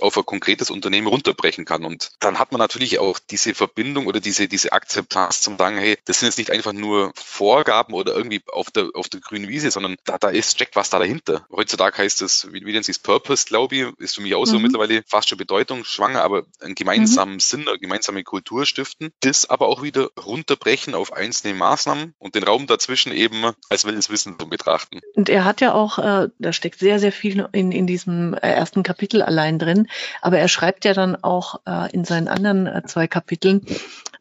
auf 0.00 0.16
ein 0.16 0.26
konkretes 0.26 0.70
Unternehmen 0.70 1.06
runterbrechen 1.06 1.64
kann. 1.64 1.84
Und 1.84 2.10
dann 2.20 2.38
hat 2.38 2.52
man 2.52 2.58
natürlich 2.58 2.98
auch 2.98 3.18
diese 3.18 3.54
Verbindung 3.54 4.06
oder 4.06 4.20
diese, 4.20 4.48
diese 4.48 4.72
Akzeptanz 4.72 5.40
zum 5.40 5.58
sagen, 5.58 5.78
hey, 5.78 5.96
das 6.06 6.20
sind 6.20 6.26
jetzt 6.26 6.38
nicht 6.38 6.50
einfach 6.50 6.72
nur 6.72 7.12
Vorgaben 7.14 7.94
oder 7.94 8.14
irgendwie 8.14 8.42
auf 8.50 8.70
der, 8.70 8.88
auf 8.94 9.08
der 9.08 9.20
grünen 9.20 9.48
Wiese, 9.48 9.70
sondern 9.70 9.96
da, 10.04 10.18
da 10.18 10.28
ist, 10.28 10.52
steckt 10.52 10.74
was 10.76 10.90
da 10.90 10.98
dahinter. 10.98 11.46
Heutzutage 11.50 11.98
heißt 11.98 12.22
das, 12.22 12.48
wie, 12.52 12.64
wie 12.64 12.72
nennt 12.72 12.84
sich 12.84 13.02
Purpose, 13.02 13.46
glaube 13.46 13.76
ich, 13.76 13.86
ist 13.98 14.14
für 14.14 14.22
mich 14.22 14.34
auch 14.34 14.46
so 14.46 14.56
mhm. 14.56 14.62
mittlerweile 14.62 15.02
fast 15.06 15.28
schon 15.28 15.38
Bedeutung 15.38 15.84
schwanger, 15.84 16.22
aber 16.22 16.44
einen 16.60 16.74
gemeinsamen 16.74 17.34
mhm. 17.34 17.40
Sinn, 17.40 17.68
eine 17.68 17.78
gemeinsame 17.78 18.24
Kultur 18.24 18.66
stiften, 18.66 19.10
das 19.20 19.48
aber 19.48 19.68
auch 19.68 19.82
wieder 19.82 20.10
runterbrechen 20.24 20.94
auf 20.94 21.12
einzelne 21.12 21.54
Maßnahmen 21.54 22.14
und 22.18 22.34
den 22.34 22.44
Raum 22.44 22.66
dazwischen 22.66 23.12
eben 23.12 23.52
als 23.68 23.84
wildes 23.84 24.10
Wissen 24.10 24.38
zu 24.38 24.48
betrachten. 24.48 25.00
Und 25.14 25.28
er 25.28 25.44
hat 25.44 25.60
ja 25.60 25.74
auch, 25.74 25.98
äh, 25.98 26.28
da 26.38 26.52
steckt 26.52 26.80
sehr, 26.80 26.98
sehr 26.98 27.12
viel 27.12 27.46
in, 27.52 27.72
in 27.72 27.86
diesem 27.86 28.34
äh, 28.34 28.50
ersten 28.50 28.82
Kapitel 28.82 29.19
allein 29.22 29.58
drin. 29.58 29.88
Aber 30.22 30.38
er 30.38 30.48
schreibt 30.48 30.84
ja 30.84 30.94
dann 30.94 31.16
auch 31.16 31.60
äh, 31.66 31.92
in 31.92 32.04
seinen 32.04 32.28
anderen 32.28 32.66
äh, 32.66 32.82
zwei 32.84 33.06
Kapiteln, 33.06 33.66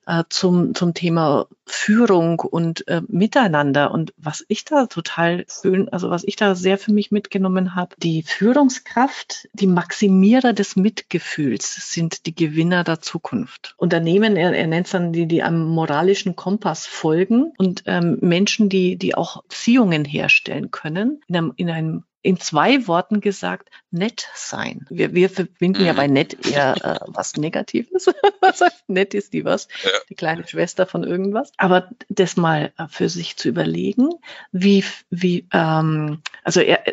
äh, 0.10 0.24
zum, 0.30 0.74
zum 0.74 0.96
Thema 0.96 1.46
Führung 1.68 2.40
und 2.40 2.88
äh, 2.88 3.02
Miteinander. 3.08 3.92
Und 3.92 4.12
was 4.18 4.44
ich 4.48 4.66
da 4.66 4.88
total 4.88 5.46
schön, 5.48 5.88
also 5.90 6.10
was 6.10 6.24
ich 6.24 6.36
da 6.36 6.56
sehr 6.56 6.80
für 6.80 6.92
mich 6.92 7.12
mitgenommen 7.12 7.76
habe, 7.76 7.96
die 7.98 8.24
Führungskraft, 8.24 9.48
die 9.54 9.68
Maximierer 9.68 10.54
des 10.54 10.76
Mitgefühls 10.76 11.92
sind 11.94 12.26
die 12.26 12.34
Gewinner 12.34 12.84
der 12.84 13.02
Zukunft. 13.02 13.76
Unternehmen, 13.78 14.36
er, 14.36 14.52
er 14.54 14.66
nennt 14.66 14.88
es 14.88 14.94
dann 14.94 15.14
die, 15.14 15.28
die 15.28 15.44
einem 15.44 15.68
moralischen 15.68 16.36
Kompass 16.36 16.88
folgen 16.88 17.54
und 17.60 17.84
ähm, 17.86 18.18
Menschen, 18.22 18.68
die, 18.68 18.98
die 18.98 19.14
auch 19.14 19.44
Beziehungen 19.70 20.06
herstellen 20.06 20.72
können, 20.72 21.22
in 21.28 21.36
einem, 21.36 21.54
in 21.56 21.70
einem 21.70 22.04
in 22.22 22.40
zwei 22.40 22.88
Worten 22.88 23.22
gesagt, 23.22 23.70
nett 23.92 24.28
sein. 24.36 24.86
Wir, 24.90 25.14
wir 25.14 25.30
verbinden 25.30 25.82
mhm. 25.82 25.88
ja 25.88 25.94
bei 25.94 26.08
nett 26.08 26.46
eher 26.46 26.76
äh, 26.84 27.00
was 27.08 27.38
Negatives. 27.38 28.08
was 28.42 28.62
heißt 28.62 28.90
nett 28.90 29.14
ist 29.14 29.34
die 29.34 29.46
was? 29.46 29.68
Ja. 29.84 29.92
Die 30.10 30.16
kleine 30.16 30.48
Schwester 30.48 30.86
von 30.86 31.04
irgendwas. 31.04 31.52
Aber 31.58 31.90
das 32.10 32.36
mal 32.36 32.74
äh, 32.78 32.88
für 32.90 33.10
sich 33.10 33.38
zu 33.38 33.48
überlegen, 33.48 34.10
wie, 34.52 34.84
wie, 35.10 35.48
ähm, 35.54 36.22
also 36.44 36.60
er, 36.60 36.84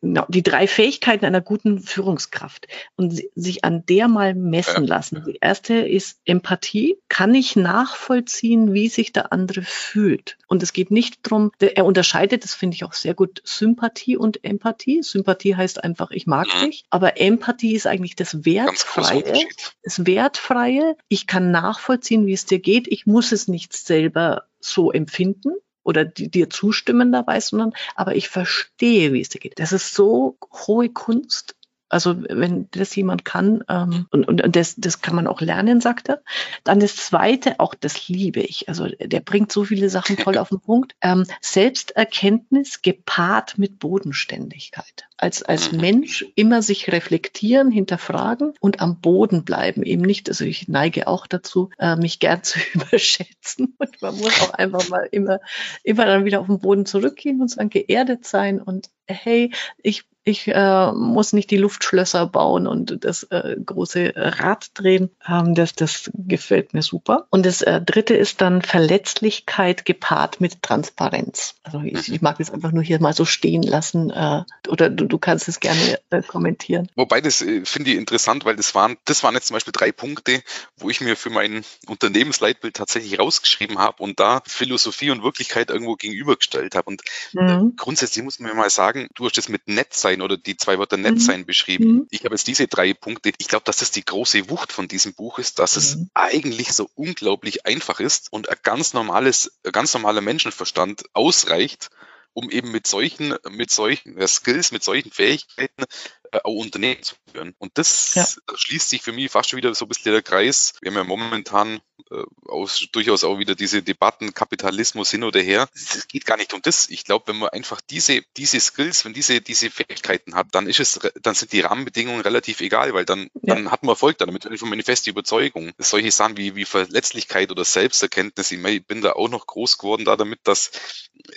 genau, 0.00 0.24
die 0.28 0.42
drei 0.42 0.66
Fähigkeiten 0.66 1.24
einer 1.24 1.40
guten 1.40 1.80
Führungskraft 1.80 2.68
und 2.96 3.22
sich 3.34 3.64
an 3.64 3.84
der 3.86 4.08
mal 4.08 4.34
messen 4.34 4.86
lassen. 4.86 5.24
Die 5.26 5.38
erste 5.40 5.74
ist 5.74 6.20
Empathie. 6.24 6.96
Kann 7.08 7.34
ich 7.34 7.56
nachvollziehen, 7.56 8.72
wie 8.72 8.88
sich 8.88 9.12
der 9.12 9.32
andere 9.32 9.62
fühlt? 9.62 10.38
Und 10.48 10.62
es 10.62 10.72
geht 10.72 10.90
nicht 10.90 11.26
darum, 11.26 11.52
er 11.60 11.84
unterscheidet, 11.84 12.44
das 12.44 12.54
finde 12.54 12.74
ich 12.74 12.84
auch 12.84 12.92
sehr 12.92 13.14
gut, 13.14 13.42
Sympathie 13.44 14.16
und 14.16 14.44
Empathie. 14.44 15.02
Sympathie 15.02 15.56
heißt 15.56 15.82
einfach, 15.82 16.10
ich 16.10 16.26
mag 16.26 16.46
mhm. 16.46 16.66
dich, 16.66 16.84
aber 16.90 17.20
Empathie 17.20 17.74
ist 17.74 17.86
eigentlich 17.86 18.16
das 18.16 18.44
Wertfreie. 18.44 19.46
Das 19.82 20.06
Wertfreie. 20.06 20.96
Ich 21.08 21.26
kann 21.26 21.50
nachvollziehen, 21.50 22.26
wie 22.26 22.32
es 22.32 22.46
dir 22.46 22.58
geht. 22.58 22.88
Ich 22.88 23.06
muss 23.06 23.32
es 23.32 23.48
nicht 23.48 23.72
selber 23.72 24.44
so 24.60 24.92
empfinden 24.92 25.52
oder 25.86 26.04
die 26.04 26.28
dir 26.28 26.50
zustimmen 26.50 27.12
dabei, 27.12 27.40
sondern 27.40 27.72
aber 27.94 28.16
ich 28.16 28.28
verstehe, 28.28 29.12
wie 29.12 29.20
es 29.20 29.28
dir 29.28 29.38
geht. 29.38 29.58
Das 29.60 29.72
ist 29.72 29.94
so 29.94 30.36
hohe 30.52 30.90
Kunst 30.90 31.55
also 31.88 32.16
wenn 32.28 32.68
das 32.72 32.94
jemand 32.96 33.24
kann, 33.24 33.62
ähm, 33.68 34.06
und, 34.10 34.28
und 34.28 34.56
das, 34.56 34.74
das 34.76 35.00
kann 35.02 35.14
man 35.14 35.26
auch 35.26 35.40
lernen, 35.40 35.80
sagt 35.80 36.08
er. 36.08 36.22
Dann 36.64 36.80
das 36.80 36.96
Zweite, 36.96 37.60
auch 37.60 37.74
das 37.74 38.08
liebe 38.08 38.40
ich. 38.40 38.68
Also 38.68 38.88
der 38.88 39.20
bringt 39.20 39.52
so 39.52 39.64
viele 39.64 39.88
Sachen 39.88 40.16
toll 40.16 40.38
auf 40.38 40.48
den 40.48 40.60
Punkt. 40.60 40.94
Ähm, 41.00 41.24
Selbsterkenntnis 41.40 42.82
gepaart 42.82 43.58
mit 43.58 43.78
Bodenständigkeit. 43.78 45.06
Als, 45.16 45.42
als 45.42 45.72
mhm. 45.72 45.80
Mensch 45.80 46.26
immer 46.34 46.60
sich 46.60 46.92
reflektieren, 46.92 47.70
hinterfragen 47.70 48.52
und 48.60 48.80
am 48.80 49.00
Boden 49.00 49.44
bleiben. 49.44 49.82
Eben 49.82 50.02
nicht, 50.02 50.28
also 50.28 50.44
ich 50.44 50.68
neige 50.68 51.06
auch 51.06 51.26
dazu, 51.26 51.70
äh, 51.78 51.96
mich 51.96 52.18
gern 52.18 52.42
zu 52.42 52.58
überschätzen. 52.74 53.74
Und 53.78 54.02
man 54.02 54.16
muss 54.16 54.40
auch 54.42 54.54
einfach 54.54 54.88
mal 54.88 55.08
immer, 55.10 55.40
immer 55.84 56.04
dann 56.04 56.24
wieder 56.24 56.40
auf 56.40 56.46
den 56.46 56.58
Boden 56.58 56.84
zurückgehen 56.84 57.40
und 57.40 57.48
sagen, 57.48 57.70
geerdet 57.70 58.26
sein 58.26 58.60
und 58.60 58.90
hey, 59.06 59.52
ich 59.82 60.04
ich 60.26 60.48
äh, 60.48 60.92
muss 60.92 61.32
nicht 61.32 61.52
die 61.52 61.56
Luftschlösser 61.56 62.26
bauen 62.26 62.66
und 62.66 63.04
das 63.04 63.22
äh, 63.24 63.56
große 63.64 64.12
Rad 64.16 64.70
drehen. 64.74 65.10
Ähm, 65.26 65.54
das, 65.54 65.74
das 65.74 66.10
gefällt 66.14 66.74
mir 66.74 66.82
super. 66.82 67.28
Und 67.30 67.46
das 67.46 67.62
äh, 67.62 67.80
dritte 67.80 68.14
ist 68.14 68.40
dann 68.40 68.60
Verletzlichkeit 68.60 69.84
gepaart 69.84 70.40
mit 70.40 70.62
Transparenz. 70.62 71.54
Also 71.62 71.80
ich, 71.82 72.12
ich 72.12 72.22
mag 72.22 72.38
das 72.38 72.50
einfach 72.50 72.72
nur 72.72 72.82
hier 72.82 73.00
mal 73.00 73.12
so 73.12 73.24
stehen 73.24 73.62
lassen. 73.62 74.10
Äh, 74.10 74.42
oder 74.68 74.90
du, 74.90 75.06
du 75.06 75.18
kannst 75.18 75.46
es 75.46 75.60
gerne 75.60 76.00
äh, 76.10 76.22
kommentieren. 76.22 76.88
Wobei 76.96 77.20
das 77.20 77.40
äh, 77.40 77.64
finde 77.64 77.92
ich 77.92 77.96
interessant, 77.96 78.44
weil 78.44 78.56
das 78.56 78.74
waren, 78.74 78.96
das 79.04 79.22
waren 79.22 79.34
jetzt 79.34 79.46
zum 79.46 79.54
Beispiel 79.54 79.72
drei 79.72 79.92
Punkte, 79.92 80.42
wo 80.76 80.90
ich 80.90 81.00
mir 81.00 81.14
für 81.16 81.30
mein 81.30 81.64
Unternehmensleitbild 81.86 82.74
tatsächlich 82.74 83.20
rausgeschrieben 83.20 83.78
habe 83.78 84.02
und 84.02 84.18
da 84.18 84.42
Philosophie 84.44 85.10
und 85.10 85.22
Wirklichkeit 85.22 85.70
irgendwo 85.70 85.94
gegenübergestellt 85.94 86.74
habe. 86.74 86.88
Und 86.88 87.02
mhm. 87.32 87.74
grundsätzlich 87.76 88.24
muss 88.24 88.40
man 88.40 88.56
mal 88.56 88.70
sagen, 88.70 89.06
du 89.14 89.26
hast 89.26 89.38
das 89.38 89.48
mit 89.48 89.68
Netz 89.68 90.00
sein 90.16 90.22
oder 90.22 90.36
die 90.36 90.56
zwei 90.56 90.78
Wörter 90.78 90.96
nett 90.96 91.14
mhm. 91.14 91.20
sein 91.20 91.46
beschrieben. 91.46 91.86
Mhm. 91.86 92.06
Ich 92.10 92.24
habe 92.24 92.34
jetzt 92.34 92.46
diese 92.46 92.66
drei 92.66 92.94
Punkte. 92.94 93.32
Ich 93.38 93.48
glaube, 93.48 93.64
dass 93.64 93.78
das 93.78 93.90
die 93.90 94.04
große 94.04 94.50
Wucht 94.50 94.72
von 94.72 94.88
diesem 94.88 95.14
Buch 95.14 95.38
ist, 95.38 95.58
dass 95.58 95.76
es 95.76 95.96
mhm. 95.96 96.10
eigentlich 96.14 96.72
so 96.72 96.90
unglaublich 96.94 97.66
einfach 97.66 98.00
ist 98.00 98.32
und 98.32 98.48
ein 98.48 98.56
ganz 98.62 98.94
normales, 98.94 99.52
ein 99.64 99.72
ganz 99.72 99.92
normaler 99.94 100.20
Menschenverstand 100.20 101.04
ausreicht, 101.12 101.90
um 102.32 102.50
eben 102.50 102.70
mit 102.70 102.86
solchen, 102.86 103.34
mit 103.50 103.70
solchen 103.70 104.26
Skills, 104.26 104.72
mit 104.72 104.84
solchen 104.84 105.10
Fähigkeiten 105.10 105.84
äh, 106.32 106.40
Unternehmen 106.44 107.02
zu 107.02 107.14
führen. 107.30 107.54
Und 107.58 107.78
das 107.78 108.14
ja. 108.14 108.26
schließt 108.54 108.90
sich 108.90 109.02
für 109.02 109.12
mich 109.12 109.30
fast 109.30 109.50
schon 109.50 109.56
wieder 109.58 109.74
so 109.74 109.84
ein 109.84 109.88
bisschen 109.88 110.12
der 110.12 110.22
Kreis. 110.22 110.74
Wir 110.80 110.90
haben 110.90 110.96
ja 110.96 111.04
momentan 111.04 111.80
äh, 112.10 112.22
aus, 112.46 112.86
durchaus 112.92 113.24
auch 113.24 113.38
wieder 113.38 113.54
diese 113.54 113.82
Debatten, 113.82 114.34
Kapitalismus 114.34 115.10
hin 115.10 115.24
oder 115.24 115.40
her. 115.40 115.68
Es 115.74 116.06
geht 116.08 116.26
gar 116.26 116.36
nicht 116.36 116.54
um 116.54 116.62
das. 116.62 116.88
Ich 116.88 117.04
glaube, 117.04 117.28
wenn 117.28 117.38
man 117.38 117.50
einfach 117.50 117.80
diese, 117.80 118.22
diese 118.36 118.60
Skills, 118.60 119.04
wenn 119.04 119.12
diese, 119.12 119.40
diese 119.40 119.70
Fähigkeiten 119.70 120.34
hat, 120.34 120.48
dann 120.52 120.66
ist 120.66 120.80
es, 120.80 121.00
dann 121.20 121.34
sind 121.34 121.52
die 121.52 121.60
Rahmenbedingungen 121.60 122.20
relativ 122.20 122.60
egal, 122.60 122.94
weil 122.94 123.04
dann, 123.04 123.30
ja. 123.42 123.54
dann 123.54 123.70
hat 123.70 123.82
man 123.82 123.90
Erfolg 123.90 124.18
damit. 124.18 124.44
Das 124.44 124.52
ist 124.52 124.64
meine 124.64 124.82
feste 124.82 125.10
Überzeugung. 125.10 125.72
Solche 125.78 126.10
Sachen 126.10 126.36
wie, 126.36 126.54
wie 126.54 126.64
Verletzlichkeit 126.64 127.50
oder 127.50 127.64
Selbsterkenntnis, 127.64 128.50
ich 128.50 128.86
bin 128.86 129.00
da 129.00 129.12
auch 129.12 129.28
noch 129.28 129.46
groß 129.46 129.78
geworden 129.78 130.04
da 130.04 130.16
damit, 130.16 130.40
dass 130.44 130.70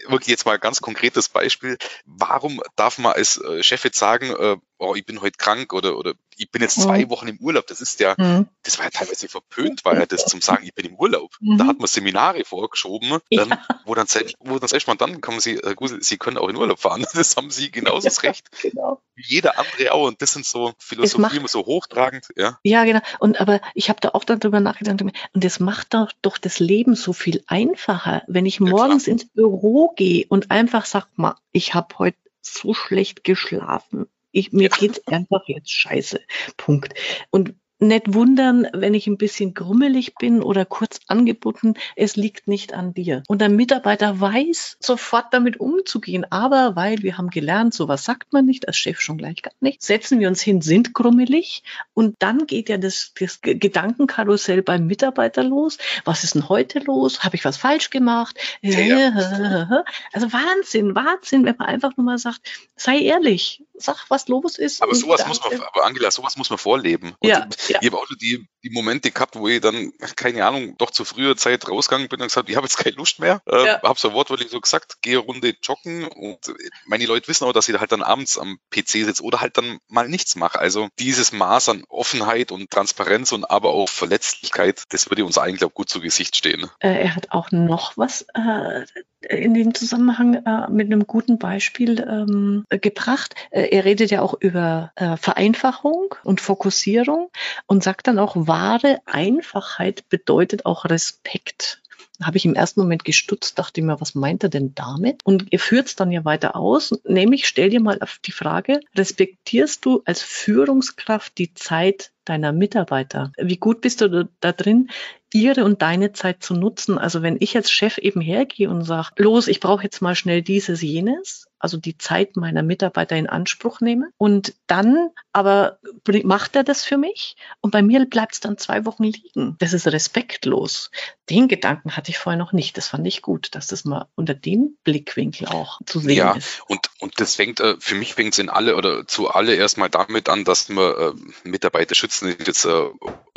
wirklich 0.07 0.27
jetzt 0.27 0.45
mal 0.45 0.53
ein 0.53 0.59
ganz 0.59 0.81
konkretes 0.81 1.29
Beispiel. 1.29 1.77
Warum 2.05 2.61
darf 2.75 2.97
man 2.97 3.13
als 3.13 3.37
äh, 3.37 3.63
Chef 3.63 3.83
jetzt 3.83 3.99
sagen, 3.99 4.29
äh, 4.31 4.57
oh, 4.79 4.95
ich 4.95 5.05
bin 5.05 5.21
heute 5.21 5.37
krank 5.37 5.73
oder, 5.73 5.97
oder 5.97 6.13
ich 6.37 6.49
bin 6.49 6.61
jetzt 6.61 6.81
zwei 6.81 7.05
mhm. 7.05 7.09
Wochen 7.09 7.27
im 7.27 7.37
Urlaub. 7.39 7.67
Das 7.67 7.81
ist 7.81 7.99
ja, 7.99 8.15
mhm. 8.17 8.47
das 8.63 8.77
war 8.77 8.85
ja 8.85 8.91
teilweise 8.91 9.27
verpönt, 9.27 9.83
war 9.83 9.95
ja 9.95 10.05
das 10.05 10.25
zum 10.25 10.41
sagen, 10.41 10.65
ich 10.65 10.73
bin 10.73 10.85
im 10.85 10.95
Urlaub. 10.95 11.35
Mhm. 11.41 11.57
Da 11.57 11.67
hat 11.67 11.79
man 11.79 11.87
Seminare 11.87 12.45
vorgeschoben, 12.45 13.19
dann, 13.29 13.49
ja. 13.49 13.65
wo 13.85 13.93
dann 13.93 14.07
selbst, 14.07 14.37
wo 14.39 14.57
dann 14.57 14.69
selbst 14.69 14.87
mal 14.87 14.95
dann 14.95 15.19
kommen 15.19 15.41
sie, 15.41 15.55
äh, 15.55 15.75
gut, 15.75 16.03
sie 16.03 16.17
können 16.17 16.37
auch 16.37 16.47
in 16.47 16.55
Urlaub 16.55 16.79
fahren. 16.79 17.05
Das 17.19 17.35
haben 17.35 17.51
sie 17.51 17.69
genauso 17.69 18.05
ja, 18.05 18.11
das 18.11 18.23
Recht. 18.23 18.49
Genau. 18.61 19.01
Wie 19.15 19.25
jeder 19.27 19.59
andere 19.59 19.91
auch. 19.91 20.07
Und 20.07 20.21
das 20.21 20.31
sind 20.31 20.45
so 20.45 20.73
Philosophie 20.79 21.37
immer 21.37 21.49
so 21.49 21.65
hochtragend, 21.65 22.29
ja. 22.37 22.57
Ja, 22.63 22.85
genau. 22.85 23.01
Und 23.19 23.41
aber 23.41 23.59
ich 23.73 23.89
habe 23.89 23.99
da 23.99 24.09
auch 24.09 24.23
darüber 24.23 24.61
nachgedacht. 24.61 25.01
Und 25.01 25.13
das 25.33 25.59
macht 25.59 25.93
doch, 25.93 26.13
doch 26.21 26.37
das 26.37 26.59
Leben 26.59 26.95
so 26.95 27.11
viel 27.11 27.43
einfacher, 27.47 28.23
wenn 28.27 28.45
ich 28.45 28.61
morgens 28.61 29.07
ja, 29.07 29.13
ins 29.13 29.25
Büro 29.25 29.89
gehe 29.89 30.25
und 30.29 30.49
einfach 30.49 30.85
sag 30.85 31.07
mal, 31.17 31.35
ich 31.51 31.73
habe 31.73 31.97
heute 31.97 32.17
so 32.41 32.73
schlecht 32.73 33.25
geschlafen 33.25 34.07
ich, 34.31 34.51
mir 34.51 34.69
geht's 34.69 35.05
einfach 35.07 35.41
jetzt 35.47 35.71
scheiße. 35.71 36.19
Punkt. 36.57 36.93
Und 37.29 37.55
nicht 37.79 38.13
wundern, 38.13 38.67
wenn 38.73 38.93
ich 38.93 39.07
ein 39.07 39.17
bisschen 39.17 39.53
grummelig 39.53 40.15
bin 40.15 40.41
oder 40.41 40.65
kurz 40.65 40.99
angebunden. 41.07 41.75
Es 41.95 42.15
liegt 42.15 42.47
nicht 42.47 42.73
an 42.73 42.93
dir. 42.93 43.23
Und 43.27 43.39
der 43.39 43.49
Mitarbeiter 43.49 44.19
weiß 44.19 44.77
sofort 44.79 45.33
damit 45.33 45.59
umzugehen. 45.59 46.25
Aber 46.29 46.75
weil 46.75 46.99
wir 46.99 47.17
haben 47.17 47.29
gelernt, 47.29 47.73
sowas 47.73 48.03
sagt 48.03 48.33
man 48.33 48.45
nicht, 48.45 48.67
als 48.67 48.77
Chef 48.77 48.99
schon 48.99 49.17
gleich 49.17 49.41
gar 49.41 49.53
nicht, 49.61 49.81
setzen 49.81 50.19
wir 50.19 50.27
uns 50.27 50.41
hin, 50.41 50.61
sind 50.61 50.93
grummelig. 50.93 51.63
Und 51.93 52.15
dann 52.19 52.47
geht 52.47 52.69
ja 52.69 52.77
das, 52.77 53.13
das 53.19 53.39
Gedankenkarussell 53.41 54.61
beim 54.61 54.85
Mitarbeiter 54.85 55.43
los. 55.43 55.77
Was 56.03 56.23
ist 56.23 56.35
denn 56.35 56.49
heute 56.49 56.79
los? 56.79 57.23
Habe 57.23 57.35
ich 57.37 57.45
was 57.45 57.57
falsch 57.57 57.89
gemacht? 57.89 58.37
Ja. 58.61 59.83
Also 60.11 60.31
Wahnsinn, 60.33 60.95
Wahnsinn, 60.95 61.45
wenn 61.45 61.55
man 61.57 61.67
einfach 61.67 61.95
nur 61.95 62.05
mal 62.05 62.17
sagt, 62.17 62.41
sei 62.75 62.99
ehrlich, 62.99 63.63
sag, 63.79 64.05
was 64.09 64.27
los 64.27 64.57
ist. 64.57 64.81
Aber 64.81 64.95
sowas 64.95 65.25
muss 65.27 65.41
man, 65.43 65.61
aber 65.61 65.85
Angela, 65.85 66.11
sowas 66.11 66.37
muss 66.37 66.49
man 66.49 66.59
vorleben. 66.59 67.15
Und 67.19 67.29
ja, 67.29 67.47
ja. 67.69 67.79
Ich 67.81 67.87
habe 67.87 67.97
auch 67.97 68.07
die, 68.21 68.47
die 68.63 68.69
Momente 68.69 69.11
gehabt, 69.11 69.35
wo 69.35 69.47
ich 69.47 69.61
dann, 69.61 69.91
keine 70.15 70.45
Ahnung, 70.45 70.75
doch 70.77 70.91
zu 70.91 71.05
früher 71.05 71.37
Zeit 71.37 71.67
rausgegangen 71.67 72.09
bin 72.09 72.21
und 72.21 72.27
gesagt, 72.27 72.49
ich 72.49 72.55
habe 72.55 72.65
jetzt 72.65 72.77
keine 72.77 72.95
Lust 72.95 73.19
mehr. 73.19 73.41
Äh, 73.45 73.65
ja. 73.65 73.81
Habe 73.81 73.99
so 73.99 74.13
wortwörtlich 74.13 74.49
so 74.49 74.59
gesagt, 74.59 75.01
gehe 75.01 75.17
Runde 75.17 75.55
joggen 75.61 76.05
und 76.05 76.53
meine 76.85 77.05
Leute 77.05 77.27
wissen 77.27 77.45
auch, 77.45 77.53
dass 77.53 77.69
ich 77.69 77.79
halt 77.79 77.91
dann 77.91 78.03
abends 78.03 78.37
am 78.37 78.59
PC 78.71 78.89
sitze 78.89 79.23
oder 79.23 79.41
halt 79.41 79.57
dann 79.57 79.79
mal 79.87 80.07
nichts 80.07 80.35
mache. 80.35 80.59
Also 80.59 80.89
dieses 80.99 81.31
Maß 81.31 81.69
an 81.69 81.83
Offenheit 81.89 82.51
und 82.51 82.69
Transparenz 82.69 83.31
und 83.31 83.49
aber 83.49 83.69
auch 83.69 83.89
Verletzlichkeit, 83.89 84.83
das 84.89 85.09
würde 85.09 85.25
uns 85.25 85.37
eigentlich 85.37 85.63
auch 85.63 85.73
gut 85.73 85.89
zu 85.89 86.01
Gesicht 86.01 86.35
stehen. 86.35 86.69
Äh, 86.79 87.03
er 87.03 87.15
hat 87.15 87.31
auch 87.31 87.51
noch 87.51 87.97
was 87.97 88.25
äh, 88.33 88.85
in 89.21 89.53
dem 89.53 89.73
Zusammenhang 89.73 90.35
äh, 90.45 90.69
mit 90.69 90.87
einem 90.87 91.05
guten 91.05 91.39
Beispiel 91.39 91.99
ähm, 91.99 92.65
gebracht. 92.69 93.35
Äh, 93.51 93.67
er 93.69 93.85
redet 93.85 94.11
ja 94.11 94.21
auch 94.21 94.33
über 94.39 94.91
äh, 94.95 95.17
Vereinfachung 95.17 96.15
und 96.23 96.39
Fokussierung 96.41 97.29
und 97.67 97.83
sagt 97.83 98.07
dann 98.07 98.19
auch, 98.19 98.35
wahre 98.35 98.99
Einfachheit 99.05 100.07
bedeutet 100.09 100.65
auch 100.65 100.85
Respekt 100.85 101.81
habe 102.21 102.37
ich 102.37 102.45
im 102.45 102.55
ersten 102.55 102.81
Moment 102.81 103.05
gestutzt, 103.05 103.57
dachte 103.59 103.81
mir, 103.81 104.01
was 104.01 104.15
meint 104.15 104.43
er 104.43 104.49
denn 104.49 104.75
damit? 104.75 105.25
Und 105.25 105.51
er 105.51 105.59
führt 105.59 105.87
es 105.87 105.95
dann 105.95 106.11
ja 106.11 106.25
weiter 106.25 106.55
aus, 106.55 106.93
nämlich 107.05 107.47
stell 107.47 107.69
dir 107.69 107.81
mal 107.81 107.99
die 108.25 108.31
Frage, 108.31 108.81
respektierst 108.95 109.85
du 109.85 110.01
als 110.05 110.21
Führungskraft 110.21 111.37
die 111.37 111.53
Zeit 111.53 112.11
deiner 112.25 112.51
Mitarbeiter? 112.51 113.31
Wie 113.37 113.57
gut 113.57 113.81
bist 113.81 114.01
du 114.01 114.29
da 114.39 114.51
drin, 114.51 114.89
ihre 115.33 115.63
und 115.63 115.81
deine 115.81 116.11
Zeit 116.11 116.43
zu 116.43 116.53
nutzen? 116.53 116.97
Also 116.97 117.21
wenn 117.21 117.37
ich 117.39 117.55
als 117.55 117.71
Chef 117.71 117.97
eben 117.97 118.21
hergehe 118.21 118.69
und 118.69 118.83
sage, 118.83 119.11
los, 119.17 119.47
ich 119.47 119.59
brauche 119.59 119.83
jetzt 119.83 120.01
mal 120.01 120.15
schnell 120.15 120.41
dieses, 120.41 120.81
jenes, 120.81 121.47
also 121.59 121.77
die 121.77 121.97
Zeit 121.97 122.35
meiner 122.35 122.63
Mitarbeiter 122.63 123.15
in 123.15 123.27
Anspruch 123.27 123.81
nehme. 123.81 124.09
Und 124.17 124.53
dann 124.67 125.09
aber 125.33 125.79
macht 126.23 126.55
er 126.55 126.63
das 126.63 126.83
für 126.83 126.97
mich 126.97 127.35
und 127.61 127.71
bei 127.71 127.81
mir 127.81 128.05
bleibt 128.05 128.33
es 128.33 128.39
dann 128.39 128.57
zwei 128.57 128.85
Wochen 128.85 129.03
liegen. 129.03 129.55
Das 129.59 129.73
ist 129.73 129.87
respektlos. 129.87 130.91
Den 131.29 131.47
Gedanken 131.47 131.95
hatte 131.95 132.09
ich 132.09 132.17
vorher 132.17 132.39
noch 132.39 132.53
nicht. 132.53 132.77
Das 132.77 132.87
fand 132.87 133.05
ich 133.05 133.21
gut, 133.21 133.53
dass 133.53 133.67
das 133.67 133.85
mal 133.85 134.07
unter 134.15 134.33
dem 134.33 134.77
Blickwinkel 134.83 135.47
auch 135.47 135.79
zu 135.85 135.99
sehen 135.99 136.17
ja, 136.17 136.31
ist. 136.31 136.61
Und, 136.67 136.89
und 136.99 137.19
das 137.19 137.35
fängt, 137.35 137.59
äh, 137.59 137.75
für 137.79 137.95
mich 137.95 138.15
fängt 138.15 138.33
es 138.33 138.39
in 138.39 138.49
alle 138.49 138.75
oder 138.75 139.05
zu 139.05 139.29
alle 139.29 139.55
erstmal 139.55 139.89
damit 139.89 140.29
an, 140.29 140.43
dass 140.43 140.69
wir 140.69 141.13
äh, 141.15 141.47
Mitarbeiter 141.47 141.95
schützen, 141.95 142.35
jetzt 142.45 142.65
äh, 142.65 142.89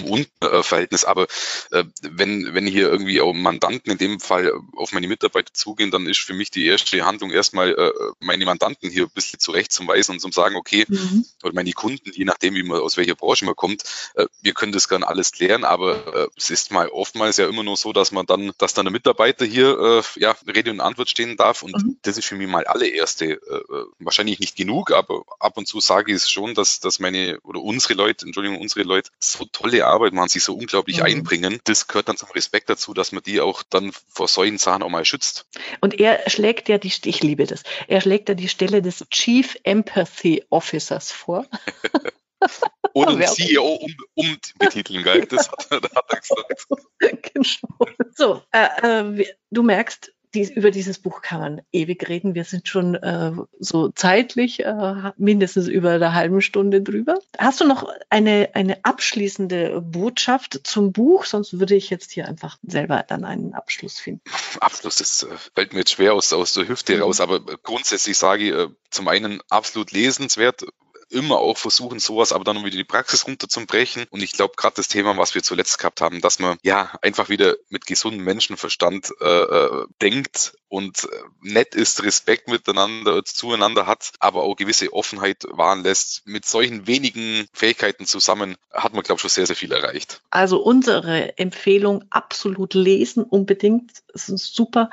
um 0.05 0.27
äh, 0.41 0.63
Verhältnis, 0.63 1.05
aber 1.05 1.27
äh, 1.71 1.85
wenn, 2.03 2.55
wenn 2.55 2.67
hier 2.67 2.91
irgendwie 2.91 3.21
auch 3.21 3.33
Mandanten 3.33 3.93
in 3.93 3.99
dem 3.99 4.21
Fall 4.21 4.53
auf 4.77 4.93
meine 4.93 5.09
Mitarbeiter 5.09 5.53
zugehen, 5.53 5.91
dann 5.91 6.07
ist 6.07 6.21
für 6.21 6.35
mich 6.35 6.51
die 6.51 6.67
erste 6.67 7.05
Handlung 7.05 7.31
erstmal 7.31 7.71
äh, 7.71 7.93
meine 8.21 8.45
Mandanten 8.45 8.91
hier 8.91 9.05
ein 9.05 9.11
bisschen 9.15 9.41
zurechtzuweisen 9.41 10.15
und 10.15 10.21
zu 10.21 10.31
sagen, 10.31 10.57
okay, 10.57 10.85
mhm. 10.89 11.25
oder 11.43 11.55
meine 11.55 11.73
Kunden, 11.73 12.11
je 12.13 12.25
nachdem, 12.25 12.55
wie 12.55 12.63
man 12.63 12.81
aus 12.81 12.97
welcher 12.97 13.15
Branche 13.15 13.45
man 13.45 13.57
kommt, 13.57 13.83
äh, 14.15 14.27
wir 14.41 14.55
können 14.55 14.73
das 14.73 14.89
gerne 14.89 15.07
alles 15.07 15.33
klären, 15.33 15.65
aber 15.65 16.15
äh, 16.15 16.29
es 16.37 16.51
ist 16.51 16.71
mal 16.71 16.89
oftmals 16.89 17.37
ja 17.37 17.49
immer 17.49 17.63
nur 17.63 17.77
so, 17.77 17.93
dass 17.93 18.13
man 18.13 18.27
dann, 18.27 18.53
dass 18.59 18.75
dann 18.75 18.85
der 18.85 18.93
Mitarbeiter 18.93 19.45
hier 19.45 19.79
äh, 19.79 20.21
ja 20.21 20.37
Rede 20.47 20.71
und 20.71 20.81
Antwort 20.81 21.11
stehen 21.11 21.37
darf 21.37 21.63
und 21.63 21.75
mhm. 21.77 21.97
das 22.03 22.19
ist 22.19 22.27
für 22.27 22.37
mich 22.37 22.49
mal 22.49 22.65
allererste, 22.65 23.25
äh, 23.27 23.35
äh, 23.35 23.87
wahrscheinlich 23.99 24.41
nicht 24.41 24.57
genug, 24.57 24.93
aber 24.93 25.25
ab 25.39 25.57
und 25.57 25.67
zu 25.67 25.81
sage 25.81 26.13
ich 26.13 26.17
es 26.17 26.31
schon, 26.31 26.55
dass, 26.55 26.81
dass 26.81 27.01
meine 27.01 27.39
oder 27.43 27.61
unsere 27.61 27.95
Leute, 27.95 28.27
Entschuldigung, 28.27 28.61
unsere 28.61 28.83
Leute 28.83 29.11
so 29.19 29.45
tolle 29.53 29.87
Arbeit 29.87 30.13
machen, 30.13 30.29
sich 30.29 30.45
so 30.45 30.55
unglaublich 30.55 30.99
mhm. 30.99 31.05
einbringen. 31.05 31.61
Das 31.65 31.87
gehört 31.89 32.09
dann 32.09 32.17
zum 32.17 32.31
Respekt 32.31 32.71
dazu, 32.71 32.95
dass 32.95 33.13
man 33.13 33.23
die 33.23 33.41
auch 33.41 33.63
dann 33.69 33.93
vor 34.09 34.29
solchen 34.29 34.59
Sachen 34.59 34.83
auch 34.83 34.89
mal 34.89 35.05
schützt. 35.05 35.47
Und 35.81 35.99
er 35.99 36.29
schlägt 36.29 36.69
ja 36.69 36.79
die, 36.79 36.93
ich 37.05 37.23
liebe 37.23 37.47
das, 37.47 37.63
er 37.89 38.01
schlägt 38.03 38.29
ja 38.29 38.35
die 38.35 38.49
Stelle 38.49 38.83
des 38.83 39.07
Chief 39.11 39.57
Empathy 39.63 40.45
Officers 40.51 41.13
vor. 41.13 41.47
Oder 42.95 43.17
ein 43.17 43.27
CEO 43.27 43.75
um, 43.75 43.97
umbetiteln, 44.15 45.03
geil. 45.03 45.27
Das 45.27 45.51
hat, 45.51 45.71
hat 45.71 46.05
er 46.09 46.21
gesagt. 46.21 46.67
Genau. 47.35 47.87
So, 48.15 48.43
äh, 48.53 49.01
äh, 49.01 49.27
du 49.51 49.63
merkst, 49.63 50.13
dies, 50.35 50.51
über 50.51 50.71
dieses 50.71 50.99
Buch 50.99 51.23
kann 51.23 51.41
man 51.41 51.63
ewig 51.73 52.09
reden. 52.09 52.35
Wir 52.35 52.45
sind 52.45 52.69
schon 52.69 52.95
äh, 52.95 53.33
so 53.59 53.89
zeitlich 53.91 54.61
äh, 54.61 55.13
mindestens 55.17 55.69
über 55.69 55.91
eine 55.93 56.15
halbe 56.15 56.41
Stunde 56.43 56.83
drüber. 56.83 57.19
Hast 57.39 57.61
du 57.61 57.67
noch 57.67 57.89
eine, 58.11 58.51
eine 58.55 58.85
abschließende 58.85 59.81
Botschaft 59.83 60.61
zum 60.65 60.93
Buch? 60.93 61.25
Sonst 61.25 61.59
würde 61.59 61.75
ich 61.75 61.91
jetzt 61.91 62.13
hier 62.13 62.27
einfach 62.27 62.59
selber 62.63 63.05
dann 63.07 63.25
einen 63.25 63.55
Abschluss 63.55 63.99
finden. 63.99 64.23
Abschluss, 64.61 64.97
das 64.97 65.25
äh, 65.25 65.37
fällt 65.55 65.73
mir 65.73 65.81
jetzt 65.81 65.93
schwer 65.93 66.15
aus, 66.15 66.33
aus 66.33 66.55
der 66.55 66.69
Hüfte 66.69 66.97
mhm. 66.97 67.03
raus, 67.03 67.21
aber 67.21 67.41
grundsätzlich 67.41 68.17
sage 68.17 68.45
ich 68.45 68.53
äh, 68.53 68.69
zum 68.91 69.09
einen 69.09 69.41
absolut 69.49 69.93
lesenswert, 69.93 70.65
immer 71.13 71.39
auch 71.39 71.59
versuchen, 71.59 71.99
sowas 71.99 72.33
aber 72.33 72.45
dann 72.45 72.65
wieder 72.65 72.77
die 72.77 72.85
Praxis 72.85 73.27
runterzubrechen. 73.27 74.07
Und 74.11 74.23
ich 74.23 74.33
glaube, 74.33 74.55
gerade 74.57 74.77
das 74.77 74.89
Thema, 74.89 75.17
was 75.17 75.35
wir 75.35 75.43
zuletzt 75.43 75.79
gehabt 75.79 76.01
haben, 76.01 76.21
dass 76.21 76.39
man 76.39 76.59
ja 76.63 76.93
einfach 77.03 77.29
wieder 77.29 77.57
mit 77.69 77.87
gesundem 77.87 78.25
Menschenverstand 78.25 79.13
äh, 79.21 79.25
äh 79.25 79.87
denkt 80.01 80.55
und 80.73 81.05
äh, 81.05 81.09
nett 81.43 81.75
ist, 81.75 82.03
Respekt 82.03 82.49
miteinander, 82.49 83.23
zueinander 83.25 83.87
hat, 83.87 84.13
aber 84.21 84.43
auch 84.43 84.57
gewisse 84.57 84.93
Offenheit 84.93 85.45
wahren 85.51 85.83
lässt. 85.83 86.27
Mit 86.27 86.47
solchen 86.47 86.87
wenigen 86.87 87.47
Fähigkeiten 87.53 88.07
zusammen 88.07 88.57
hat 88.73 88.95
man, 88.95 89.03
glaube 89.03 89.19
ich, 89.19 89.21
schon 89.21 89.31
sehr, 89.31 89.47
sehr 89.47 89.57
viel 89.57 89.71
erreicht. 89.71 90.23
Also 90.31 90.63
unsere 90.63 91.37
Empfehlung, 91.37 92.05
absolut 92.09 92.73
lesen, 92.73 93.23
unbedingt. 93.23 93.93
Das 94.13 94.31
ist 94.31 94.55
super. 94.55 94.89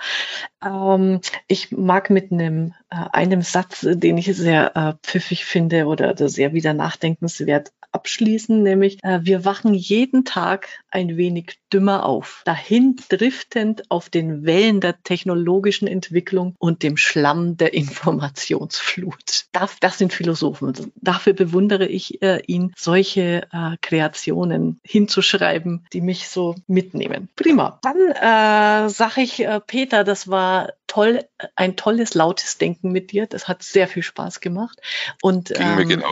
Ähm, 0.61 1.22
ich 1.47 1.72
mag 1.72 2.09
mit 2.09 2.32
einem, 2.32 2.74
einem 2.90 3.42
Satz, 3.42 3.86
den 3.88 4.18
ich 4.18 4.36
sehr 4.36 4.76
äh, 4.76 4.94
pfiffig 5.04 5.46
finde 5.46 5.86
oder 5.86 6.16
sehr 6.28 6.54
wieder 6.54 6.74
nachdenkenswert 6.74 7.72
abschließen, 7.92 8.62
nämlich 8.62 9.04
äh, 9.04 9.20
wir 9.24 9.46
wachen 9.46 9.74
jeden 9.74 10.26
Tag 10.26 10.68
ein 10.92 11.18
wenig 11.18 11.60
dümmer 11.72 12.06
auf, 12.06 12.42
dahin 12.46 12.96
driftend 13.10 13.90
auf 13.90 14.10
den 14.10 14.46
Wellen 14.46 14.82
der 14.82 15.02
technologischen 15.04 15.88
Entwicklung 15.88 16.56
und 16.60 16.84
dem 16.84 16.98
Schlamm 16.98 17.58
der 17.58 17.74
Informationsflut. 17.74 19.46
Das, 19.52 19.78
das 19.80 19.98
sind 19.98 20.14
Philosophen. 20.14 20.92
Dafür 20.96 21.34
bewundere 21.34 21.86
ich 21.86 22.22
äh, 22.22 22.42
ihn, 22.48 22.74
solche 22.78 23.48
äh, 23.52 23.78
Kreationen 23.82 24.80
hinzuschreiben, 24.84 25.86
die 25.94 26.02
mich 26.02 26.28
so 26.28 26.56
mitnehmen. 26.68 27.30
Prima. 27.36 27.80
Dann 27.82 27.98
äh, 27.98 28.90
sage 28.90 29.22
ich, 29.22 29.44
äh, 29.46 29.60
Peter, 29.60 30.04
das 30.04 30.28
war 30.28 30.70
toll, 30.88 31.26
ein 31.56 31.76
tolles, 31.76 32.16
lautes 32.16 32.58
Denken 32.58 32.78
mit 32.82 33.11
dir. 33.11 33.27
Das 33.27 33.47
hat 33.47 33.63
sehr 33.63 33.88
viel 33.88 34.03
Spaß 34.03 34.39
gemacht. 34.39 34.80
Und 35.21 35.51
ähm, 35.59 36.03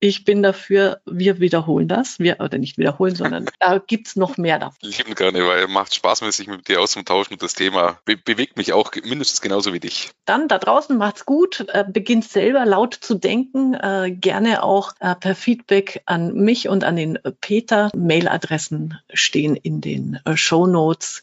ich 0.00 0.24
bin 0.24 0.42
dafür, 0.42 1.00
wir 1.06 1.40
wiederholen 1.40 1.88
das. 1.88 2.18
Wir, 2.18 2.40
oder 2.40 2.58
nicht 2.58 2.78
wiederholen, 2.78 3.14
sondern 3.14 3.46
da 3.60 3.78
gibt 3.78 4.08
es 4.08 4.16
noch 4.16 4.36
mehr 4.36 4.58
davon. 4.58 4.76
Lieben 4.82 5.14
gerne, 5.14 5.46
weil 5.46 5.64
es 5.64 5.68
macht 5.68 5.94
Spaß, 5.94 6.20
sich 6.36 6.46
mit 6.46 6.68
dir 6.68 6.80
auszutauschen 6.80 7.34
und 7.34 7.42
das 7.42 7.54
Thema 7.54 7.98
be 8.04 8.16
bewegt 8.16 8.56
mich 8.56 8.72
auch 8.72 8.92
mindestens 9.04 9.40
genauso 9.40 9.72
wie 9.72 9.80
dich. 9.80 10.10
Dann 10.24 10.48
da 10.48 10.58
draußen 10.58 10.96
macht's 10.96 11.26
gut, 11.26 11.66
äh, 11.68 11.84
beginnt 11.86 12.24
selber 12.24 12.64
laut 12.64 12.94
zu 12.94 13.14
denken, 13.14 13.74
äh, 13.74 14.10
gerne 14.10 14.62
auch 14.62 14.92
äh, 15.00 15.14
per 15.14 15.34
Feedback 15.34 16.02
an 16.06 16.34
mich 16.34 16.68
und 16.68 16.84
an 16.84 16.96
den 16.96 17.18
Peter. 17.40 17.90
Mailadressen 17.94 18.98
stehen 19.12 19.56
in 19.56 19.80
den 19.80 20.20
äh, 20.24 20.36
Show 20.36 20.66
Notes. 20.66 21.22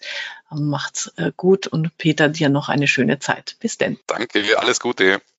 Macht's 0.53 1.13
äh, 1.17 1.31
gut 1.35 1.67
und 1.67 1.97
Peter, 1.97 2.29
dir 2.29 2.49
noch 2.49 2.69
eine 2.69 2.87
schöne 2.87 3.19
Zeit. 3.19 3.55
Bis 3.59 3.77
denn. 3.77 3.97
Danke, 4.07 4.43
alles 4.59 4.79
Gute. 4.79 5.21